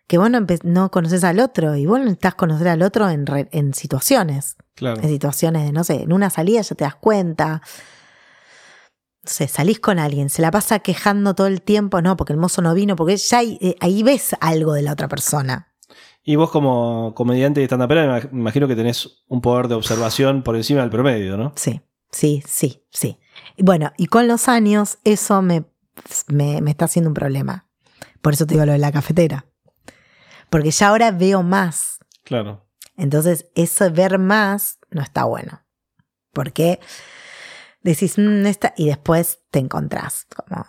[0.08, 0.30] que vos
[0.64, 5.02] no, conoces al otro y vos necesitas conocer al otro en, re- en situaciones, Claro.
[5.02, 7.62] en situaciones de, no sé, en una salida ya te das cuenta.
[9.24, 12.40] No sé, salís con alguien, se la pasa quejando todo el tiempo, no, porque el
[12.40, 15.74] mozo no vino, porque ya ahí, eh, ahí ves algo de la otra persona.
[16.24, 19.76] Y vos como comediante y stand me imag- me imagino que tenés un poder de
[19.76, 21.52] observación por encima del promedio, ¿no?
[21.56, 23.18] Sí, sí, sí, sí.
[23.58, 25.66] Bueno, y con los años eso me,
[26.28, 27.68] me, me está haciendo un problema.
[28.22, 29.46] Por eso te digo lo de la cafetera.
[30.50, 32.00] Porque ya ahora veo más.
[32.24, 32.66] Claro.
[32.96, 35.64] Entonces, eso de ver más no está bueno.
[36.34, 36.80] Porque
[37.82, 40.26] decís, "Mm, esta", y después te encontrás.
[40.36, 40.66] Como,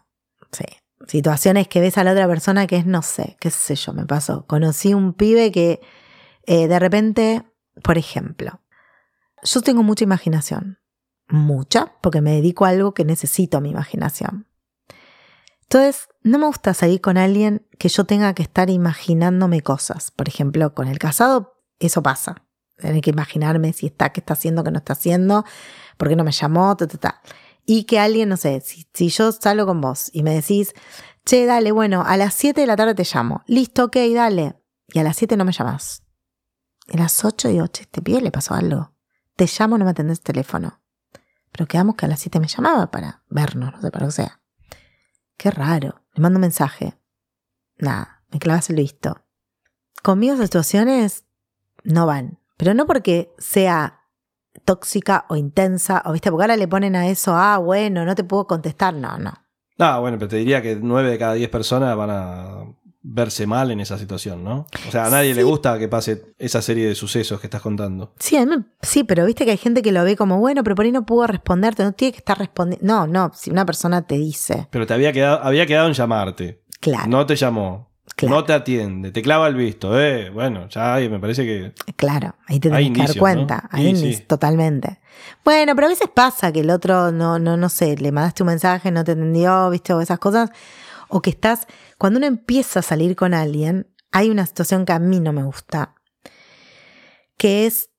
[0.52, 0.64] sí.
[1.06, 4.04] Situaciones que ves a la otra persona que es, no sé, qué sé yo, me
[4.04, 4.46] pasó.
[4.46, 5.80] Conocí un pibe que
[6.46, 7.44] eh, de repente,
[7.82, 8.62] por ejemplo,
[9.42, 10.77] yo tengo mucha imaginación.
[11.28, 14.46] Mucha, porque me dedico a algo que necesito mi imaginación.
[15.62, 20.10] Entonces, no me gusta salir con alguien que yo tenga que estar imaginándome cosas.
[20.10, 22.46] Por ejemplo, con el casado, eso pasa.
[22.76, 25.44] Tener que imaginarme si está, qué está haciendo, qué no está haciendo,
[25.98, 27.22] por qué no me llamó, ta, ta, ta.
[27.66, 30.72] Y que alguien, no sé, si, yo salgo con vos y me decís,
[31.26, 33.42] che, dale, bueno, a las 7 de la tarde te llamo.
[33.46, 34.56] Listo, ok, dale.
[34.86, 36.02] Y a las 7 no me llamas.
[36.90, 38.94] A las 8 digo, che, este pibe le pasó algo.
[39.36, 40.80] Te llamo, no me atendés el teléfono.
[41.52, 44.40] Pero quedamos que a las 7 me llamaba para vernos, no sé, para que sea.
[45.36, 46.02] Qué raro.
[46.14, 46.98] Le mando un mensaje.
[47.78, 49.24] Nada, me clavas el visto.
[50.02, 51.24] Conmigo esas situaciones
[51.84, 52.38] no van.
[52.56, 53.98] Pero no porque sea
[54.64, 58.24] tóxica o intensa, o viste, porque ahora le ponen a eso, ah, bueno, no te
[58.24, 58.94] puedo contestar.
[58.94, 59.32] No, no.
[59.78, 62.64] Ah, bueno, pero te diría que 9 de cada 10 personas van a
[63.10, 64.66] verse mal en esa situación, ¿no?
[64.86, 68.12] O sea, a nadie le gusta que pase esa serie de sucesos que estás contando.
[68.18, 70.76] Sí, a mí sí, pero viste que hay gente que lo ve como, bueno, pero
[70.76, 72.86] por ahí no pudo responderte, no tiene que estar respondiendo.
[72.86, 76.62] No, no, si una persona te dice, Pero te había quedado, había quedado en llamarte.
[76.80, 77.88] claro, No te llamó.
[78.14, 79.10] claro, No te atiende.
[79.10, 79.98] Te clava el visto.
[79.98, 81.72] Eh, bueno, ya ahí me parece que.
[81.96, 83.78] claro, ahí te Hay tenés que dar cuenta, ¿no?
[83.78, 84.22] ahí sí.
[84.26, 85.00] totalmente.
[85.44, 88.48] Bueno, pero a veces pasa que el otro no, no, no sé, le mandaste un
[88.48, 90.50] mensaje, no te entendió, viste, o esas cosas,
[91.08, 91.66] o que estás,
[91.96, 95.42] cuando uno empieza a salir con alguien, hay una situación que a mí no me
[95.42, 95.94] gusta,
[97.36, 97.90] que es,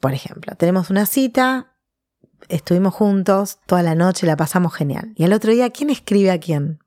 [0.00, 1.74] por ejemplo, tenemos una cita,
[2.48, 6.40] estuvimos juntos toda la noche, la pasamos genial, y al otro día, ¿quién escribe a
[6.40, 6.80] quién?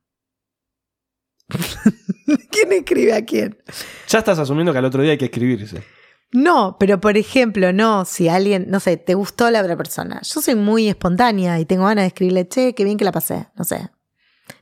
[2.51, 3.57] ¿Quién escribe a quién?
[4.07, 5.83] Ya estás asumiendo que al otro día hay que escribirse.
[6.31, 10.21] No, pero por ejemplo, no, si alguien, no sé, te gustó la otra persona.
[10.21, 13.47] Yo soy muy espontánea y tengo ganas de escribirle, che, qué bien que la pasé,
[13.55, 13.89] no sé.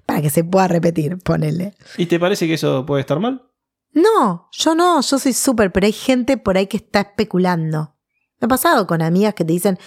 [0.08, 1.76] Para que se pueda repetir, ponele.
[1.98, 3.52] ¿Y te parece que eso puede estar mal?
[3.92, 7.94] No, yo no, yo soy súper, pero hay gente por ahí que está especulando.
[8.40, 9.78] Me ha pasado con amigas que te dicen,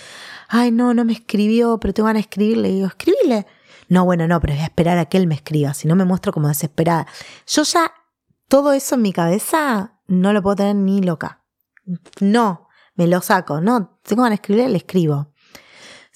[0.49, 2.69] ay, no, no me escribió, pero tengo ganas de escribirle.
[2.69, 3.47] Y digo, escribile.
[3.89, 6.05] No, bueno, no, pero voy a esperar a que él me escriba, si no me
[6.05, 7.07] muestro como desesperada.
[7.47, 7.91] Yo ya,
[8.47, 11.45] todo eso en mi cabeza, no lo puedo tener ni loca.
[12.21, 15.33] No, me lo saco, no, tengo ganas de escribirle, le escribo.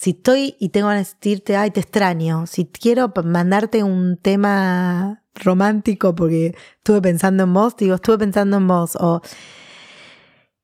[0.05, 2.47] Si estoy y tengo de decirte, ay, te extraño.
[2.47, 8.69] Si quiero mandarte un tema romántico porque estuve pensando en vos, digo, estuve pensando en
[8.69, 8.99] vos.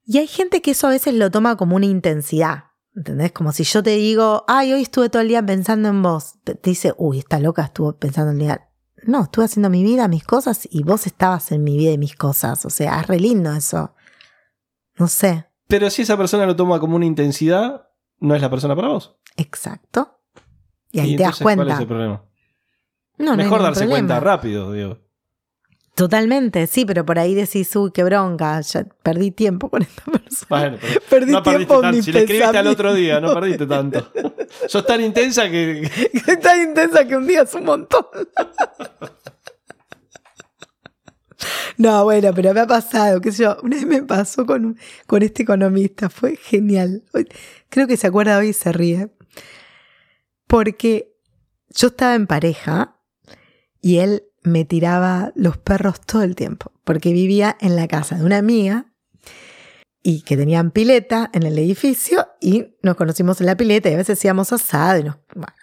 [0.05, 2.65] Y hay gente que eso a veces lo toma como una intensidad.
[2.95, 3.31] ¿Entendés?
[3.31, 6.35] Como si yo te digo, ay, hoy estuve todo el día pensando en vos.
[6.43, 8.69] Te, dice, uy, esta loca estuvo pensando el día.
[9.07, 12.15] No, estuve haciendo mi vida, mis cosas, y vos estabas en mi vida y mis
[12.15, 12.63] cosas.
[12.63, 13.95] O sea, es re lindo eso.
[14.99, 15.47] No sé.
[15.65, 17.87] Pero si esa persona lo toma como una intensidad,
[18.19, 19.17] no es la persona para vos.
[19.37, 20.19] Exacto.
[20.91, 21.63] Y ahí te das cuenta.
[21.63, 22.23] ¿Cuál es el problema?
[23.17, 24.97] No, Mejor no darse cuenta rápido, digo.
[25.93, 30.47] Totalmente, sí, pero por ahí decís, uy, qué bronca, ya perdí tiempo con esta persona.
[30.49, 33.67] Bueno, pero Perdí no tiempo en mis Si le escribiste al otro día, no perdiste
[33.67, 34.11] tanto.
[34.67, 35.89] Sos tan intensa que.
[36.41, 38.05] Tan intensa que un día es un montón.
[41.77, 44.77] No, bueno, pero me ha pasado, qué sé yo, una vez me pasó con,
[45.07, 47.03] con este economista, fue genial.
[47.69, 49.09] Creo que se acuerda hoy y se ríe.
[50.51, 51.17] Porque
[51.69, 52.99] yo estaba en pareja
[53.79, 58.25] y él me tiraba los perros todo el tiempo, porque vivía en la casa de
[58.25, 58.91] una amiga
[60.03, 63.97] y que tenían pileta en el edificio y nos conocimos en la pileta y a
[63.97, 65.19] veces hacíamos asado y nos...
[65.33, 65.55] bueno.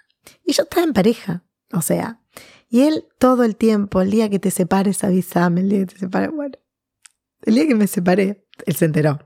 [0.43, 2.23] Y yo estaba en pareja, o sea,
[2.67, 5.99] y él todo el tiempo, el día que te separes, avísame, el día que te
[5.99, 6.57] separes, bueno,
[7.43, 9.19] el día que me separé, él se enteró,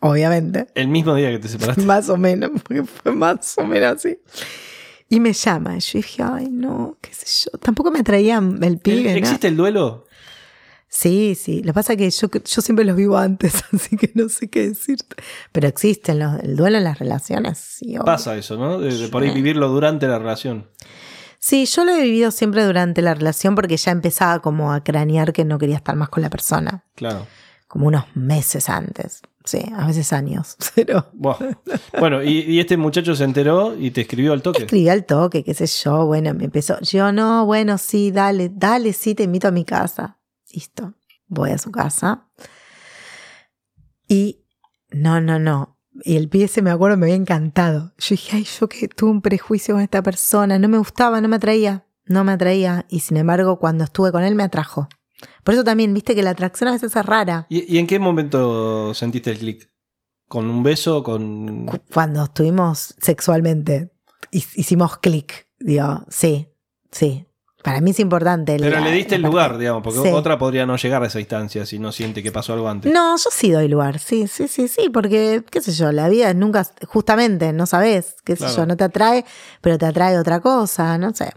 [0.00, 1.80] obviamente, El mismo día que te separaste.
[1.84, 4.18] más o menos, porque fue más o menos así.
[5.08, 8.78] Y me llama, y yo dije, ay, no, qué sé yo, tampoco me atraía el
[8.78, 9.18] pibe, ¿no?
[9.18, 10.06] ¿Existe el duelo?
[10.88, 11.58] Sí, sí.
[11.62, 14.48] Lo que pasa es que yo, yo siempre los vivo antes, así que no sé
[14.48, 15.16] qué decirte.
[15.52, 17.58] Pero existen los, el duelo en las relaciones.
[17.58, 17.96] Sí.
[18.04, 18.80] Pasa eso, ¿no?
[18.80, 20.68] De, de por ahí vivirlo durante la relación.
[21.38, 25.32] Sí, yo lo he vivido siempre durante la relación porque ya empezaba como a cranear
[25.32, 26.84] que no quería estar más con la persona.
[26.94, 27.26] Claro.
[27.68, 29.22] Como unos meses antes.
[29.46, 30.56] Sí, a veces años.
[30.74, 31.06] Pero.
[31.98, 34.64] Bueno, y, y este muchacho se enteró y te escribió al toque.
[34.64, 36.04] escribí al toque, qué sé yo.
[36.04, 36.78] Bueno, me empezó.
[36.80, 40.18] Yo no, bueno, sí, dale, dale, sí, te invito a mi casa.
[40.52, 40.94] Listo.
[41.28, 42.26] Voy a su casa.
[44.08, 44.44] Y
[44.90, 45.78] no, no, no.
[46.02, 47.92] Y el pie se me acuerdo, me había encantado.
[47.98, 51.28] Yo dije, ay, yo que tuve un prejuicio con esta persona, no me gustaba, no
[51.28, 52.84] me atraía, no me atraía.
[52.88, 54.88] Y sin embargo, cuando estuve con él me atrajo.
[55.44, 57.46] Por eso también, viste que la atracción a veces es rara.
[57.48, 59.70] ¿Y, y en qué momento sentiste el clic?
[60.28, 61.02] ¿Con un beso?
[61.02, 61.66] ¿Con.?
[61.66, 63.92] Cu- Cuando estuvimos sexualmente,
[64.32, 65.46] hi- hicimos clic.
[65.58, 66.48] Digo, sí,
[66.90, 67.26] sí.
[67.62, 68.56] Para mí es importante.
[68.60, 70.08] Pero la- le diste el lugar, parte- digamos, porque Sí.
[70.12, 72.92] otra podría no llegar a esa instancia si no siente que pasó algo antes.
[72.92, 76.32] No, yo sí doy lugar, sí, sí, sí, sí, porque, qué sé yo, la vida
[76.34, 78.56] nunca, justamente, no sabes, qué sé Claro.
[78.56, 79.24] yo, no te atrae,
[79.62, 81.32] pero te atrae otra cosa, no sé.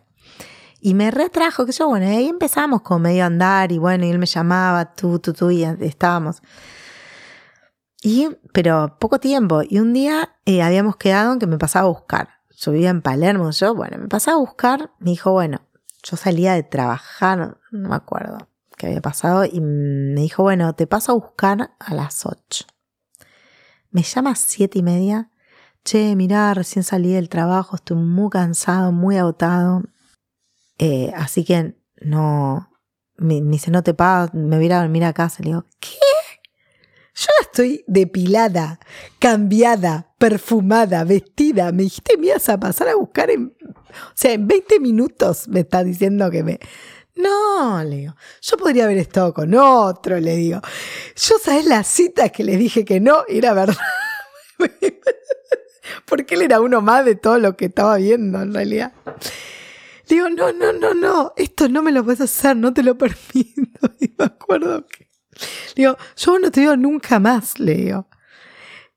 [0.81, 4.19] Y me retrajo, que yo, bueno, ahí empezamos con medio andar, y bueno, y él
[4.19, 6.41] me llamaba, tú, tú, tú, y estábamos.
[8.01, 11.89] Y, pero poco tiempo, y un día eh, habíamos quedado en que me pasaba a
[11.89, 12.29] buscar.
[12.57, 15.61] Yo vivía en Palermo, yo, bueno, me pasaba a buscar, me dijo, bueno,
[16.03, 18.47] yo salía de trabajar, no me acuerdo
[18.77, 22.65] qué había pasado, y me dijo, bueno, te paso a buscar a las 8.
[23.91, 25.31] Me llama a siete y media.
[25.83, 29.83] Che, mirá, recién salí del trabajo, estoy muy cansado, muy agotado.
[30.79, 32.71] Eh, así que no.
[33.17, 35.43] Me, me dice, no te pago, me voy a a dormir a casa.
[35.43, 35.89] Le digo, ¿qué?
[37.13, 38.79] Yo estoy depilada,
[39.19, 41.73] cambiada, perfumada, vestida.
[41.73, 43.57] Me dijiste, me ibas a pasar a buscar en.
[43.61, 46.59] O sea, en 20 minutos me está diciendo que me.
[47.15, 48.15] No, le digo.
[48.41, 50.61] Yo podría haber estado con otro, le digo.
[51.17, 53.25] Yo, ¿sabes las citas que le dije que no?
[53.27, 53.75] Y Era verdad.
[56.05, 58.93] Porque él era uno más de todo lo que estaba viendo, en realidad.
[60.09, 63.93] Digo, no, no, no, no, esto no me lo puedes hacer, no te lo permito.
[63.99, 65.07] Y me acuerdo que.
[65.75, 68.09] Digo, yo no te digo nunca más, le digo.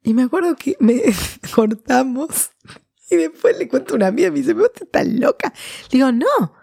[0.03, 1.03] Y me acuerdo que me
[1.55, 2.51] cortamos.
[3.11, 5.53] Y después le cuento a una amiga y me dice, ¿vos estás loca?
[5.91, 6.55] Le digo, no.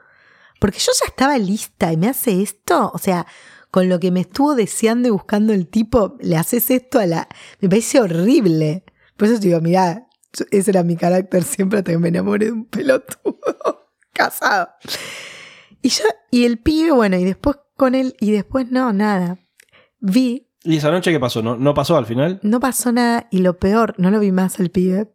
[0.60, 2.92] Porque yo ya estaba lista y me hace esto.
[2.92, 3.28] O sea,
[3.70, 7.30] con lo que me estuvo deseando y buscando el tipo, le haces esto a la.
[7.62, 8.84] Me parece horrible.
[9.16, 10.08] Por eso digo, mirá,
[10.50, 13.79] ese era mi carácter siempre hasta que me enamoré de un pelotudo
[14.14, 14.70] casado.
[15.82, 19.38] Y yo, y el pibe, bueno, y después con él, y después no, nada.
[20.00, 21.42] Vi ¿Y esa noche qué pasó?
[21.42, 22.40] ¿No, no pasó al final?
[22.44, 25.10] No pasó nada y lo peor, no lo vi más al pibe.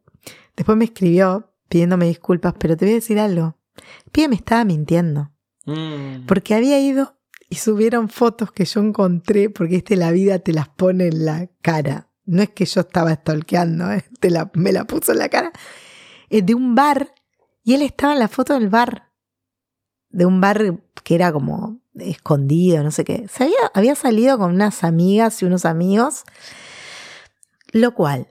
[0.57, 3.59] Después me escribió pidiéndome disculpas, pero te voy a decir algo.
[4.07, 5.31] El pibe me estaba mintiendo.
[5.67, 6.25] Mm.
[6.27, 7.19] Porque había ido
[7.51, 11.49] y subieron fotos que yo encontré, porque este la vida te las pone en la
[11.61, 12.09] cara.
[12.25, 14.05] No es que yo estaba stalkeando, ¿eh?
[14.21, 15.53] Te la- me la puso en la cara.
[16.31, 17.14] de un bar
[17.65, 19.11] y él estaba en la foto del bar.
[20.11, 23.27] De un bar que era como escondido, no sé qué.
[23.29, 26.25] Se había, salido con unas amigas y unos amigos.
[27.73, 28.29] Lo cual,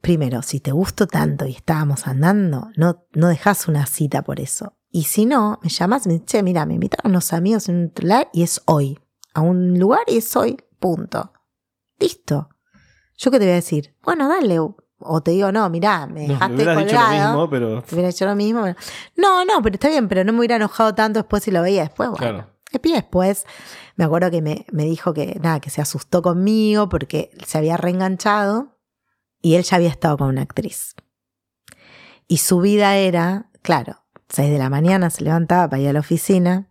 [0.00, 4.74] primero, si te gustó tanto y estábamos andando, no, no dejas una cita por eso.
[4.90, 7.76] Y si no, me llamas y me dices, che, mira, me invitaron unos amigos en
[7.76, 8.98] un lugar y es hoy.
[9.34, 10.56] A un lugar y es hoy.
[10.78, 11.32] Punto.
[11.98, 12.48] Listo.
[13.18, 13.94] ¿Yo qué te voy a decir?
[14.02, 14.58] Bueno, dale.
[14.98, 17.28] O te digo, no, mirá, me No, dejaste me hubieras dicho lo colgado.
[17.30, 17.82] mismo, pero.
[17.82, 18.62] Te hubiera hecho lo mismo.
[18.62, 18.76] pero-
[19.16, 21.82] No, no, pero está bien, pero no me hubiera enojado tanto después si lo veía
[21.82, 22.08] después.
[22.10, 22.80] Bueno, Claro.
[22.80, 23.44] pibe después,
[23.96, 27.76] me acuerdo que me, me dijo que nada, que se asustó conmigo porque se había
[27.76, 28.78] reenganchado
[29.42, 30.94] y él ya había estado con una actriz.
[32.28, 36.00] Y su vida era, claro, 6 de la mañana se levantaba para ir a la
[36.00, 36.68] oficina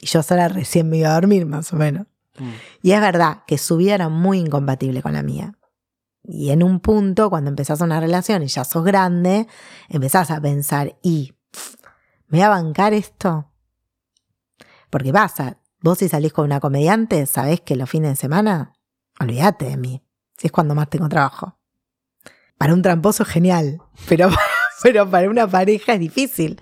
[0.00, 2.06] y yo sola recién me iba a dormir, más o menos.
[2.38, 2.50] Mm.
[2.82, 5.54] Y es verdad que su vida era muy incompatible con la mía.
[6.30, 9.46] Y en un punto, cuando empezás una relación y ya sos grande,
[9.88, 11.32] empezás a pensar, ¿y
[12.26, 13.50] me voy a bancar esto?
[14.90, 18.74] Porque pasa, vos si salís con una comediante, sabés que los fines de semana,
[19.18, 20.04] olvídate de mí,
[20.36, 21.58] si es cuando más tengo trabajo.
[22.58, 24.28] Para un tramposo es genial, pero,
[24.82, 26.60] pero para una pareja es difícil.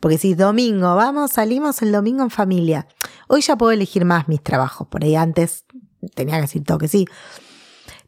[0.00, 2.88] Porque si domingo, vamos, salimos el domingo en familia.
[3.28, 4.88] Hoy ya puedo elegir más mis trabajos.
[4.88, 5.66] Por ahí antes
[6.14, 7.06] tenía que decir todo que sí.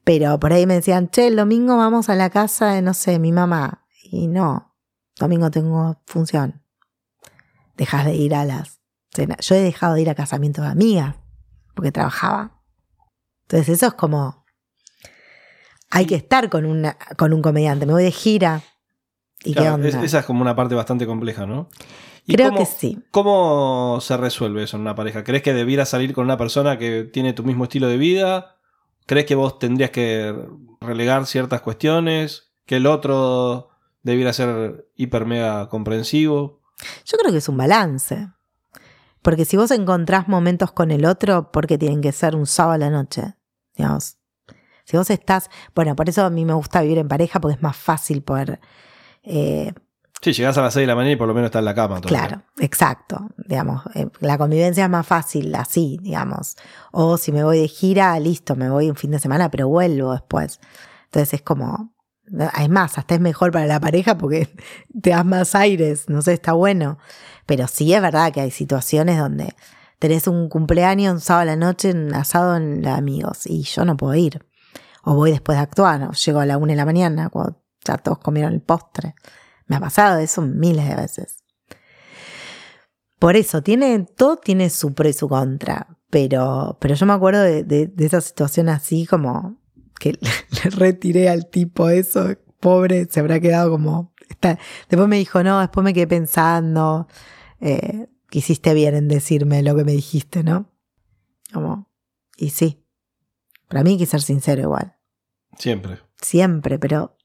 [0.04, 3.18] Pero por ahí me decían, che, el domingo vamos a la casa de, no sé,
[3.18, 3.86] mi mamá.
[4.02, 4.74] Y no,
[5.18, 6.62] domingo tengo función.
[7.76, 8.80] Dejas de ir a las
[9.12, 9.38] cenas.
[9.46, 11.16] Yo he dejado de ir a casamientos de amigas
[11.74, 12.60] porque trabajaba.
[13.44, 14.44] Entonces eso es como...
[15.90, 17.86] Hay que estar con, una, con un comediante.
[17.86, 18.62] Me voy de gira.
[19.44, 19.88] ¿Y Claro, qué onda?
[19.88, 21.68] es- esa es como una parte bastante compleja, ¿no?
[22.26, 22.98] ¿Y Creo cómo- que sí.
[23.10, 25.22] ¿Cómo se resuelve eso en una pareja?
[25.24, 28.53] ¿Crees que debiera salir con una persona que tiene tu mismo estilo de vida?
[29.06, 30.34] ¿Crees que vos tendrías que
[30.80, 32.52] relegar ciertas cuestiones?
[32.66, 33.70] ¿Que el otro
[34.02, 36.60] debiera ser hiper mega comprensivo?
[37.04, 38.28] Yo creo que es un balance.
[39.22, 42.74] Porque si vos encontrás momentos con el otro, ¿por qué tienen que ser un sábado
[42.74, 43.34] a la noche?
[43.74, 44.18] Digamos.
[44.84, 45.48] Si vos estás.
[45.74, 48.60] Bueno, por eso a mí me gusta vivir en pareja, porque es más fácil poder.
[49.22, 49.72] eh,
[50.24, 51.74] Sí, llegás a las 6 de la mañana y por lo menos está en la
[51.74, 52.00] cama.
[52.00, 52.28] todavía.
[52.28, 53.28] claro, exacto.
[53.36, 56.56] Digamos, eh, la convivencia es más fácil así, digamos.
[56.92, 60.12] O si me voy de gira, listo, me voy un fin de semana, pero vuelvo
[60.12, 60.60] después.
[61.04, 61.92] Entonces es como.
[62.58, 64.48] Es más, hasta es mejor para la pareja porque
[65.02, 66.96] te das más aires, no sé, está bueno.
[67.44, 69.54] Pero sí es verdad que hay situaciones donde
[69.98, 73.84] tenés un cumpleaños un sábado a la noche, un asado en la amigos, y yo
[73.84, 74.42] no puedo ir.
[75.02, 77.98] O voy después de actuar, o llego a la una de la mañana cuando ya
[77.98, 79.14] todos comieron el postre.
[79.66, 81.38] Me ha pasado eso miles de veces.
[83.18, 85.96] Por eso, tiene, todo tiene su pro y su contra.
[86.10, 89.56] Pero, pero yo me acuerdo de, de- de esa situación así como
[89.98, 90.12] que
[90.64, 92.28] le retiré al tipo eso,
[92.60, 94.12] pobre, se habrá quedado como...
[94.28, 94.58] está-
[94.88, 97.08] Después me dijo, no, después me quedé pensando,
[97.60, 100.70] eh, que hiciste bien en decirme lo que me dijiste, ¿no?
[101.52, 101.88] Como,
[102.36, 102.84] y sí,
[103.68, 104.96] para mí hay que ser sincero igual,
[105.58, 105.98] Siempre.
[106.20, 107.16] siempre, pero...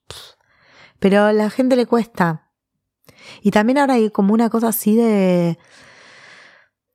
[1.00, 2.52] Pero a la gente le cuesta.
[3.42, 5.58] Y también ahora hay como una cosa así de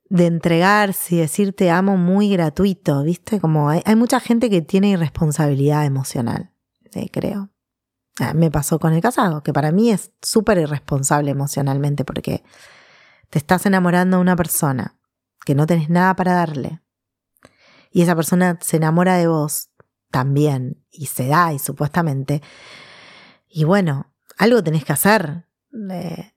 [0.09, 3.39] de entregarse y decir te amo muy gratuito, ¿viste?
[3.39, 6.51] Como hay, mucha gente que tiene irresponsabilidad emocional,
[6.93, 7.49] eh, creo.
[8.19, 12.43] Ah, Me pasó con el casado, que para mí es súper irresponsable emocionalmente porque
[13.29, 14.97] te estás enamorando de una persona
[15.45, 16.81] que no tenés nada para darle
[17.91, 19.69] y esa persona se enamora de vos
[20.11, 22.41] también y se da y supuestamente
[23.57, 25.45] y bueno, algo tenés que hacer.
[25.91, 26.31] eh,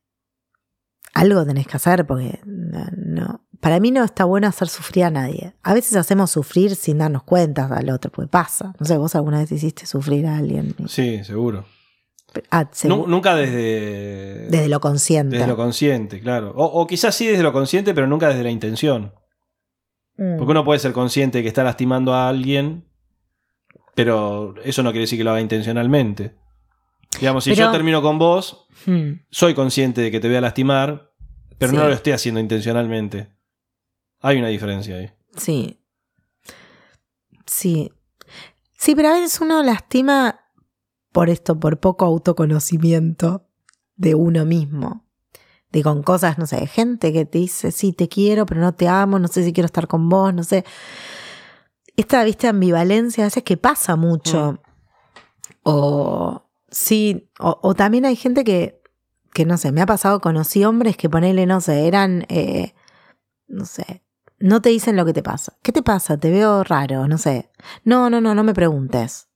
[1.15, 5.11] algo tenés que hacer porque no, no- para mí no está bueno hacer sufrir a
[5.11, 5.55] nadie.
[5.65, 8.73] A veces hacemos sufrir sin darnos cuenta al otro, porque pasa.
[8.78, 10.77] No sé, vos alguna vez hiciste sufrir a alguien.
[10.86, 11.65] Sí, seguro.
[12.53, 13.09] Ah, seguro.
[13.09, 15.35] Nunca desde, desde lo consciente.
[15.39, 16.53] desde lo consciente, claro.
[16.55, 19.12] O, o quizás sí desde lo consciente, pero nunca desde la intención.
[20.19, 20.36] Mm.
[20.39, 22.85] Porque uno puede ser consciente de que está lastimando a alguien,
[23.97, 26.36] pero eso no quiere decir que lo haga intencionalmente.
[27.18, 29.12] Digamos, si Pero- yo termino con vos, Mm.
[29.30, 31.12] soy consciente de que te voy a lastimar,
[31.59, 33.28] pero no lo estoy haciendo intencionalmente.
[34.20, 35.10] Hay una diferencia ahí.
[35.36, 35.80] Sí.
[37.47, 37.93] Sí.
[38.76, 40.40] Sí, pero a veces uno lastima
[41.12, 43.48] por esto, por poco autoconocimiento
[43.97, 45.05] de uno mismo.
[45.72, 48.89] De con cosas, no sé, gente que te dice, sí, te quiero, pero no te
[48.89, 50.64] amo, no sé si quiero estar con vos, no sé.
[51.97, 54.60] esta, viste, ambivalencia a veces que pasa mucho.
[55.64, 56.38] O
[56.70, 58.82] sí, o, o también hay gente que,
[59.32, 62.74] que no sé, me ha pasado, conocí hombres que ponele, no sé, eran, eh,
[63.47, 64.05] no sé,
[64.39, 65.57] no te dicen lo que te pasa.
[65.62, 66.16] ¿Qué te pasa?
[66.19, 67.51] Te veo raro, no sé.
[67.85, 69.28] No, no, no, no me preguntes.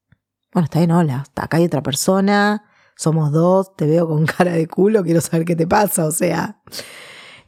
[0.52, 2.64] Bueno, está bien, hola, acá hay otra persona,
[2.96, 6.62] somos dos, te veo con cara de culo, quiero saber qué te pasa, o sea.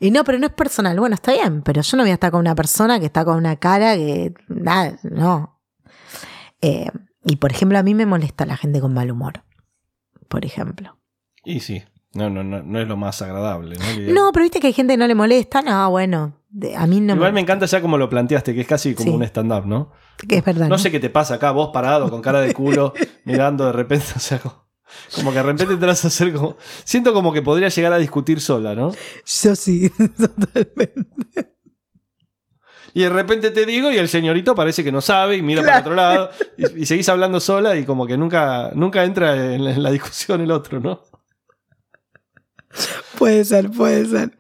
[0.00, 0.98] Y no, pero no es personal.
[0.98, 3.36] Bueno, está bien, pero yo no voy a estar con una persona que está con
[3.36, 4.34] una cara que.
[4.48, 5.60] Nada, no.
[6.60, 6.90] Eh,
[7.24, 9.44] y por ejemplo, a mí me molesta la gente con mal humor.
[10.28, 10.96] Por ejemplo.
[11.44, 11.82] Y sí,
[12.14, 13.76] no, no, no, no es lo más agradable.
[13.76, 14.12] ¿no?
[14.12, 15.62] No, pero viste que hay gente que no le molesta.
[15.62, 18.66] No, bueno, de- a mí no Igual me encanta ya como lo planteaste, que es
[18.66, 19.16] casi como Sí.
[19.16, 19.92] un stand-up, ¿no?
[20.28, 20.68] Que es verdad.
[20.68, 22.92] No sé qué te pasa acá, vos parado con cara de culo,
[23.24, 24.64] mirando de repente, o sea, como,
[25.14, 26.56] como que de repente te vas a hacer como.
[26.84, 28.92] Siento como que podría llegar a discutir sola, ¿no?
[29.42, 31.53] Yo sí, totalmente.
[32.94, 35.80] Y de repente te digo y el señorito parece que no sabe y mira para
[35.80, 39.72] otro lado y, y seguís hablando sola y como que nunca, nunca entra en la,
[39.72, 41.02] en la discusión el otro, ¿no?
[43.18, 44.36] Puede ser, puede ser.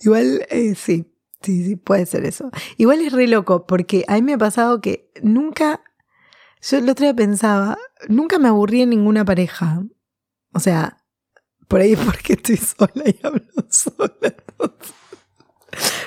[0.00, 1.12] Igual, eh, sí,
[1.42, 2.50] sí, sí, puede ser eso.
[2.76, 5.82] Igual es re loco, porque a mí me ha pasado que nunca,
[6.62, 7.78] yo el otro día pensaba,
[8.08, 9.82] nunca me aburrí en ninguna pareja.
[10.52, 11.04] O sea,
[11.68, 14.12] por ahí es porque estoy sola y hablo sola.
[14.22, 14.94] entonces.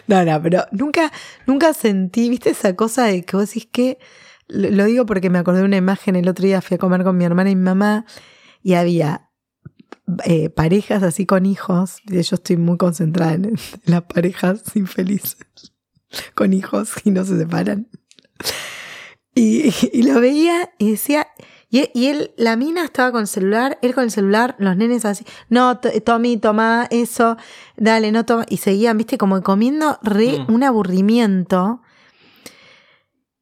[0.08, 1.12] No, no, pero nunca,
[1.46, 4.00] nunca sentí, viste esa cosa de que vos decís que,
[4.48, 7.18] lo digo porque me acordé de una imagen, el otro día fui a comer con
[7.18, 8.06] mi hermana y mi mamá
[8.64, 9.30] y había
[10.26, 11.98] eh, parejas así con hijos.
[12.06, 15.38] Yo estoy muy concentrada en, en las parejas infelices
[16.34, 17.88] con hijos y no se separan.
[19.36, 21.28] Y, y lo veía y decía,
[21.70, 25.06] y, y él, la mina estaba con el celular, él con el celular, los nenes
[25.06, 27.38] así, no, to- Tommy, toma eso,
[27.78, 30.54] dale, no toma, y seguían, viste, como comiendo re Mm.
[30.54, 31.82] un aburrimiento.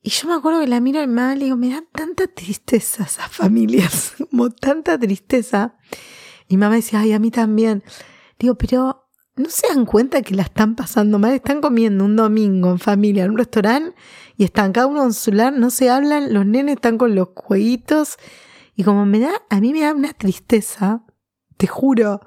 [0.01, 2.27] Y yo me acuerdo que la miro a mi mamá y digo, me da tanta
[2.27, 5.75] tristeza esas familias, como tanta tristeza.
[6.47, 7.83] Y mamá decía, ay, a mí también.
[8.39, 11.33] Digo, pero ¿no se dan cuenta que la están pasando mal?
[11.33, 13.95] Están comiendo un domingo en familia en un restaurante
[14.37, 17.29] y están cada uno en su celular, no se hablan, los nenes están con los
[17.33, 18.17] jueguitos.
[18.75, 21.03] Y como me da, a mí me da una tristeza,
[21.57, 22.21] te juro.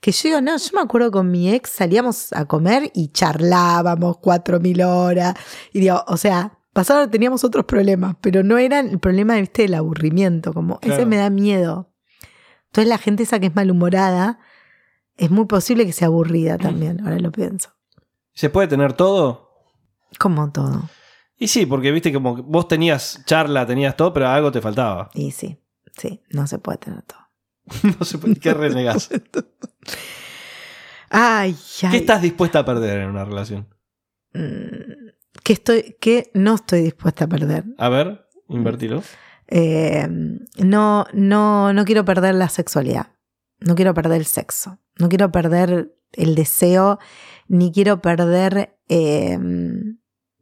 [0.00, 4.18] Que yo digo, no, yo me acuerdo con mi ex salíamos a comer y charlábamos
[4.18, 5.34] cuatro mil horas.
[5.72, 9.74] Y digo, o sea, pasaron, teníamos otros problemas, pero no eran el problema, viste, del
[9.74, 11.92] aburrimiento, como ese me da miedo.
[12.66, 14.38] Entonces la gente esa que es malhumorada,
[15.18, 17.70] es muy posible que sea aburrida también, ahora lo pienso.
[18.32, 19.50] ¿Se puede tener todo?
[20.18, 20.88] Como todo.
[21.38, 25.10] Y sí, porque viste como que vos tenías charla, tenías todo, pero algo te faltaba.
[25.14, 25.58] Y sí,
[25.96, 27.20] sí, no se puede tener todo.
[27.98, 29.10] No se puede, ¿Qué renegás?
[31.10, 31.90] Ay, ay.
[31.90, 33.68] ¿Qué estás dispuesta a perder en una relación?
[34.32, 35.10] Mm,
[35.42, 37.64] que estoy, que no estoy dispuesta a perder.
[37.78, 39.02] A ver, invertilo.
[39.46, 40.08] Eh,
[40.58, 43.08] no, no, no quiero perder la sexualidad.
[43.60, 44.78] No quiero perder el sexo.
[44.98, 46.98] No quiero perder el deseo.
[47.46, 49.38] Ni quiero perder eh,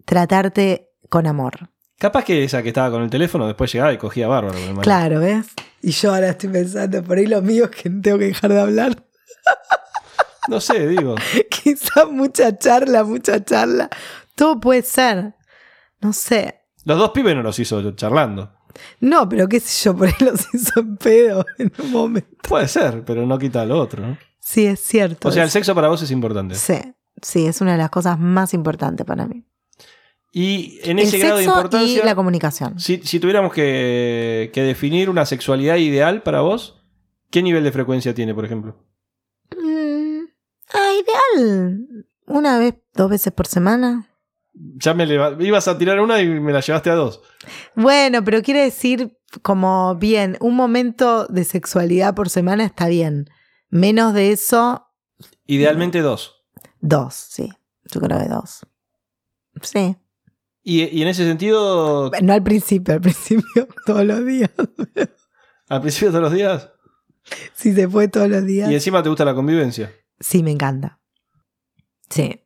[0.04, 1.70] tratarte con amor.
[1.98, 4.58] Capaz que esa que estaba con el teléfono después llegaba y cogía bárbaro.
[4.58, 4.78] con el.
[4.78, 5.46] Claro, ¿ves?
[5.82, 8.60] Y yo ahora estoy pensando, por ahí lo mío es que tengo que dejar de
[8.60, 9.04] hablar.
[10.48, 11.14] No sé, digo.
[11.50, 13.88] Quizá mucha charla, mucha charla.
[14.34, 15.34] Todo puede ser.
[16.00, 16.62] No sé.
[16.84, 18.52] Los dos pibes no los hizo charlando.
[19.00, 22.28] No, pero qué sé yo, por ahí los hizo en pedo en un momento.
[22.42, 24.18] Puede ser, pero no quita lo otro, ¿no?
[24.40, 25.28] Sí, es cierto.
[25.28, 26.56] O sea, el sexo para vos es importante.
[26.56, 26.80] Sí,
[27.20, 29.44] sí, es una de las cosas más importantes para mí.
[30.32, 32.80] Y en El ese grado de sexo y importancia, la comunicación.
[32.80, 36.82] si, si tuviéramos que, que definir una sexualidad ideal para vos,
[37.30, 38.82] ¿qué nivel de frecuencia tiene, por ejemplo?
[39.54, 40.24] Mm,
[40.72, 40.90] ah,
[41.36, 42.06] ideal.
[42.26, 44.08] Una vez, dos veces por semana.
[44.54, 45.04] Ya me
[45.40, 47.20] ibas a tirar una y me la llevaste a dos.
[47.74, 53.30] Bueno, pero quiere decir como bien, un momento de sexualidad por semana está bien.
[53.70, 54.88] Menos de eso,
[55.46, 56.44] Idealmente dos.
[56.80, 57.50] dos, sí.
[57.90, 58.66] Yo creo que dos.
[59.62, 59.96] Sí.
[60.62, 64.50] Y, y en ese sentido, No al principio, al principio todos los días.
[65.68, 66.70] al principio todos los días,
[67.54, 68.70] Si se puede todos los días.
[68.70, 69.92] y encima te gusta la convivencia.
[70.20, 71.00] Sí, me encanta.
[72.10, 72.44] Sí.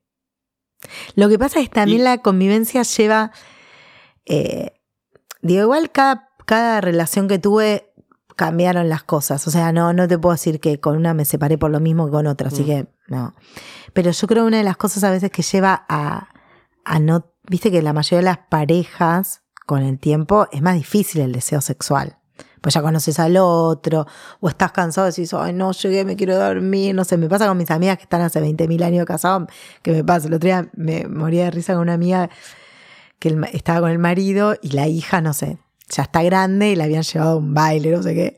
[1.15, 3.33] Lo que pasa es que también Y- la convivencia lleva.
[4.25, 4.81] eh,
[5.43, 7.93] digo, igual cada, cada relación que tuve
[8.35, 9.47] cambiaron las cosas.
[9.47, 12.07] O sea, no, no te puedo decir que con una me separé por lo mismo
[12.07, 12.67] que con otra, así Mm.
[12.67, 13.35] que no.
[13.93, 16.29] Pero yo creo que una de las cosas a veces que lleva a,
[16.85, 17.33] a no.
[17.49, 21.61] Viste que la mayoría de las parejas, con el tiempo, es más difícil el deseo
[21.61, 22.19] sexual.
[22.61, 24.07] Pues ya conoces al otro,
[24.41, 26.95] o estás cansado decís, ay, no llegué, me quiero dormir.
[26.95, 29.49] No sé, me pasa con mis amigas que están hace 20.000 años casados,
[29.83, 30.27] que me pasa.
[30.27, 32.29] El otro día me moría de risa con una amiga
[33.19, 35.59] que estaba con el marido y la hija, no sé,
[35.89, 38.37] ya está grande y la habían llevado a un baile, no sé qué.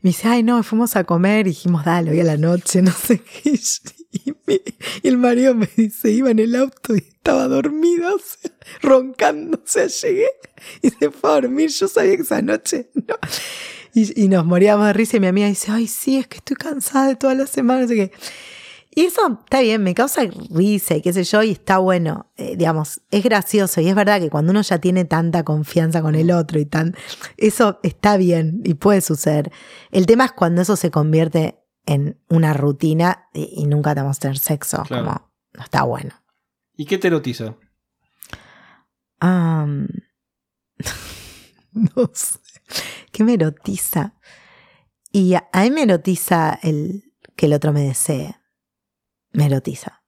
[0.00, 2.92] Me dice, ay, no, fuimos a comer y dijimos, dale, hoy a la noche, no
[2.92, 3.58] sé qué.
[4.24, 9.58] Y, el marido me dice, iba en el auto y estaba dormida, o sea, roncando,
[9.58, 10.28] o sea, llegué
[10.82, 11.70] y se fue a dormir.
[11.70, 13.16] Yo sabía que esa noche no.
[13.92, 16.56] Y, y nos moríamos de risa y mi amiga dice, ay, sí, es que estoy
[16.56, 18.12] cansada de toda la semana, no sé.
[18.98, 22.56] Y eso está bien, me causa risa y qué sé yo, y está bueno, eh,
[22.56, 26.30] digamos, es gracioso y es verdad que cuando uno ya tiene tanta confianza con el
[26.30, 26.96] otro y tan,
[27.36, 29.52] eso está bien y puede suceder.
[29.90, 34.16] El tema es cuando eso se convierte en una rutina y, y nunca te vamos
[34.18, 35.04] a tener sexo, Claro.
[35.04, 36.14] como no está bueno.
[36.74, 37.54] ¿Y qué te erotiza?
[41.72, 42.38] No sé,
[43.12, 44.14] ¿qué me erotiza?
[45.12, 48.34] Y a, a mí me erotiza el que el otro me desee.
[49.32, 50.02] Me erotiza.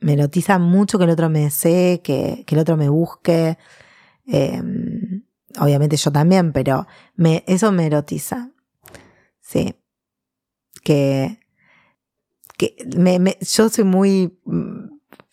[0.00, 3.58] Me erotiza mucho que el otro me desee, que, que el otro me busque.
[4.26, 5.24] Em,
[5.58, 8.50] obviamente yo también, pero me, eso me erotiza.
[9.40, 9.74] Sí.
[10.84, 11.40] Que,
[12.56, 14.84] que me, me- yo soy muy, mm,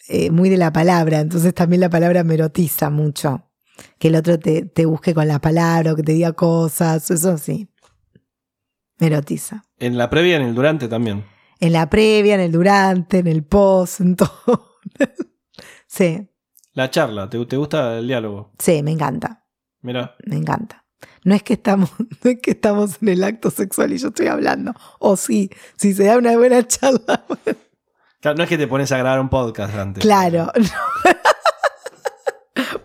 [0.10, 3.48] eh, muy de la palabra, entonces también la palabra me erotiza mucho.
[4.00, 7.38] Que el otro te, te busque con la palabra o que te diga cosas, eso
[7.38, 7.68] sí.
[9.00, 9.64] Me erotiza.
[9.78, 11.26] En la previa en el durante también.
[11.60, 14.78] En la previa, en el durante, en el post, en todo.
[15.88, 16.28] sí,
[16.74, 18.52] La charla, ¿te, te gusta el diálogo?
[18.60, 19.46] sí, me encanta.
[19.82, 20.86] Mira, Me encanta.
[21.24, 21.92] No es que estamos,
[22.24, 24.74] no es que estamos en el acto sexual y yo estoy hablando.
[25.00, 27.24] O sí, si se da una buena charla.
[28.36, 30.02] no es que te pones a grabar un podcast antes.
[30.02, 30.52] Claro.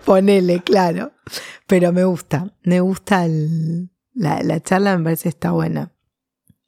[0.04, 1.12] Ponele, claro.
[1.66, 2.52] Pero me gusta.
[2.62, 5.92] Me gusta el- la, la charla, me parece está buena.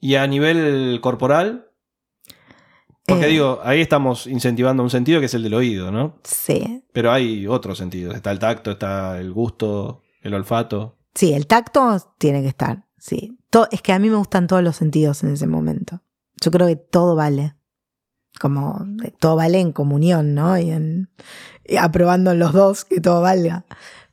[0.01, 1.71] Y a nivel corporal,
[3.07, 3.29] porque Eh.
[3.29, 6.21] digo, ahí estamos incentivando un sentido que es el del oído, ¿no?
[6.25, 6.85] Sí.
[6.93, 8.15] Pero hay otros sentidos.
[8.15, 10.98] Está el tacto, está el gusto, el olfato.
[11.19, 12.85] Sí, el tacto tiene que estar.
[12.97, 13.37] Sí.
[13.73, 16.01] Es que a mí me gustan todos los sentidos en ese momento.
[16.41, 17.57] Yo creo que todo vale.
[18.39, 20.57] Como eh, todo vale en comunión, ¿no?
[20.57, 21.11] Y, en,
[21.77, 23.65] aprobando los dos que todo valga.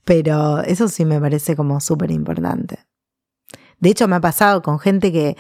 [0.04, 2.88] Pero eso sí me parece como súper importante.
[3.80, 5.38] De hecho, me ha pasado con gente que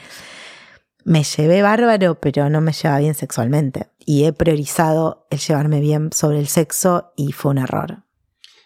[1.03, 3.89] me llevé bárbaro, pero no me lleva bien sexualmente.
[4.05, 8.03] Y he priorizado el llevarme bien sobre el sexo y fue un error.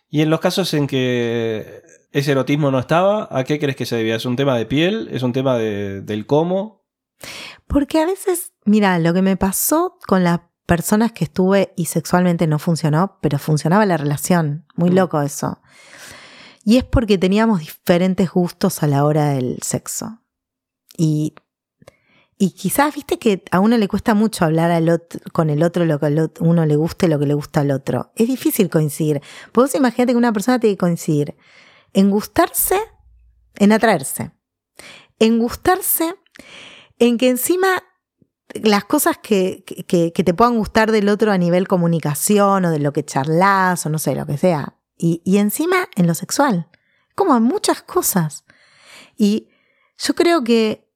[0.10, 3.96] Y en los casos en que ese erotismo no estaba, ¿a qué crees que se
[3.96, 4.16] debía?
[4.16, 5.10] ¿Es un tema de piel?
[5.12, 6.86] ¿Es un tema de- del cómo?
[7.68, 12.48] Porque a veces, mira, lo que me pasó con las personas que estuve y sexualmente
[12.48, 14.66] no funcionó, pero funcionaba la relación.
[14.76, 14.96] Muy Mm.
[14.96, 15.60] loco eso.
[16.64, 20.22] Y es porque teníamos diferentes gustos a la hora del sexo.
[20.98, 21.34] Y,
[22.38, 25.86] y quizás, viste que a uno le cuesta mucho hablar al otro, con el otro
[25.86, 28.12] lo que uno le guste, lo que le gusta al otro.
[28.16, 29.22] Es difícil coincidir.
[29.54, 31.36] Vos imagínate que una persona tiene que coincidir
[31.94, 32.80] en gustarse,
[33.56, 34.32] en atraerse.
[35.20, 36.16] En gustarse,
[37.00, 37.84] en que encima
[38.54, 42.80] las cosas que, que- que te puedan gustar del otro a nivel comunicación o de
[42.80, 44.78] lo que charlas o no sé, lo que sea.
[44.98, 46.68] Y, y encima en lo sexual.
[47.16, 48.46] Como en muchas cosas.
[49.18, 49.50] Y
[49.98, 50.90] yo creo que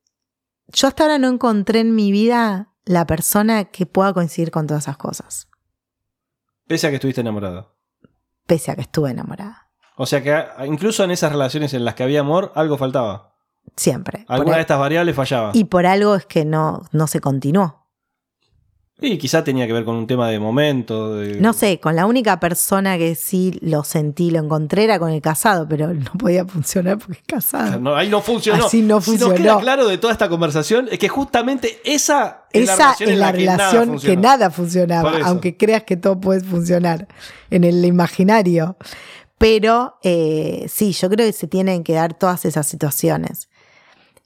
[0.67, 4.83] yo hasta ahora no encontré en mi vida la persona que pueda coincidir con todas
[4.85, 5.47] esas cosas.
[6.67, 7.73] Pese a que estuviste enamorada.
[8.47, 9.62] Pese a que estuve enamorada.
[9.95, 13.33] O sea que a- incluso en esas relaciones en las que había amor, algo faltaba.
[13.75, 14.25] Siempre.
[14.27, 15.51] Alguna al- de estas variables fallaba.
[15.53, 17.79] y por algo es que no, no se continuó.
[19.01, 21.15] Y quizá tenía que ver con un tema de momento.
[21.15, 25.09] de- No sé, con la única persona que sí lo sentí, lo encontré era con
[25.09, 27.79] el casado, pero no podía funcionar porque es casado.
[27.79, 28.65] No, ahí no funcionó.
[28.67, 29.35] Así no Si nos funcionó.
[29.35, 33.13] queda claro de toda esta conversación es que justamente esa es la Esa relación es
[33.13, 34.21] en la, la, que nada relación que funcionó.
[34.21, 37.07] nada funcionaba, aunque creas que todo puede funcionar
[37.49, 38.77] en el imaginario.
[39.43, 43.49] Pero eh, sí, yo creo que se tienen que dar todas esas situaciones.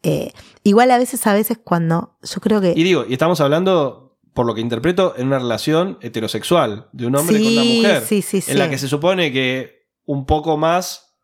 [0.03, 0.31] Eh,
[0.61, 2.73] igual a veces, a veces cuando yo creo que...
[2.75, 7.15] Y digo, y estamos hablando, por lo que interpreto, en una relación heterosexual, de un
[7.15, 8.03] hombre con una mujer.
[8.05, 11.15] sí, sí, En la que se supone que un poco más,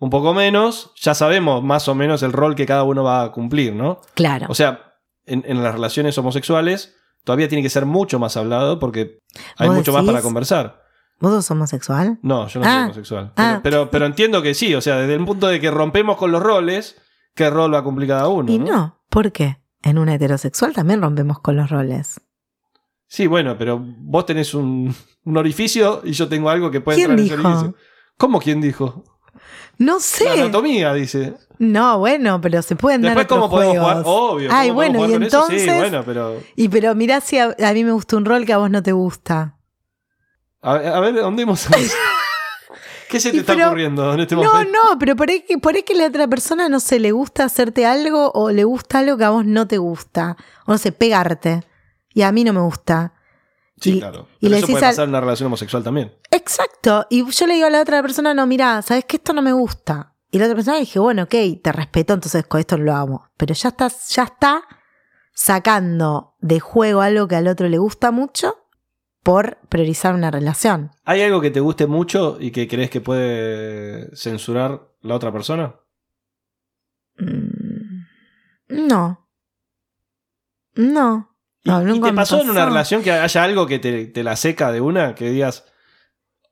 [0.00, 3.30] un poco menos, ya sabemos más o menos el rol que cada uno va a
[3.30, 4.00] cumplir, ¿no?
[4.14, 4.46] Claro.
[4.48, 9.20] O sea, en, en las relaciones homosexuales todavía tiene que ser mucho más hablado porque
[9.56, 10.89] hay ¿Vos mucho más para conversar.
[11.20, 12.18] ¿Vos sos homosexual?
[12.22, 13.32] No, yo no soy Ah, homosexual.
[13.36, 13.60] ah.
[13.62, 16.42] Pero, pero, entiendo que sí, o sea, desde el punto de que rompemos con los
[16.42, 16.96] roles,
[17.34, 18.50] ¿qué rol va a cumplir cada uno?
[18.50, 18.64] y ¿no?
[18.66, 19.58] no, ¿por qué?
[19.82, 22.20] En una heterosexual también rompemos con los roles.
[23.06, 24.94] Sí, bueno, pero vos tenés un,
[25.24, 27.48] un orificio y yo tengo algo que puede ¿Quién entrar en ese dijo?
[27.48, 27.74] orificio.
[28.16, 29.04] ¿Cómo quién dijo?
[29.78, 30.28] No La sé.
[30.28, 31.34] anatomía, dice.
[31.58, 34.02] No, bueno, pero se pueden dar Después, ¿cómo otros podemos juegos.
[34.04, 34.20] jugar?
[34.34, 34.48] Obvio.
[34.52, 35.30] Ay, ¿cómo podemos bueno, y?
[35.30, 36.36] Sí, entonces- bueno, pero.
[36.56, 38.82] Y pero mirá si a, a mí me gusta un rol que a vos no
[38.82, 39.56] te gusta.
[40.62, 41.66] A, a ver, ¿dónde hemos.?
[43.08, 44.72] ¿Qué se te Y está pero- ocurriendo en este No, momento?
[44.72, 47.44] no, pero por ahí, que, por ahí que la otra persona, no sé, le gusta
[47.44, 50.36] hacerte algo o le gusta algo que a vos no te gusta.
[50.66, 51.64] O no sé, pegarte.
[52.14, 53.14] Y a mí no me gusta.
[53.80, 54.28] Sí, y- claro.
[54.38, 56.14] y Pero le eso puede al- pasar en una relación homosexual también.
[56.30, 57.06] Exacto.
[57.10, 59.52] Y yo le digo a la otra persona, no, mira, sabes que esto no me
[59.52, 60.14] gusta.
[60.30, 61.34] Y la otra persona dije, bueno, ok,
[61.64, 63.26] te respeto, entonces con esto lo amo.
[63.36, 64.62] Pero ya está, ya está
[65.34, 68.59] sacando de juego algo que al otro le gusta mucho
[69.22, 70.90] por priorizar una relación.
[71.04, 75.74] ¿Hay algo que te guste mucho y que crees que puede censurar la otra persona?
[77.18, 78.04] Mm,
[78.68, 79.28] No.
[80.74, 81.36] No.
[81.62, 84.36] ¿Y, No, y te pasó en una relación que haya algo que te, te la
[84.36, 85.14] seca de una?
[85.14, 85.64] Que digas.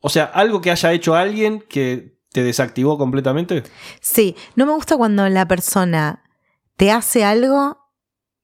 [0.00, 3.62] O sea, algo que haya hecho alguien que te desactivó completamente.
[4.00, 6.24] Sí, no me gusta cuando la persona
[6.76, 7.78] te hace algo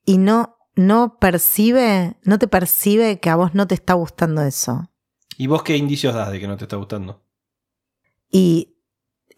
[0.06, 4.90] y no, no percibe, no te percibe que a vos no te está gustando eso.
[5.36, 7.24] ¿Y vos qué indicios das de que no te está gustando?
[8.30, 8.76] Y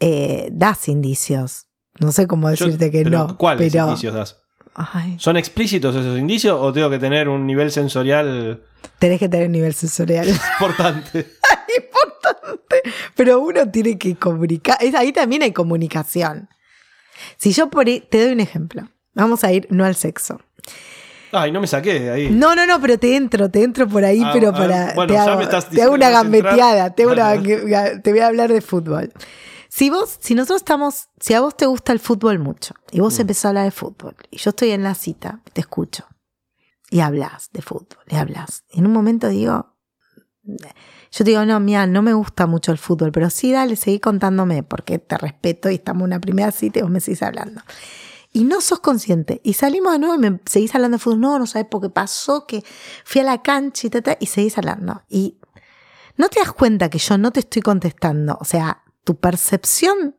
[0.00, 1.68] eh, das indicios.
[1.98, 3.38] No sé cómo Yo- decirte que pero no.
[3.38, 4.42] ¿Cuáles pero, indicios das?
[4.74, 8.62] Ay, ¿Son explícitos esos indicios o tengo que tener un nivel sensorial
[8.98, 10.28] tenés que tener un nivel sensorial
[10.60, 11.18] importante?
[11.78, 12.82] importante.
[13.14, 14.76] Pero uno tiene que comunicar.
[14.96, 16.48] Ahí también hay comunicación.
[17.38, 18.88] Si yo por ahí- te doy un ejemplo.
[19.14, 20.40] Vamos a ir no al sexo.
[21.38, 22.30] Ay, no me saqué de ahí.
[22.30, 24.94] No, no, no, pero te entro, te entro por ahí, Ah, pero ah, para.
[24.94, 25.40] bueno, te, hago,
[25.70, 27.42] te hago una gambeteada, te, una
[28.02, 29.12] te voy a hablar de fútbol.
[29.68, 33.18] Si vos, si nosotros estamos, si a vos te gusta el fútbol mucho, y vos
[33.18, 33.20] Mm.
[33.22, 36.06] empezás a hablar de fútbol, y yo estoy en la cita, te escucho,
[36.90, 38.64] y hablas de fútbol, y hablas.
[38.70, 39.74] En un momento digo,
[41.12, 44.62] yo digo, no, mira, no me gusta mucho el fútbol, pero sí, dale, seguí contándome,
[44.62, 47.60] porque te respeto y estamos en una primera cita y vos me seguís hablando.
[48.36, 49.40] Y no sos consciente.
[49.44, 51.20] Y salimos de nuevo y me seguís hablando de fútbol.
[51.20, 52.62] No, no sabes por qué pasó, que
[53.04, 55.02] fui a la cancha y, ta, ta, y seguís hablando.
[55.08, 55.38] Y
[56.18, 58.36] no te das cuenta que yo no te estoy contestando.
[58.38, 60.16] O sea, tu percepción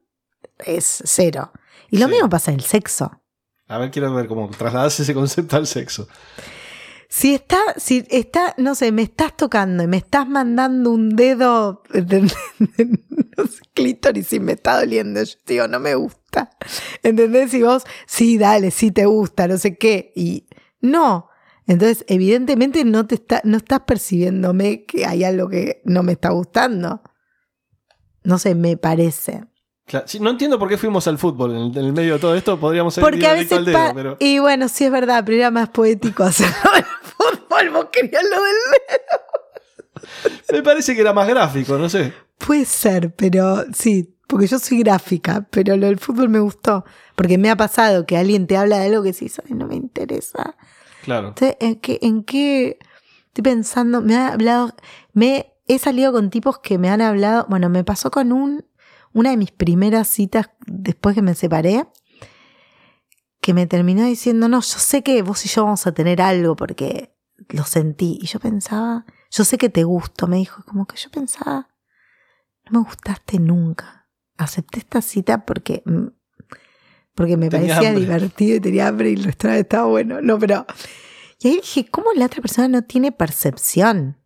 [0.65, 1.51] es cero.
[1.91, 2.13] Y lo Sí.
[2.13, 3.21] mismo pasa en el sexo.
[3.67, 6.07] A ver, quiero ver cómo trasladas ese concepto al sexo.
[7.09, 11.83] Si está, si está, no sé, me estás tocando y me estás mandando un dedo,
[11.93, 16.19] no sé, clítoris y me está doliendo, yo digo, no me gusta.
[17.03, 17.53] ¿Entendés?
[17.53, 20.11] Y vos, sí, dale, sí te gusta, no sé qué.
[20.15, 20.47] Y
[20.81, 21.29] no.
[21.67, 26.29] Entonces, evidentemente no te está, no estás percibiéndome que hay algo que no me está
[26.29, 27.01] gustando.
[28.23, 29.43] No sé, me parece.
[29.85, 31.51] Claro, sí, no entiendo por qué fuimos al fútbol.
[31.51, 33.57] En el, en el medio de todo esto podríamos ser Porque a veces.
[33.57, 34.17] al dedo, pero.
[34.19, 37.69] Y bueno, sí es verdad, pero era más poético hacerlo en fútbol.
[37.71, 38.55] Vos querías lo del
[40.51, 42.13] Me parece que era más gráfico, no sé.
[42.37, 46.83] Puede ser, pero sí, porque yo soy gráfica, pero lo del fútbol me gustó.
[47.15, 49.75] Porque me ha pasado que alguien te habla de algo que sí, "Ay, no me
[49.75, 50.55] interesa.
[51.03, 51.29] Claro.
[51.29, 52.77] Entonces, ¿en qué, ¿en qué
[53.27, 54.01] estoy pensando?
[54.01, 54.75] Me ha hablado,
[55.13, 58.65] me he salido con tipos que me han hablado, bueno, me pasó con un,
[59.13, 61.87] una de mis primeras citas después que me separé,
[63.41, 66.55] que me terminó diciendo, no, yo sé que vos y yo vamos a tener algo
[66.55, 67.15] porque
[67.49, 68.19] lo sentí.
[68.21, 71.69] Y yo pensaba, yo sé que te gusto, me dijo, como que yo pensaba,
[72.69, 73.96] no me gustaste nunca.
[74.37, 75.83] Acepté esta cita porque,
[77.15, 78.05] porque me Tenía parecía hambre.
[78.05, 80.21] divertido y tenía hambre y el restaurante estaba bueno.
[80.21, 80.65] No, pero...
[81.39, 84.17] Y ahí dije, ¿cómo la otra persona no tiene percepción?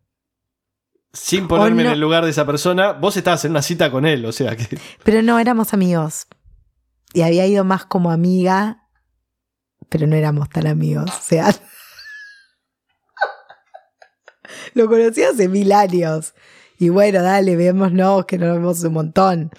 [1.12, 1.90] Sin ponerme no.
[1.90, 4.56] en el lugar de esa persona, vos estabas en una cita con él, o sea
[4.56, 4.78] que.
[5.04, 6.26] Pero no, éramos amigos.
[7.12, 8.88] Y había ido más como amiga,
[9.90, 11.10] pero no éramos tan amigos.
[11.10, 11.54] O sea,
[14.74, 16.32] lo conocí hace mil años.
[16.78, 19.50] Y bueno, dale, vémonos, que nos vemos un montón.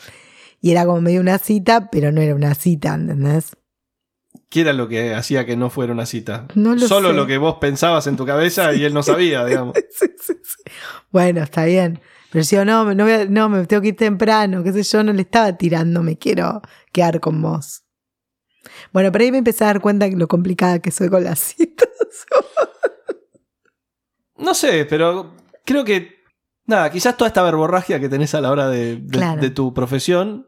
[0.64, 3.58] Y era como medio una cita, pero no era una cita, ¿entendés?
[4.48, 6.48] ¿Qué era lo que hacía que no fuera una cita?
[6.56, 7.16] No lo Solo sé.
[7.16, 9.76] lo que vos pensabas en tu cabeza y él no sabía, digamos.
[9.92, 10.64] Sí, sí, sí.
[11.12, 12.00] Bueno, está bien.
[12.32, 15.04] Pero yo no, no, voy a- no, me tengo que ir temprano, qué sé yo,
[15.04, 16.62] no le estaba tirando, me quiero
[16.94, 17.84] quedar con vos.
[18.94, 21.40] Bueno, pero ahí me empecé a dar cuenta de lo complicada que soy con las
[21.40, 21.90] citas.
[24.38, 25.36] No sé, pero
[25.66, 26.24] creo que.
[26.66, 29.42] Nada, quizás toda esta verborragia que tenés a la hora de, de- Claro.
[29.42, 30.48] de tu profesión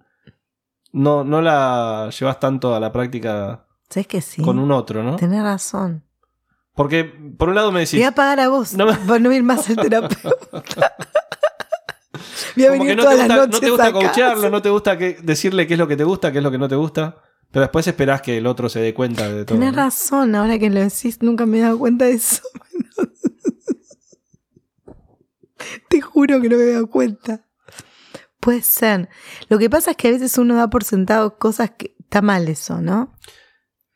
[0.95, 4.41] no, no la llevas tanto a la práctica ¿Sabes que sí?
[4.41, 5.15] con un otro, ¿no?
[5.17, 6.03] Tenés razón.
[6.73, 7.03] Porque,
[7.37, 7.99] por un lado me Te decís.
[7.99, 10.29] voy a pagar a vos No me- por no ir más al terapeuta.
[12.55, 14.69] voy a Como venir no te todas las noches no te gusta coachearlo, no te
[14.69, 16.75] gusta que- decirle qué es lo que te gusta, qué es lo que no te
[16.75, 17.17] gusta.
[17.51, 19.57] Pero después esperás que el otro se dé cuenta de todo.
[19.57, 19.77] Tenés ¿no?
[19.83, 22.41] razón, ahora que lo decís, nunca me he dado cuenta de eso.
[25.89, 27.45] Te juro que no me he dado cuenta.
[28.45, 29.09] Puede ser.
[29.49, 32.47] Lo que pasa es que a veces uno da por sentado cosas que está mal
[32.47, 33.11] eso, ¿no?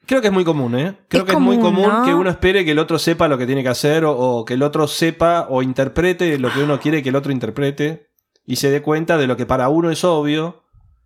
[0.08, 0.98] Creo que es muy común, ¿eh?
[1.08, 2.04] Creo Es que es muy común, común ¿no?
[2.06, 4.56] que uno espere que el otro sepa lo que tiene que hacer o, o que
[4.56, 8.10] el otro sepa o interprete lo que uno quiere que el otro interprete.
[8.44, 10.64] y se dé cuenta de lo que para uno es obvio,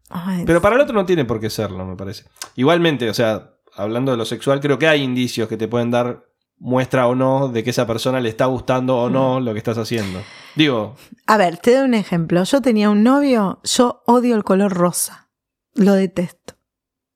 [0.09, 2.23] Ay, pero para el otro no tiene por qué serlo, me parece.
[2.55, 6.23] Igualmente, o sea, hablando de lo sexual, creo que hay indicios que te pueden dar
[6.63, 9.77] muestra o no de que esa persona le está gustando o no lo que estás
[9.77, 10.21] haciendo.
[10.55, 10.95] Digo,
[11.27, 12.41] A ver, te doy un ejemplo.
[12.45, 15.29] Yo tenía un novio, yo odio el color rosa.
[15.75, 16.53] Lo detesto.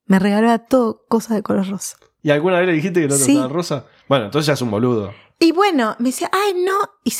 [0.05, 1.95] Me regalaba todo cosas de color rosa.
[2.23, 3.33] ¿y alguna vez le dijiste que no te Sí.
[3.33, 3.85] gustaba rosa?
[4.09, 5.13] Bueno, entonces ya es un boludo.
[5.39, 6.73] Y bueno, me decía, ay, no.
[7.05, 7.13] Y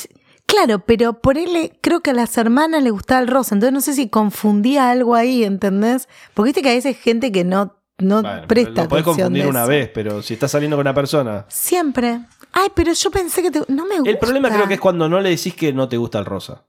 [0.44, 3.54] claro, pero por él creo que a las hermanas le gustaba el rosa.
[3.54, 6.08] Entonces no sé si confundía algo ahí, ¿entendés?
[6.34, 9.04] Porque viste que a veces hay gente que no, no Bueno, presta lo podés atención
[9.16, 9.68] confundir de una eso.
[9.68, 11.44] vez, pero si estás saliendo con una persona.
[11.48, 12.20] Siempre.
[12.52, 14.10] Ay, pero yo pensé que te- no me gusta.
[14.10, 16.64] El problema creo que es cuando no le decís que no te gusta el rosa.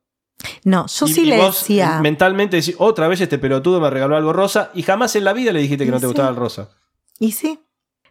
[0.64, 2.00] No, yo Y- sí y le vos, decía.
[2.02, 5.52] mentalmente decís, otra vez este pelotudo me regaló algo rosa y jamás en la vida
[5.52, 6.08] le dijiste que Y no te sí.
[6.08, 6.70] gustaba el rosa.
[7.20, 7.60] Y sí.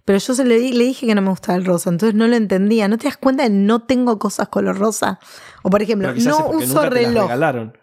[0.05, 2.27] Pero yo se le, di- le dije que no me gustaba el rosa, entonces no
[2.29, 2.89] lo entendía.
[2.89, 5.19] ¿No te das cuenta de no tengo cosas color rosa?
[5.63, 6.17] O por ejemplo, no
[6.49, 7.23] uso nunca te las reloj.
[7.25, 7.77] regalaron.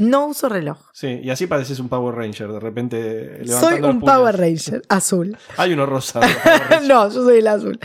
[0.00, 0.78] No uso reloj.
[0.94, 4.16] Sí, y así pareces un Power Ranger, de repente Soy un puños.
[4.16, 5.36] Power Ranger azul.
[5.58, 6.20] Hay uno rosa.
[6.88, 7.78] no, yo soy el azul.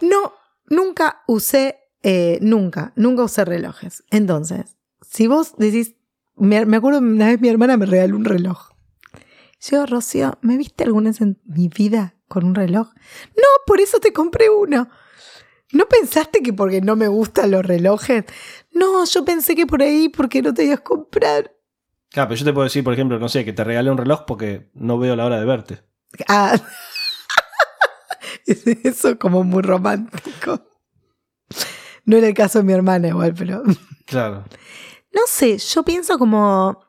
[0.00, 0.34] No,
[0.68, 4.04] nunca usé, eh, nunca, nunca usé relojes.
[4.12, 5.96] Entonces, si vos decís,
[6.36, 8.70] me, me acuerdo una vez mi hermana me regaló un reloj.
[9.60, 12.90] Yo, Rocío, ¿me viste alguna vez en mi vida con un reloj?
[13.36, 14.88] No, por eso te compré uno.
[15.72, 18.24] ¿No pensaste que porque no me gustan los relojes?
[18.72, 21.52] No, yo pensé que por ahí porque no te ibas a comprar.
[22.10, 24.24] Claro, pero yo te puedo decir, por ejemplo, no sé, que te regalé un reloj
[24.26, 25.82] porque no veo la hora de verte.
[26.28, 26.58] Ah.
[28.46, 30.60] Eso como muy romántico.
[32.04, 33.62] No era el caso de mi hermana igual, pero...
[34.06, 34.44] Claro.
[35.12, 36.86] No sé, yo pienso como...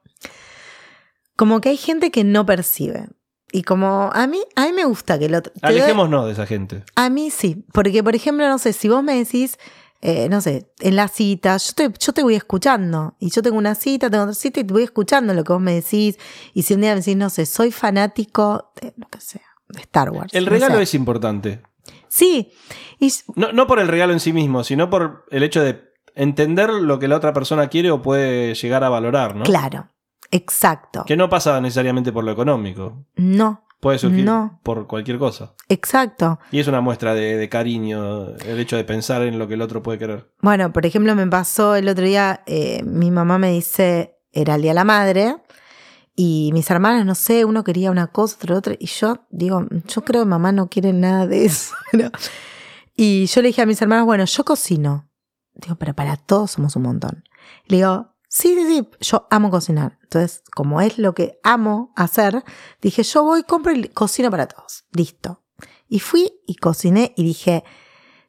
[1.36, 3.08] Como que hay gente que no percibe.
[3.52, 5.42] Y como a mí, a mí me gusta que otro...
[5.54, 6.84] te doy- Alejémonos de esa gente.
[6.96, 9.58] a mí sí, porque por ejemplo, no sé, si vos me decís,
[10.02, 13.16] eh, no sé, en la cita, yo te, yo te voy escuchando.
[13.20, 15.62] Y yo tengo una cita, tengo otra cita y te voy escuchando lo que vos
[15.62, 16.18] me decís.
[16.54, 19.80] Y si un día me decís, no sé, soy fanático de lo que sea, de
[19.82, 20.34] Star Wars.
[20.34, 20.84] El no regalo sé.
[20.84, 21.62] es importante.
[22.10, 22.52] Sí.
[23.00, 25.82] Y No, no por el regalo en sí mismo, sino por el hecho de
[26.16, 29.44] entender lo que la otra persona quiere o puede llegar a valorar, ¿no?
[29.46, 29.88] claro,
[30.32, 31.04] exacto.
[31.06, 33.06] Que no pasa necesariamente por lo económico.
[33.16, 34.60] No, Puede surgir No.
[34.64, 35.54] por cualquier cosa.
[35.70, 36.40] exacto.
[36.52, 39.62] Y es una muestra de, de cariño el hecho de pensar en lo que el
[39.62, 40.32] otro puede querer.
[40.42, 44.64] Bueno, por ejemplo, me pasó el otro día, eh, mi mamá me dice, era el
[44.64, 45.38] día de la madre,
[46.16, 50.02] y mis hermanas, no sé, uno quería una cosa, otro otra, y yo digo, yo
[50.04, 51.76] creo que mamá no quiere nada de eso.
[51.94, 52.10] ¿no?
[52.96, 55.08] Y yo le dije a mis hermanas, bueno, yo cocino.
[55.54, 57.24] Digo, pero para todos somos un montón.
[57.68, 59.98] Le digo, sí, sí, sí, yo amo cocinar.
[60.04, 62.44] Entonces, como es lo que amo hacer,
[62.82, 64.86] dije, yo voy, compro y cocino para todos.
[64.92, 65.44] Listo.
[65.90, 67.64] Y fui y cociné y dije,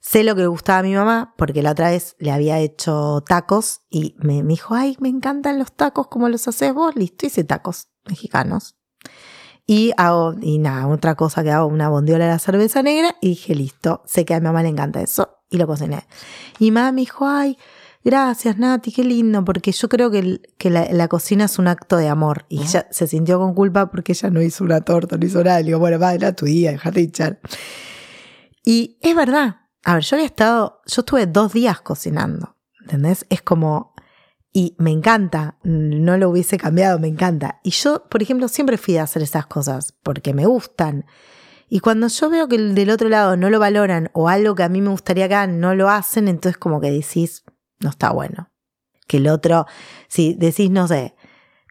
[0.00, 3.22] sé lo que le gustaba a mi mamá, porque la otra vez le había hecho
[3.26, 6.94] tacos y me, dijo, ay, me encantan los tacos, ¿cómo los haces vos?
[6.96, 8.76] Listo, hice tacos mexicanos.
[9.66, 13.30] Y hago, y nada, otra cosa que hago, una bondiola de la cerveza negra, y
[13.30, 16.06] dije, listo, sé que a mi mamá le encanta eso, y lo cociné.
[16.58, 17.58] Y mamá me dijo, ay,
[18.04, 21.68] gracias Nati, qué lindo, porque yo creo que, el- que la, la cocina es un
[21.68, 22.44] acto de amor.
[22.48, 25.58] Y ella se sintió con culpa porque ella no hizo una torta, no hizo nada.
[25.60, 27.40] Le digo, bueno, va, era tu día, dejate hinchar.
[28.64, 29.56] Y es verdad.
[29.84, 33.24] A ver, yo había estado, yo estuve dos días cocinando, ¿entendés?
[33.30, 33.94] Es como,
[34.52, 37.60] y me encanta, no lo hubiese cambiado, me encanta.
[37.62, 41.06] Y yo, por ejemplo, siempre fui a hacer esas cosas porque me gustan.
[41.70, 44.62] Y cuando yo veo que el del otro lado no lo valoran o algo que
[44.64, 47.44] a mí me gustaría que no lo hacen, entonces como que decís,
[47.80, 48.50] no está bueno.
[49.06, 49.66] Que el otro,
[50.09, 51.14] si decís, no sé,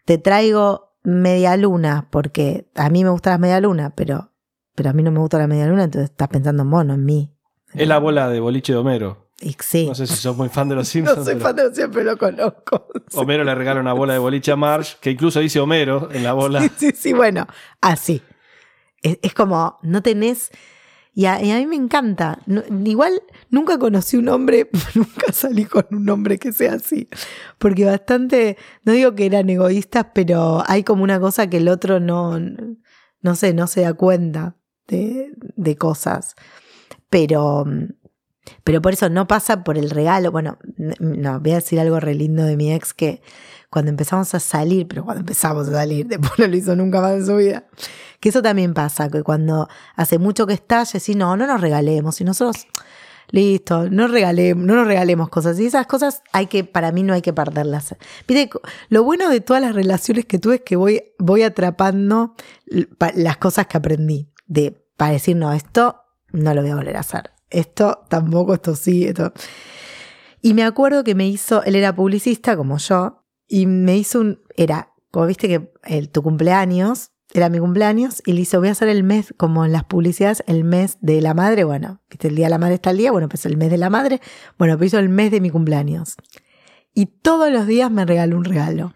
[0.04, 4.32] te traigo media luna porque a mí me gusta la media luna, pero,
[4.74, 6.94] pero a mí no me gusta la media luna, entonces estás pensando en vos, no
[6.94, 7.32] en mí.
[7.74, 9.28] Es la bola de boliche de Homero.
[9.60, 9.86] Sí.
[9.86, 11.18] No sé si sos muy fan de los Simpsons.
[11.18, 12.88] No soy pero fan de siempre lo conozco.
[13.14, 16.32] Homero le regala una bola de boliche a Marge, que incluso dice Homero en la
[16.32, 16.60] bola.
[16.62, 17.46] Sí, sí, sí, bueno,
[17.80, 18.20] así.
[19.02, 20.50] Es, es como, no tenés...
[21.14, 22.38] Y a, y a mí me encanta.
[22.46, 27.08] No- igual nunca conocí un hombre, nunca salí con un hombre que sea así.
[27.58, 32.00] Porque bastante, no digo que eran egoístas, pero hay como una cosa que el otro
[32.00, 32.38] no,
[33.20, 34.56] no sé, no se da cuenta
[34.86, 36.34] de, de cosas.
[37.10, 37.64] Pero,
[38.64, 40.30] pero por eso no pasa por el regalo.
[40.30, 43.22] Bueno, no, voy a decir algo re lindo de mi ex que
[43.70, 47.12] cuando empezamos a salir, pero cuando empezamos a salir, después no lo hizo nunca más
[47.14, 47.64] en su vida.
[48.20, 52.20] Que eso también pasa, que cuando hace mucho que estás, decís, no, no nos regalemos.
[52.20, 52.66] Y nosotros,
[53.30, 55.58] listo, no, regalemos, no nos regalemos cosas.
[55.60, 57.94] Y esas cosas hay que, para mí no hay que perderlas.
[58.26, 58.50] Viste,
[58.88, 62.34] lo bueno de todas las relaciones que tuve es que voy, voy atrapando
[63.14, 64.30] las cosas que aprendí.
[64.46, 66.00] De, para decir, no, esto
[66.32, 67.30] no lo voy a volver a hacer.
[67.50, 69.32] Esto tampoco, esto sí, esto.
[70.40, 74.42] Y me acuerdo que me hizo, él era publicista como yo, y me hizo un.
[74.56, 78.72] Era, como viste que el, tu cumpleaños, era mi cumpleaños, y le hizo, voy a
[78.72, 81.64] hacer el mes, como en las publicidades, el mes de la madre.
[81.64, 83.76] Bueno, viste, el día de la madre está el día, bueno, pues el mes de
[83.78, 84.20] la madre.
[84.58, 86.16] Bueno, pues hizo el mes de mi cumpleaños.
[86.94, 88.94] Y todos los días me regaló un regalo.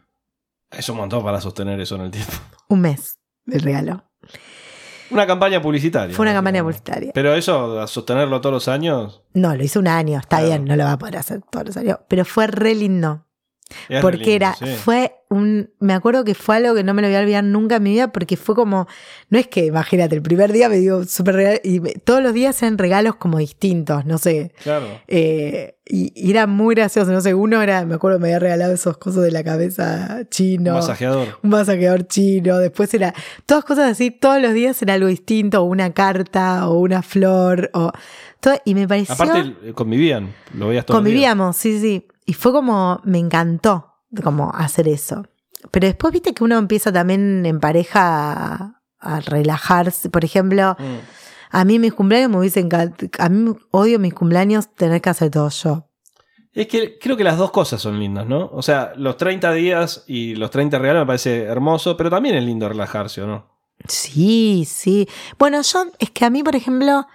[0.70, 2.32] Es un montón para sostener eso en el tiempo.
[2.68, 4.04] Un mes del regalo.
[5.10, 6.16] Una campaña publicitaria.
[6.16, 7.12] Fue una campaña publicitaria.
[7.14, 9.22] Pero eso, a sostenerlo todos los años.
[9.34, 10.46] No, lo hizo un año, está Claro.
[10.46, 11.98] bien, no lo va a poder hacer todos los años.
[12.08, 13.26] Pero fue re lindo.
[13.88, 14.66] Es porque lindo, era, sí.
[14.82, 17.76] fue un, me acuerdo que fue algo que no me lo voy a olvidar nunca
[17.76, 18.86] en mi vida, porque fue como,
[19.30, 22.34] no es que, imagínate, el primer día me dio súper regalo, y me- todos los
[22.34, 24.52] días eran regalos como distintos, no sé.
[24.62, 24.86] Claro.
[25.08, 28.72] eh, y, y era muy gracioso, no sé, uno era, me acuerdo, me había regalado
[28.72, 30.70] esos cosas de la cabeza chino.
[30.72, 31.28] Un masajeador.
[31.42, 33.12] un masajeador chino, después era
[33.46, 37.70] todas cosas así, todos los días era algo distinto, o una carta, o una flor,
[37.74, 37.90] o
[38.40, 39.14] todo, y me pareció...
[39.14, 40.32] Aparte, convivían.
[40.56, 45.26] Lo veías todo convivíamos, sí, sí, y fue como, me encantó como hacer eso.
[45.70, 50.98] Pero después viste que uno empieza también en pareja a, a relajarse, por ejemplo, Mm.
[51.50, 52.68] a mí mis cumpleaños me hubiesen
[53.18, 55.88] a mí odio mis cumpleaños tener que hacer todo yo.
[56.52, 58.50] Es que creo que las dos cosas son lindas, ¿no?
[58.52, 62.44] O sea, los 30 días y los 30 regalos me parece hermoso, pero también es
[62.44, 63.46] lindo relajarse, ¿o no?
[63.88, 65.08] Sí, sí.
[65.38, 67.06] Bueno, yo, es que a mí, por ejemplo,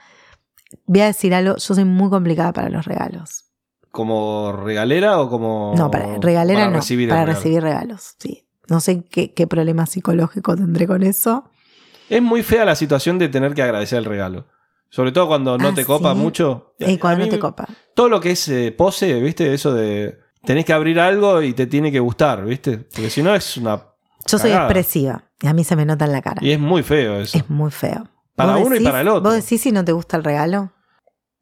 [0.86, 3.46] voy a decir algo, yo soy muy complicada para los regalos.
[3.98, 5.74] ¿Como regalera o como.
[5.76, 7.36] no, para regalera para no, recibir para regalo?
[7.36, 8.48] recibir regalos, sí.
[8.70, 11.50] No sé qué, qué problema psicológico tendré con eso.
[12.08, 14.46] Es muy fea la situación de tener que agradecer el regalo.
[14.92, 16.20] Sobre todo cuando no Ah, te copa ¿sí?
[16.20, 16.76] mucho.
[16.78, 17.66] Y cuando no te copa.
[17.96, 19.52] Todo lo que es eh, pose, ¿viste?
[19.52, 20.20] Eso de.
[20.46, 22.78] Tenés que abrir algo y te tiene que gustar, ¿viste?
[22.78, 23.82] Porque si no es una.
[24.28, 26.38] Yo soy expresiva y a mí se me nota en la cara.
[26.46, 27.36] Y es muy feo eso.
[27.36, 28.08] Es muy feo.
[28.36, 29.24] Para ¿Vos uno y para el otro.
[29.24, 30.72] ¿Vos decís si no te gusta el regalo?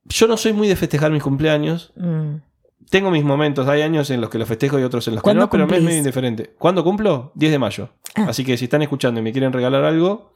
[0.07, 1.91] Yo no soy muy de festejar mis cumpleaños.
[1.95, 2.35] Mm.
[2.89, 5.25] Tengo mis momentos, hay años en los que los festejo y otros en los que
[5.25, 5.85] ¿Cuándo no, pero me es cumplís?
[5.85, 6.53] medio indiferente.
[6.57, 7.31] ¿Cuándo cumplo?
[7.35, 7.89] 10 de mayo.
[8.15, 8.27] Ah.
[8.29, 10.31] Así que si están escuchando y me quieren regalar algo.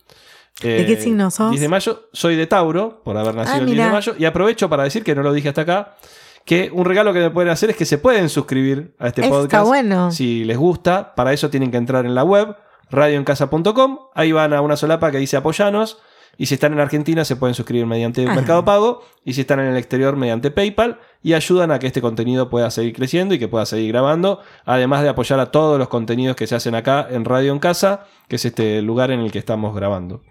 [0.61, 1.51] ¿De qué signo sos?
[1.51, 4.15] 10 de mayo, soy de Tauro, por haber nacido Ah, el 10 de mayo.
[4.17, 5.95] Y aprovecho para decir que no lo dije hasta acá.
[6.43, 9.31] Que un regalo que me pueden hacer es que se pueden suscribir a este Está
[9.33, 9.67] podcast.
[9.67, 10.11] bueno.
[10.11, 12.55] Si les gusta, para eso tienen que entrar en la web,
[12.89, 13.99] radioencasa.com.
[14.15, 15.99] Ahí van a una solapa que dice apoyanos.
[16.41, 18.33] Y si están en Argentina, se pueden suscribir mediante Ah.
[18.33, 19.01] Mercado Pago.
[19.25, 20.97] Y si están en el exterior, mediante PayPal.
[21.21, 24.39] Y ayudan a que este contenido pueda seguir creciendo y que pueda seguir grabando.
[24.63, 28.05] Además de apoyar a todos los contenidos que se hacen acá en Radio en Casa,
[28.29, 30.21] que es este lugar en el que estamos grabando.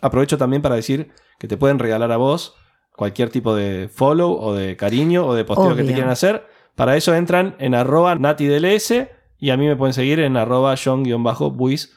[0.00, 2.56] Aprovecho también para decir que te pueden regalar a vos
[2.96, 6.46] cualquier tipo de follow o de cariño o de posteo que te quieran hacer.
[6.74, 8.94] Para eso entran en arroba natidls
[9.38, 11.92] y a mí me pueden seguir en arroba john-buis.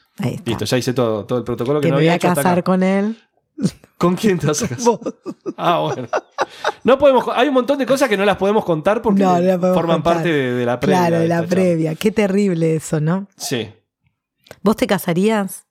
[0.46, 2.28] Listo, ya hice todo, todo el protocolo que, que no me voy había a hecho
[2.28, 3.18] hasta casar con él.
[3.98, 4.94] ¿Con quién te vas a casar?
[5.58, 6.08] Ah, bueno.
[6.84, 9.40] No podemos, hay un montón de cosas que no las podemos contar porque No, no
[9.40, 10.14] las podemos forman contar.
[10.16, 11.00] parte de, de la previa.
[11.00, 11.96] Claro, de la esta previa.
[11.96, 13.28] Qué terrible eso, ¿no?
[13.38, 13.72] Sí.
[14.62, 15.66] ¿Vos te casarías?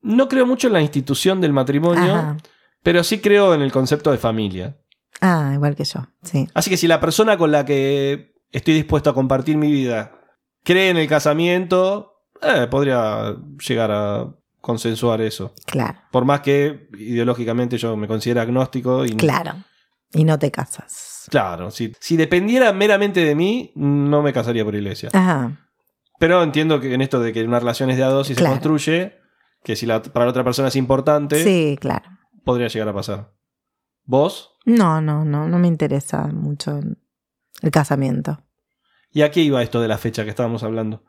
[0.00, 2.36] No creo mucho en la institución del matrimonio, Ajá.
[2.82, 4.78] pero sí creo en el concepto de familia.
[5.20, 6.48] Ah, igual que yo, sí.
[6.54, 10.12] Así que si la persona con la que estoy dispuesto a compartir mi vida
[10.64, 15.52] cree en el casamiento, eh, podría llegar a consensuar eso.
[15.66, 19.52] Claro, Por más que ideológicamente yo me considero agnóstico y claro.
[20.14, 21.26] Y no te casas.
[21.30, 25.10] Claro, si, si dependiera meramente de mí, no me casaría por iglesia.
[25.12, 25.58] Ajá.
[26.18, 28.44] Pero entiendo que en esto de que una relación es de a dos y se
[28.44, 29.14] construye,
[29.64, 32.04] que si la- para la otra persona es importante, Sí, claro.
[32.44, 33.32] podría llegar a pasar.
[34.04, 34.50] ¿Vos?
[34.64, 36.78] No, no, no, no me interesa mucho
[37.62, 38.44] el casamiento.
[39.12, 41.02] ¿Y a qué iba esto de la fecha que estábamos hablando?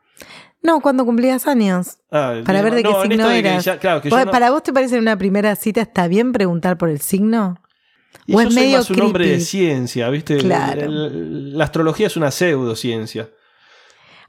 [0.62, 1.98] No, cuando cumplías años.
[2.10, 3.64] Ah, Para ver de qué no, signo eras.
[3.64, 6.08] ya- claro, que ¿Vos- yo no- ¿Para vos te parece en una primera cita está
[6.08, 7.58] bien preguntar por el signo?
[8.26, 10.38] y o yo es soy medio más un hombre de ciencia, ¿viste?
[10.38, 10.86] Claro.
[10.88, 13.28] La astrología es una pseudociencia.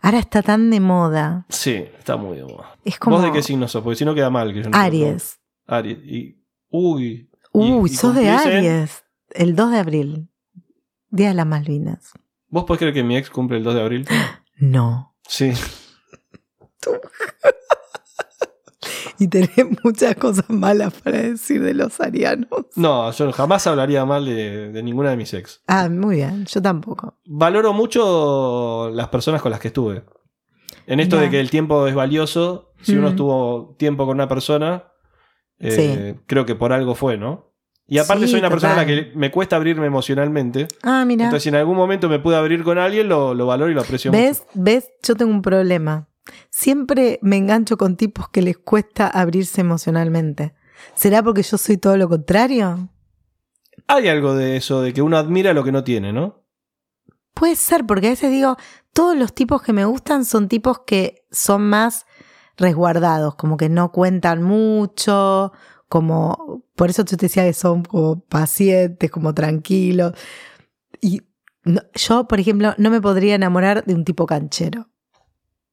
[0.02, 1.46] Ahora está tan de moda.
[1.50, 2.76] Sí, está muy de moda.
[2.84, 3.82] Es como ¿Vos de qué signo sos?
[3.84, 5.40] Porque si no queda mal que yo no Aries.
[5.68, 5.98] Aries.
[6.04, 7.30] Y, uy.
[7.54, 9.04] Uy, y- y sos de en- Aries.
[9.30, 10.28] El 2 de abril.
[11.10, 12.12] Día de las Malvinas.
[12.50, 14.06] ¿Vos podés creer que mi ex cumple el 2 de abril?
[14.58, 15.15] No.
[15.28, 15.52] Sí.
[19.18, 19.50] Y tenés
[19.84, 22.50] muchas cosas malas para decir de los arianos.
[22.76, 25.62] No, yo jamás hablaría mal de, de ninguna de mis ex.
[25.68, 26.46] Ah, muy bien.
[26.46, 27.18] Yo tampoco.
[27.26, 30.04] Valoro mucho las personas con las que estuve.
[30.86, 31.22] En esto Ya.
[31.24, 34.92] de que el tiempo es valioso, si uno estuvo tiempo con una persona,
[35.60, 37.45] eh, creo que por algo fue, ¿no?
[37.88, 40.68] Y aparte Sí, soy una persona a la que me cuesta abrirme emocionalmente.
[40.82, 41.26] Ah, mira.
[41.26, 43.82] Entonces, si en algún momento me pude abrir con alguien, lo, lo valoro y lo
[43.82, 44.40] aprecio ¿Ves?
[44.40, 44.52] mucho.
[44.56, 44.90] ¿Ves?
[45.04, 46.08] Yo tengo un problema.
[46.50, 50.56] Siempre me engancho con tipos que les cuesta abrirse emocionalmente.
[50.96, 52.90] ¿Será porque yo soy todo lo contrario?
[53.88, 56.44] Hay algo de eso, de que uno admira lo que no tiene, ¿no?
[57.36, 58.58] Puede ser, porque a veces digo,
[58.94, 62.06] todos los tipos que me gustan son tipos que son más
[62.58, 65.52] resguardados, como que no cuentan mucho,
[65.88, 70.14] como, por eso yo te decía que son como pacientes, como tranquilos.
[71.02, 71.22] Y
[71.64, 74.90] no- yo, por ejemplo, no me podría enamorar de un tipo canchero.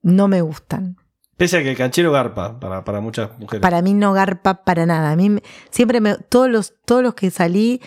[0.03, 0.97] No me gustan.
[1.37, 3.63] Pese a que el canchero garpa para, para muchas mujeres.
[3.63, 5.13] Para mí no garpa para nada.
[5.13, 7.81] A mí me- siempre me, todos los, todos los que salí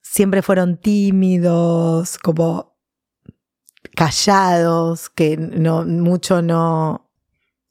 [0.00, 2.76] siempre fueron tímidos, como
[3.94, 7.10] callados, que no, mucho no,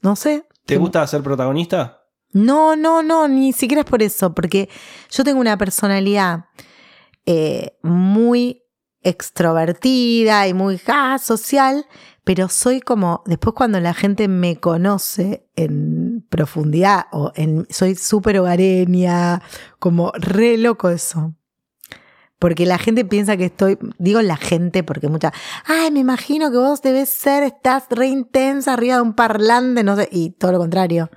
[0.01, 0.45] no sé.
[0.65, 2.02] ¿Te gusta ser protagonista?
[2.33, 4.69] No, no, no, ni siquiera es por eso, porque
[5.09, 6.45] yo tengo una personalidad
[7.25, 8.63] eh, muy
[9.03, 11.85] extrovertida y muy ah, social,
[12.23, 18.39] pero soy como, después cuando la gente me conoce en profundidad, o en, soy súper
[18.39, 19.41] hogareña,
[19.79, 21.35] como re loco eso.
[22.39, 25.31] Porque la gente piensa que estoy, digo la gente porque mucha,
[25.65, 29.95] ay, me imagino que vos debes ser, estás re intensa arriba de un parlante, no
[29.95, 31.09] sé, y todo lo contrario.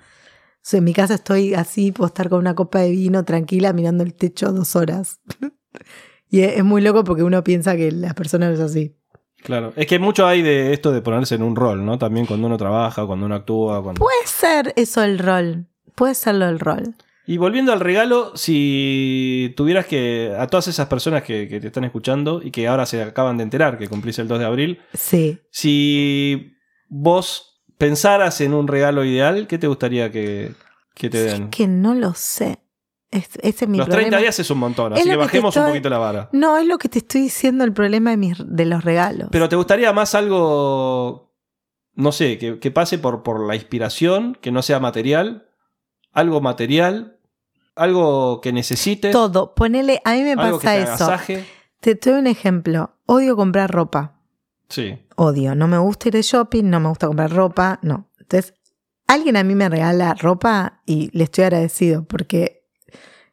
[0.66, 4.02] Sea, en mi casa estoy así, puedo estar con una copa de vino tranquila mirando
[4.02, 5.20] el techo dos horas.
[6.28, 8.96] y es, es muy loco porque uno piensa que las personas es así.
[9.44, 9.72] Claro.
[9.76, 11.98] Es que mucho hay de esto de ponerse en un rol, ¿no?
[11.98, 13.80] También cuando uno trabaja, cuando uno actúa.
[13.80, 14.00] Cuando...
[14.00, 15.68] Puede ser eso el rol.
[15.94, 16.96] Puede serlo el rol.
[17.28, 20.34] Y volviendo al regalo, si tuvieras que.
[20.36, 23.44] A todas esas personas que, que te están escuchando y que ahora se acaban de
[23.44, 25.38] enterar que cumplís el 2 de abril, Sí.
[25.52, 26.54] si
[26.88, 30.52] vos pensaras en un regalo ideal, ¿qué te gustaría que,
[30.94, 31.50] que te Es den?
[31.50, 32.58] que no lo sé.
[33.10, 34.08] Es- ese es mi Los problema.
[34.10, 36.28] 30 días es un montón, Es así que bajemos un poquito la vara.
[36.32, 39.28] No, es lo que te estoy diciendo el problema de, mis, de los regalos.
[39.30, 41.32] Pero te gustaría más algo,
[41.94, 45.48] no sé, que, que pase por, por la inspiración, que no sea material,
[46.12, 47.18] algo material,
[47.76, 49.54] algo que necesites, Todo.
[49.54, 51.04] Ponele, a mí me algo que pasa te eso.
[51.04, 51.44] agasaje.
[51.80, 52.90] Te doy un ejemplo.
[53.06, 54.18] Odio comprar ropa.
[54.68, 54.98] Sí.
[55.16, 55.54] Odio.
[55.54, 57.78] No me gusta ir de shopping, no me gusta comprar ropa.
[57.82, 58.08] No.
[58.20, 58.54] Entonces,
[59.06, 62.64] alguien a mí me regala ropa y le estoy agradecido porque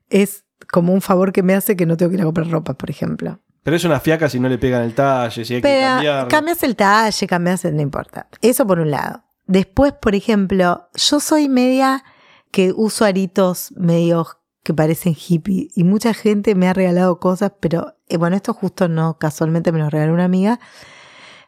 [0.10, 2.74] es como un favor que me hace que no tengo que ir a comprar ropa,
[2.74, 3.40] por ejemplo.
[3.64, 6.28] Pero es una fiaca si no le pegan el talle, si hay que Pero cambiar.
[6.28, 8.28] cambias el talle, cambias el, no importa.
[8.42, 9.24] Eso por un lado.
[9.46, 12.04] Después, por ejemplo, yo soy media
[12.52, 17.96] que uso aritos medios que parecen hippie y mucha gente me ha regalado cosas, pero
[18.08, 20.60] eh, bueno, esto justo no, casualmente me lo regaló una amiga,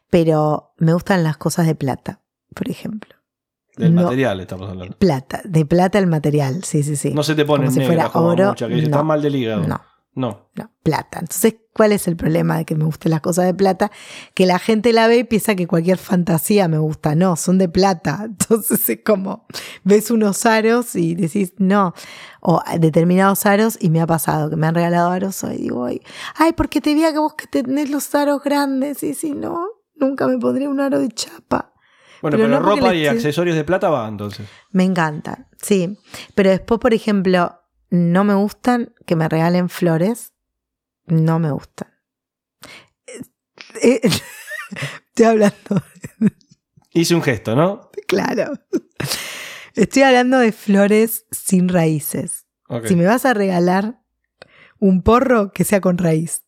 [0.09, 2.21] pero me gustan las cosas de plata,
[2.53, 3.15] por ejemplo.
[3.77, 4.03] Del no.
[4.03, 4.97] material estamos hablando.
[4.97, 7.13] Plata, de plata el material, sí, sí, sí.
[7.13, 8.81] No se te pone Como si fuera como oro, mucha, que no.
[8.81, 9.67] está mal del hígado.
[9.67, 9.81] No.
[10.15, 10.49] No.
[10.55, 11.19] No, plata.
[11.19, 13.91] Entonces, ¿cuál es el problema de que me gusten las cosas de plata?
[14.33, 17.15] Que la gente la ve y piensa que cualquier fantasía me gusta.
[17.15, 18.21] No, son de plata.
[18.23, 19.45] Entonces es como,
[19.83, 21.93] ves unos aros y decís, no.
[22.39, 26.01] O determinados aros y me ha pasado que me han regalado aros y digo, ay,
[26.35, 30.27] ay, porque te veía que vos que tenés los aros grandes y si no, nunca
[30.27, 31.73] me pondría un aro de chapa.
[32.21, 34.47] Bueno, Pero pero, no porque ropa y estoy- accesorios de plata va entonces.
[34.71, 35.97] Me encantan, sí.
[36.33, 37.59] Pero después, por ejemplo,
[37.89, 40.33] no me gustan que me regalen flores.
[41.05, 41.89] No me gustan.
[43.07, 43.21] Eh,
[43.81, 44.01] eh,
[45.09, 45.83] Estoy hablando,
[46.91, 47.89] Hice un gesto, ¿no?
[48.07, 48.53] claro.
[49.75, 52.45] Estoy hablando de flores sin raíces.
[52.85, 54.01] Si me vas a regalar
[54.79, 56.43] un porro que sea con raíz,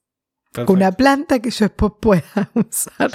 [0.52, 0.66] perfecto.
[0.66, 3.12] con una planta que yo después pueda usar.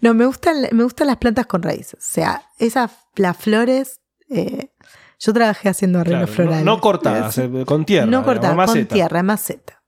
[0.00, 1.94] No, me gustan, me gustan las plantas con raíces.
[1.94, 4.00] O sea, esas, las flores.
[4.30, 4.72] eh,
[5.20, 6.64] yo trabajé haciendo arreglos Claro, no- florales.
[6.64, 8.04] no, cortadas, eh, con tierra.
[8.06, 8.94] No digamos, cortada, con maceta.
[8.94, 9.82] tierra, en maceta.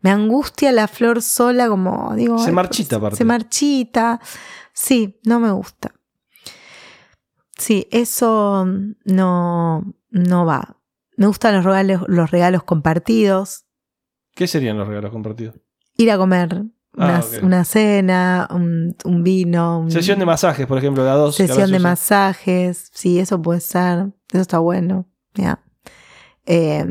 [0.00, 2.38] Me angustia la flor sola, como digo.
[2.38, 3.16] Se marchita, aparte.
[3.16, 4.20] Se marchita.
[4.72, 5.92] Sí, no me gusta.
[7.56, 8.66] Sí, eso
[9.04, 10.76] no, no va.
[11.16, 13.64] Me gustan los regalos, los regalos compartidos.
[14.34, 15.54] ¿Qué serían los regalos compartidos?
[15.96, 16.64] Ir a comer.
[16.96, 19.80] Ah, Una, cena, un, un vino.
[19.80, 21.34] un- Sesión de masajes, por ejemplo, de a dos.
[21.34, 21.88] Sesión de usa.
[21.90, 22.90] masajes.
[22.94, 24.12] Sí, eso puede ser.
[24.32, 25.06] Eso está bueno.
[25.34, 25.60] ya.
[26.46, 26.84] Eh,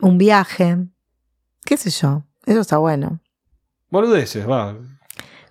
[0.00, 0.78] un viaje.
[1.64, 2.24] ¿Qué sé yo?
[2.46, 3.20] Eso está bueno.
[3.90, 4.76] Boludeces, va.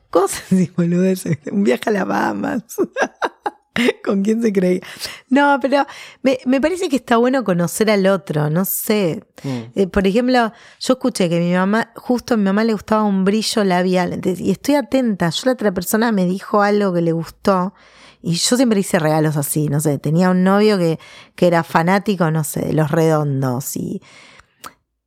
[0.10, 1.38] Cosas y boludeces.
[1.52, 2.64] Un viaje a las Bahamas.
[4.04, 4.82] ¿Con quién se creía?
[5.30, 5.86] No, pero
[6.22, 9.24] me, me parece que está bueno conocer al otro, no sé.
[9.44, 9.60] Mm.
[9.76, 13.26] Eh, por ejemplo, yo escuché que mi mamá, justo a mi mamá le gustaba un
[13.26, 17.12] brillo labial, entonces, y estoy atenta, yo la otra persona me dijo algo que le
[17.12, 17.74] gustó,
[18.22, 21.00] y yo siempre hice regalos así, no sé, tenía un novio que,
[21.36, 24.02] que era fanático, no sé, de los redondos, y,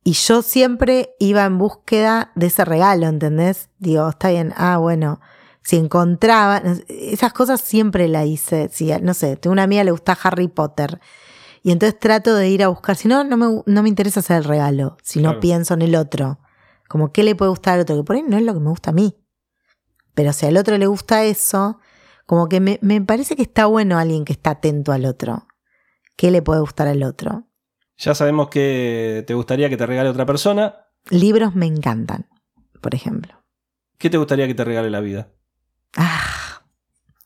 [0.03, 3.69] y yo siempre iba en búsqueda de ese regalo, ¿entendés?
[3.79, 5.19] Digo, está bien, ah, bueno,
[5.61, 10.17] si encontraba, esas cosas siempre la hice, si, no sé, tengo una amiga le gusta
[10.23, 10.99] Harry Potter,
[11.61, 14.37] y entonces trato de ir a buscar, si no, no me, no me interesa hacer
[14.37, 16.39] el regalo, si no pienso en el otro,
[16.87, 18.69] como qué le puede gustar al otro, que por ahí no es lo que me
[18.69, 19.15] gusta a mí.
[20.15, 21.79] Pero si al otro le gusta eso,
[22.25, 25.47] como que me, me parece que está bueno alguien que está atento al otro.
[26.15, 27.47] ¿Qué le puede gustar al otro?
[27.97, 30.87] Ya sabemos que te gustaría que te regale otra persona.
[31.09, 32.27] Libros me encantan,
[32.81, 33.43] por ejemplo.
[33.97, 35.31] ¿Qué te gustaría que te regale la vida?
[35.95, 36.63] Ah,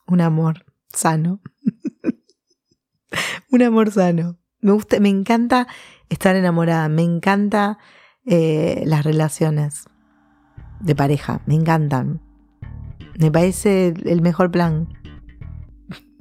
[0.06, 1.40] un amor sano.
[3.50, 4.38] un amor sano.
[4.60, 5.66] Me gusta, me encanta
[6.08, 7.78] estar enamorada, me encanta
[8.24, 9.84] eh, las relaciones
[10.80, 12.20] de pareja, me encantan.
[13.18, 14.88] Me parece el mejor plan.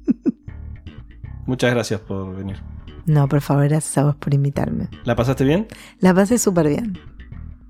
[1.46, 2.62] Muchas gracias por venir.
[3.06, 4.90] No, por favor, gracias a vos por invitarme.
[5.04, 5.68] ¿La pasaste bien?
[6.00, 6.98] La pasé súper bien.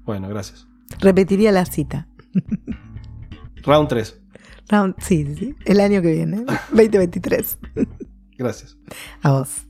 [0.06, 0.68] Bueno, gracias.
[1.00, 2.08] Repetiría la cita.
[3.64, 4.23] Round 3.
[4.74, 5.56] Round, sí, sí, sí.
[5.66, 7.60] El año que viene, 2023.
[8.38, 8.78] Gracias.
[9.22, 9.68] A vos.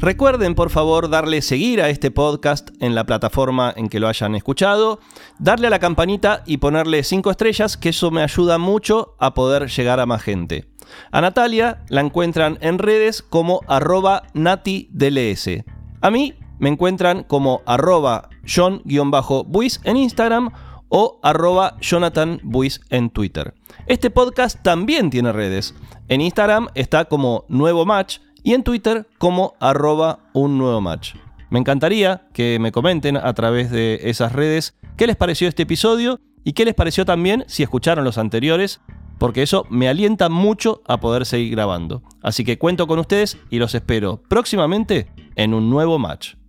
[0.00, 4.34] Recuerden, por favor, darle seguir a este podcast en la plataforma en que lo hayan
[4.34, 4.98] escuchado,
[5.38, 9.68] darle a la campanita y ponerle 5 estrellas, que eso me ayuda mucho a poder
[9.68, 10.64] llegar a más gente.
[11.12, 15.62] A Natalia la encuentran en redes como arroba natidls.
[16.00, 20.50] A mí me encuentran como arroba john-buis en Instagram
[20.88, 23.54] o arroba Jonathan Buis en Twitter.
[23.86, 25.74] Este podcast también tiene redes.
[26.08, 31.14] En Instagram está como Nuevo Match y en Twitter como arroba un nuevo match.
[31.50, 36.20] Me encantaría que me comenten a través de esas redes qué les pareció este episodio
[36.44, 38.80] y qué les pareció también si escucharon los anteriores,
[39.18, 42.02] porque eso me alienta mucho a poder seguir grabando.
[42.22, 46.39] Así que cuento con ustedes y los espero próximamente en un nuevo match.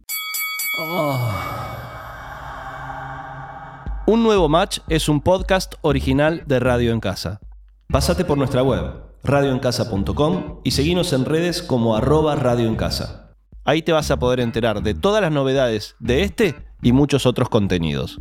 [4.07, 7.41] Un nuevo match es un podcast original de Radio en Casa.
[7.87, 8.93] Pásate por nuestra web
[9.23, 13.33] radioencasa.com y seguinos en redes como arroba Radio en Casa.
[13.65, 17.49] Ahí te vas a poder enterar de todas las novedades de este y muchos otros
[17.49, 18.19] contenidos.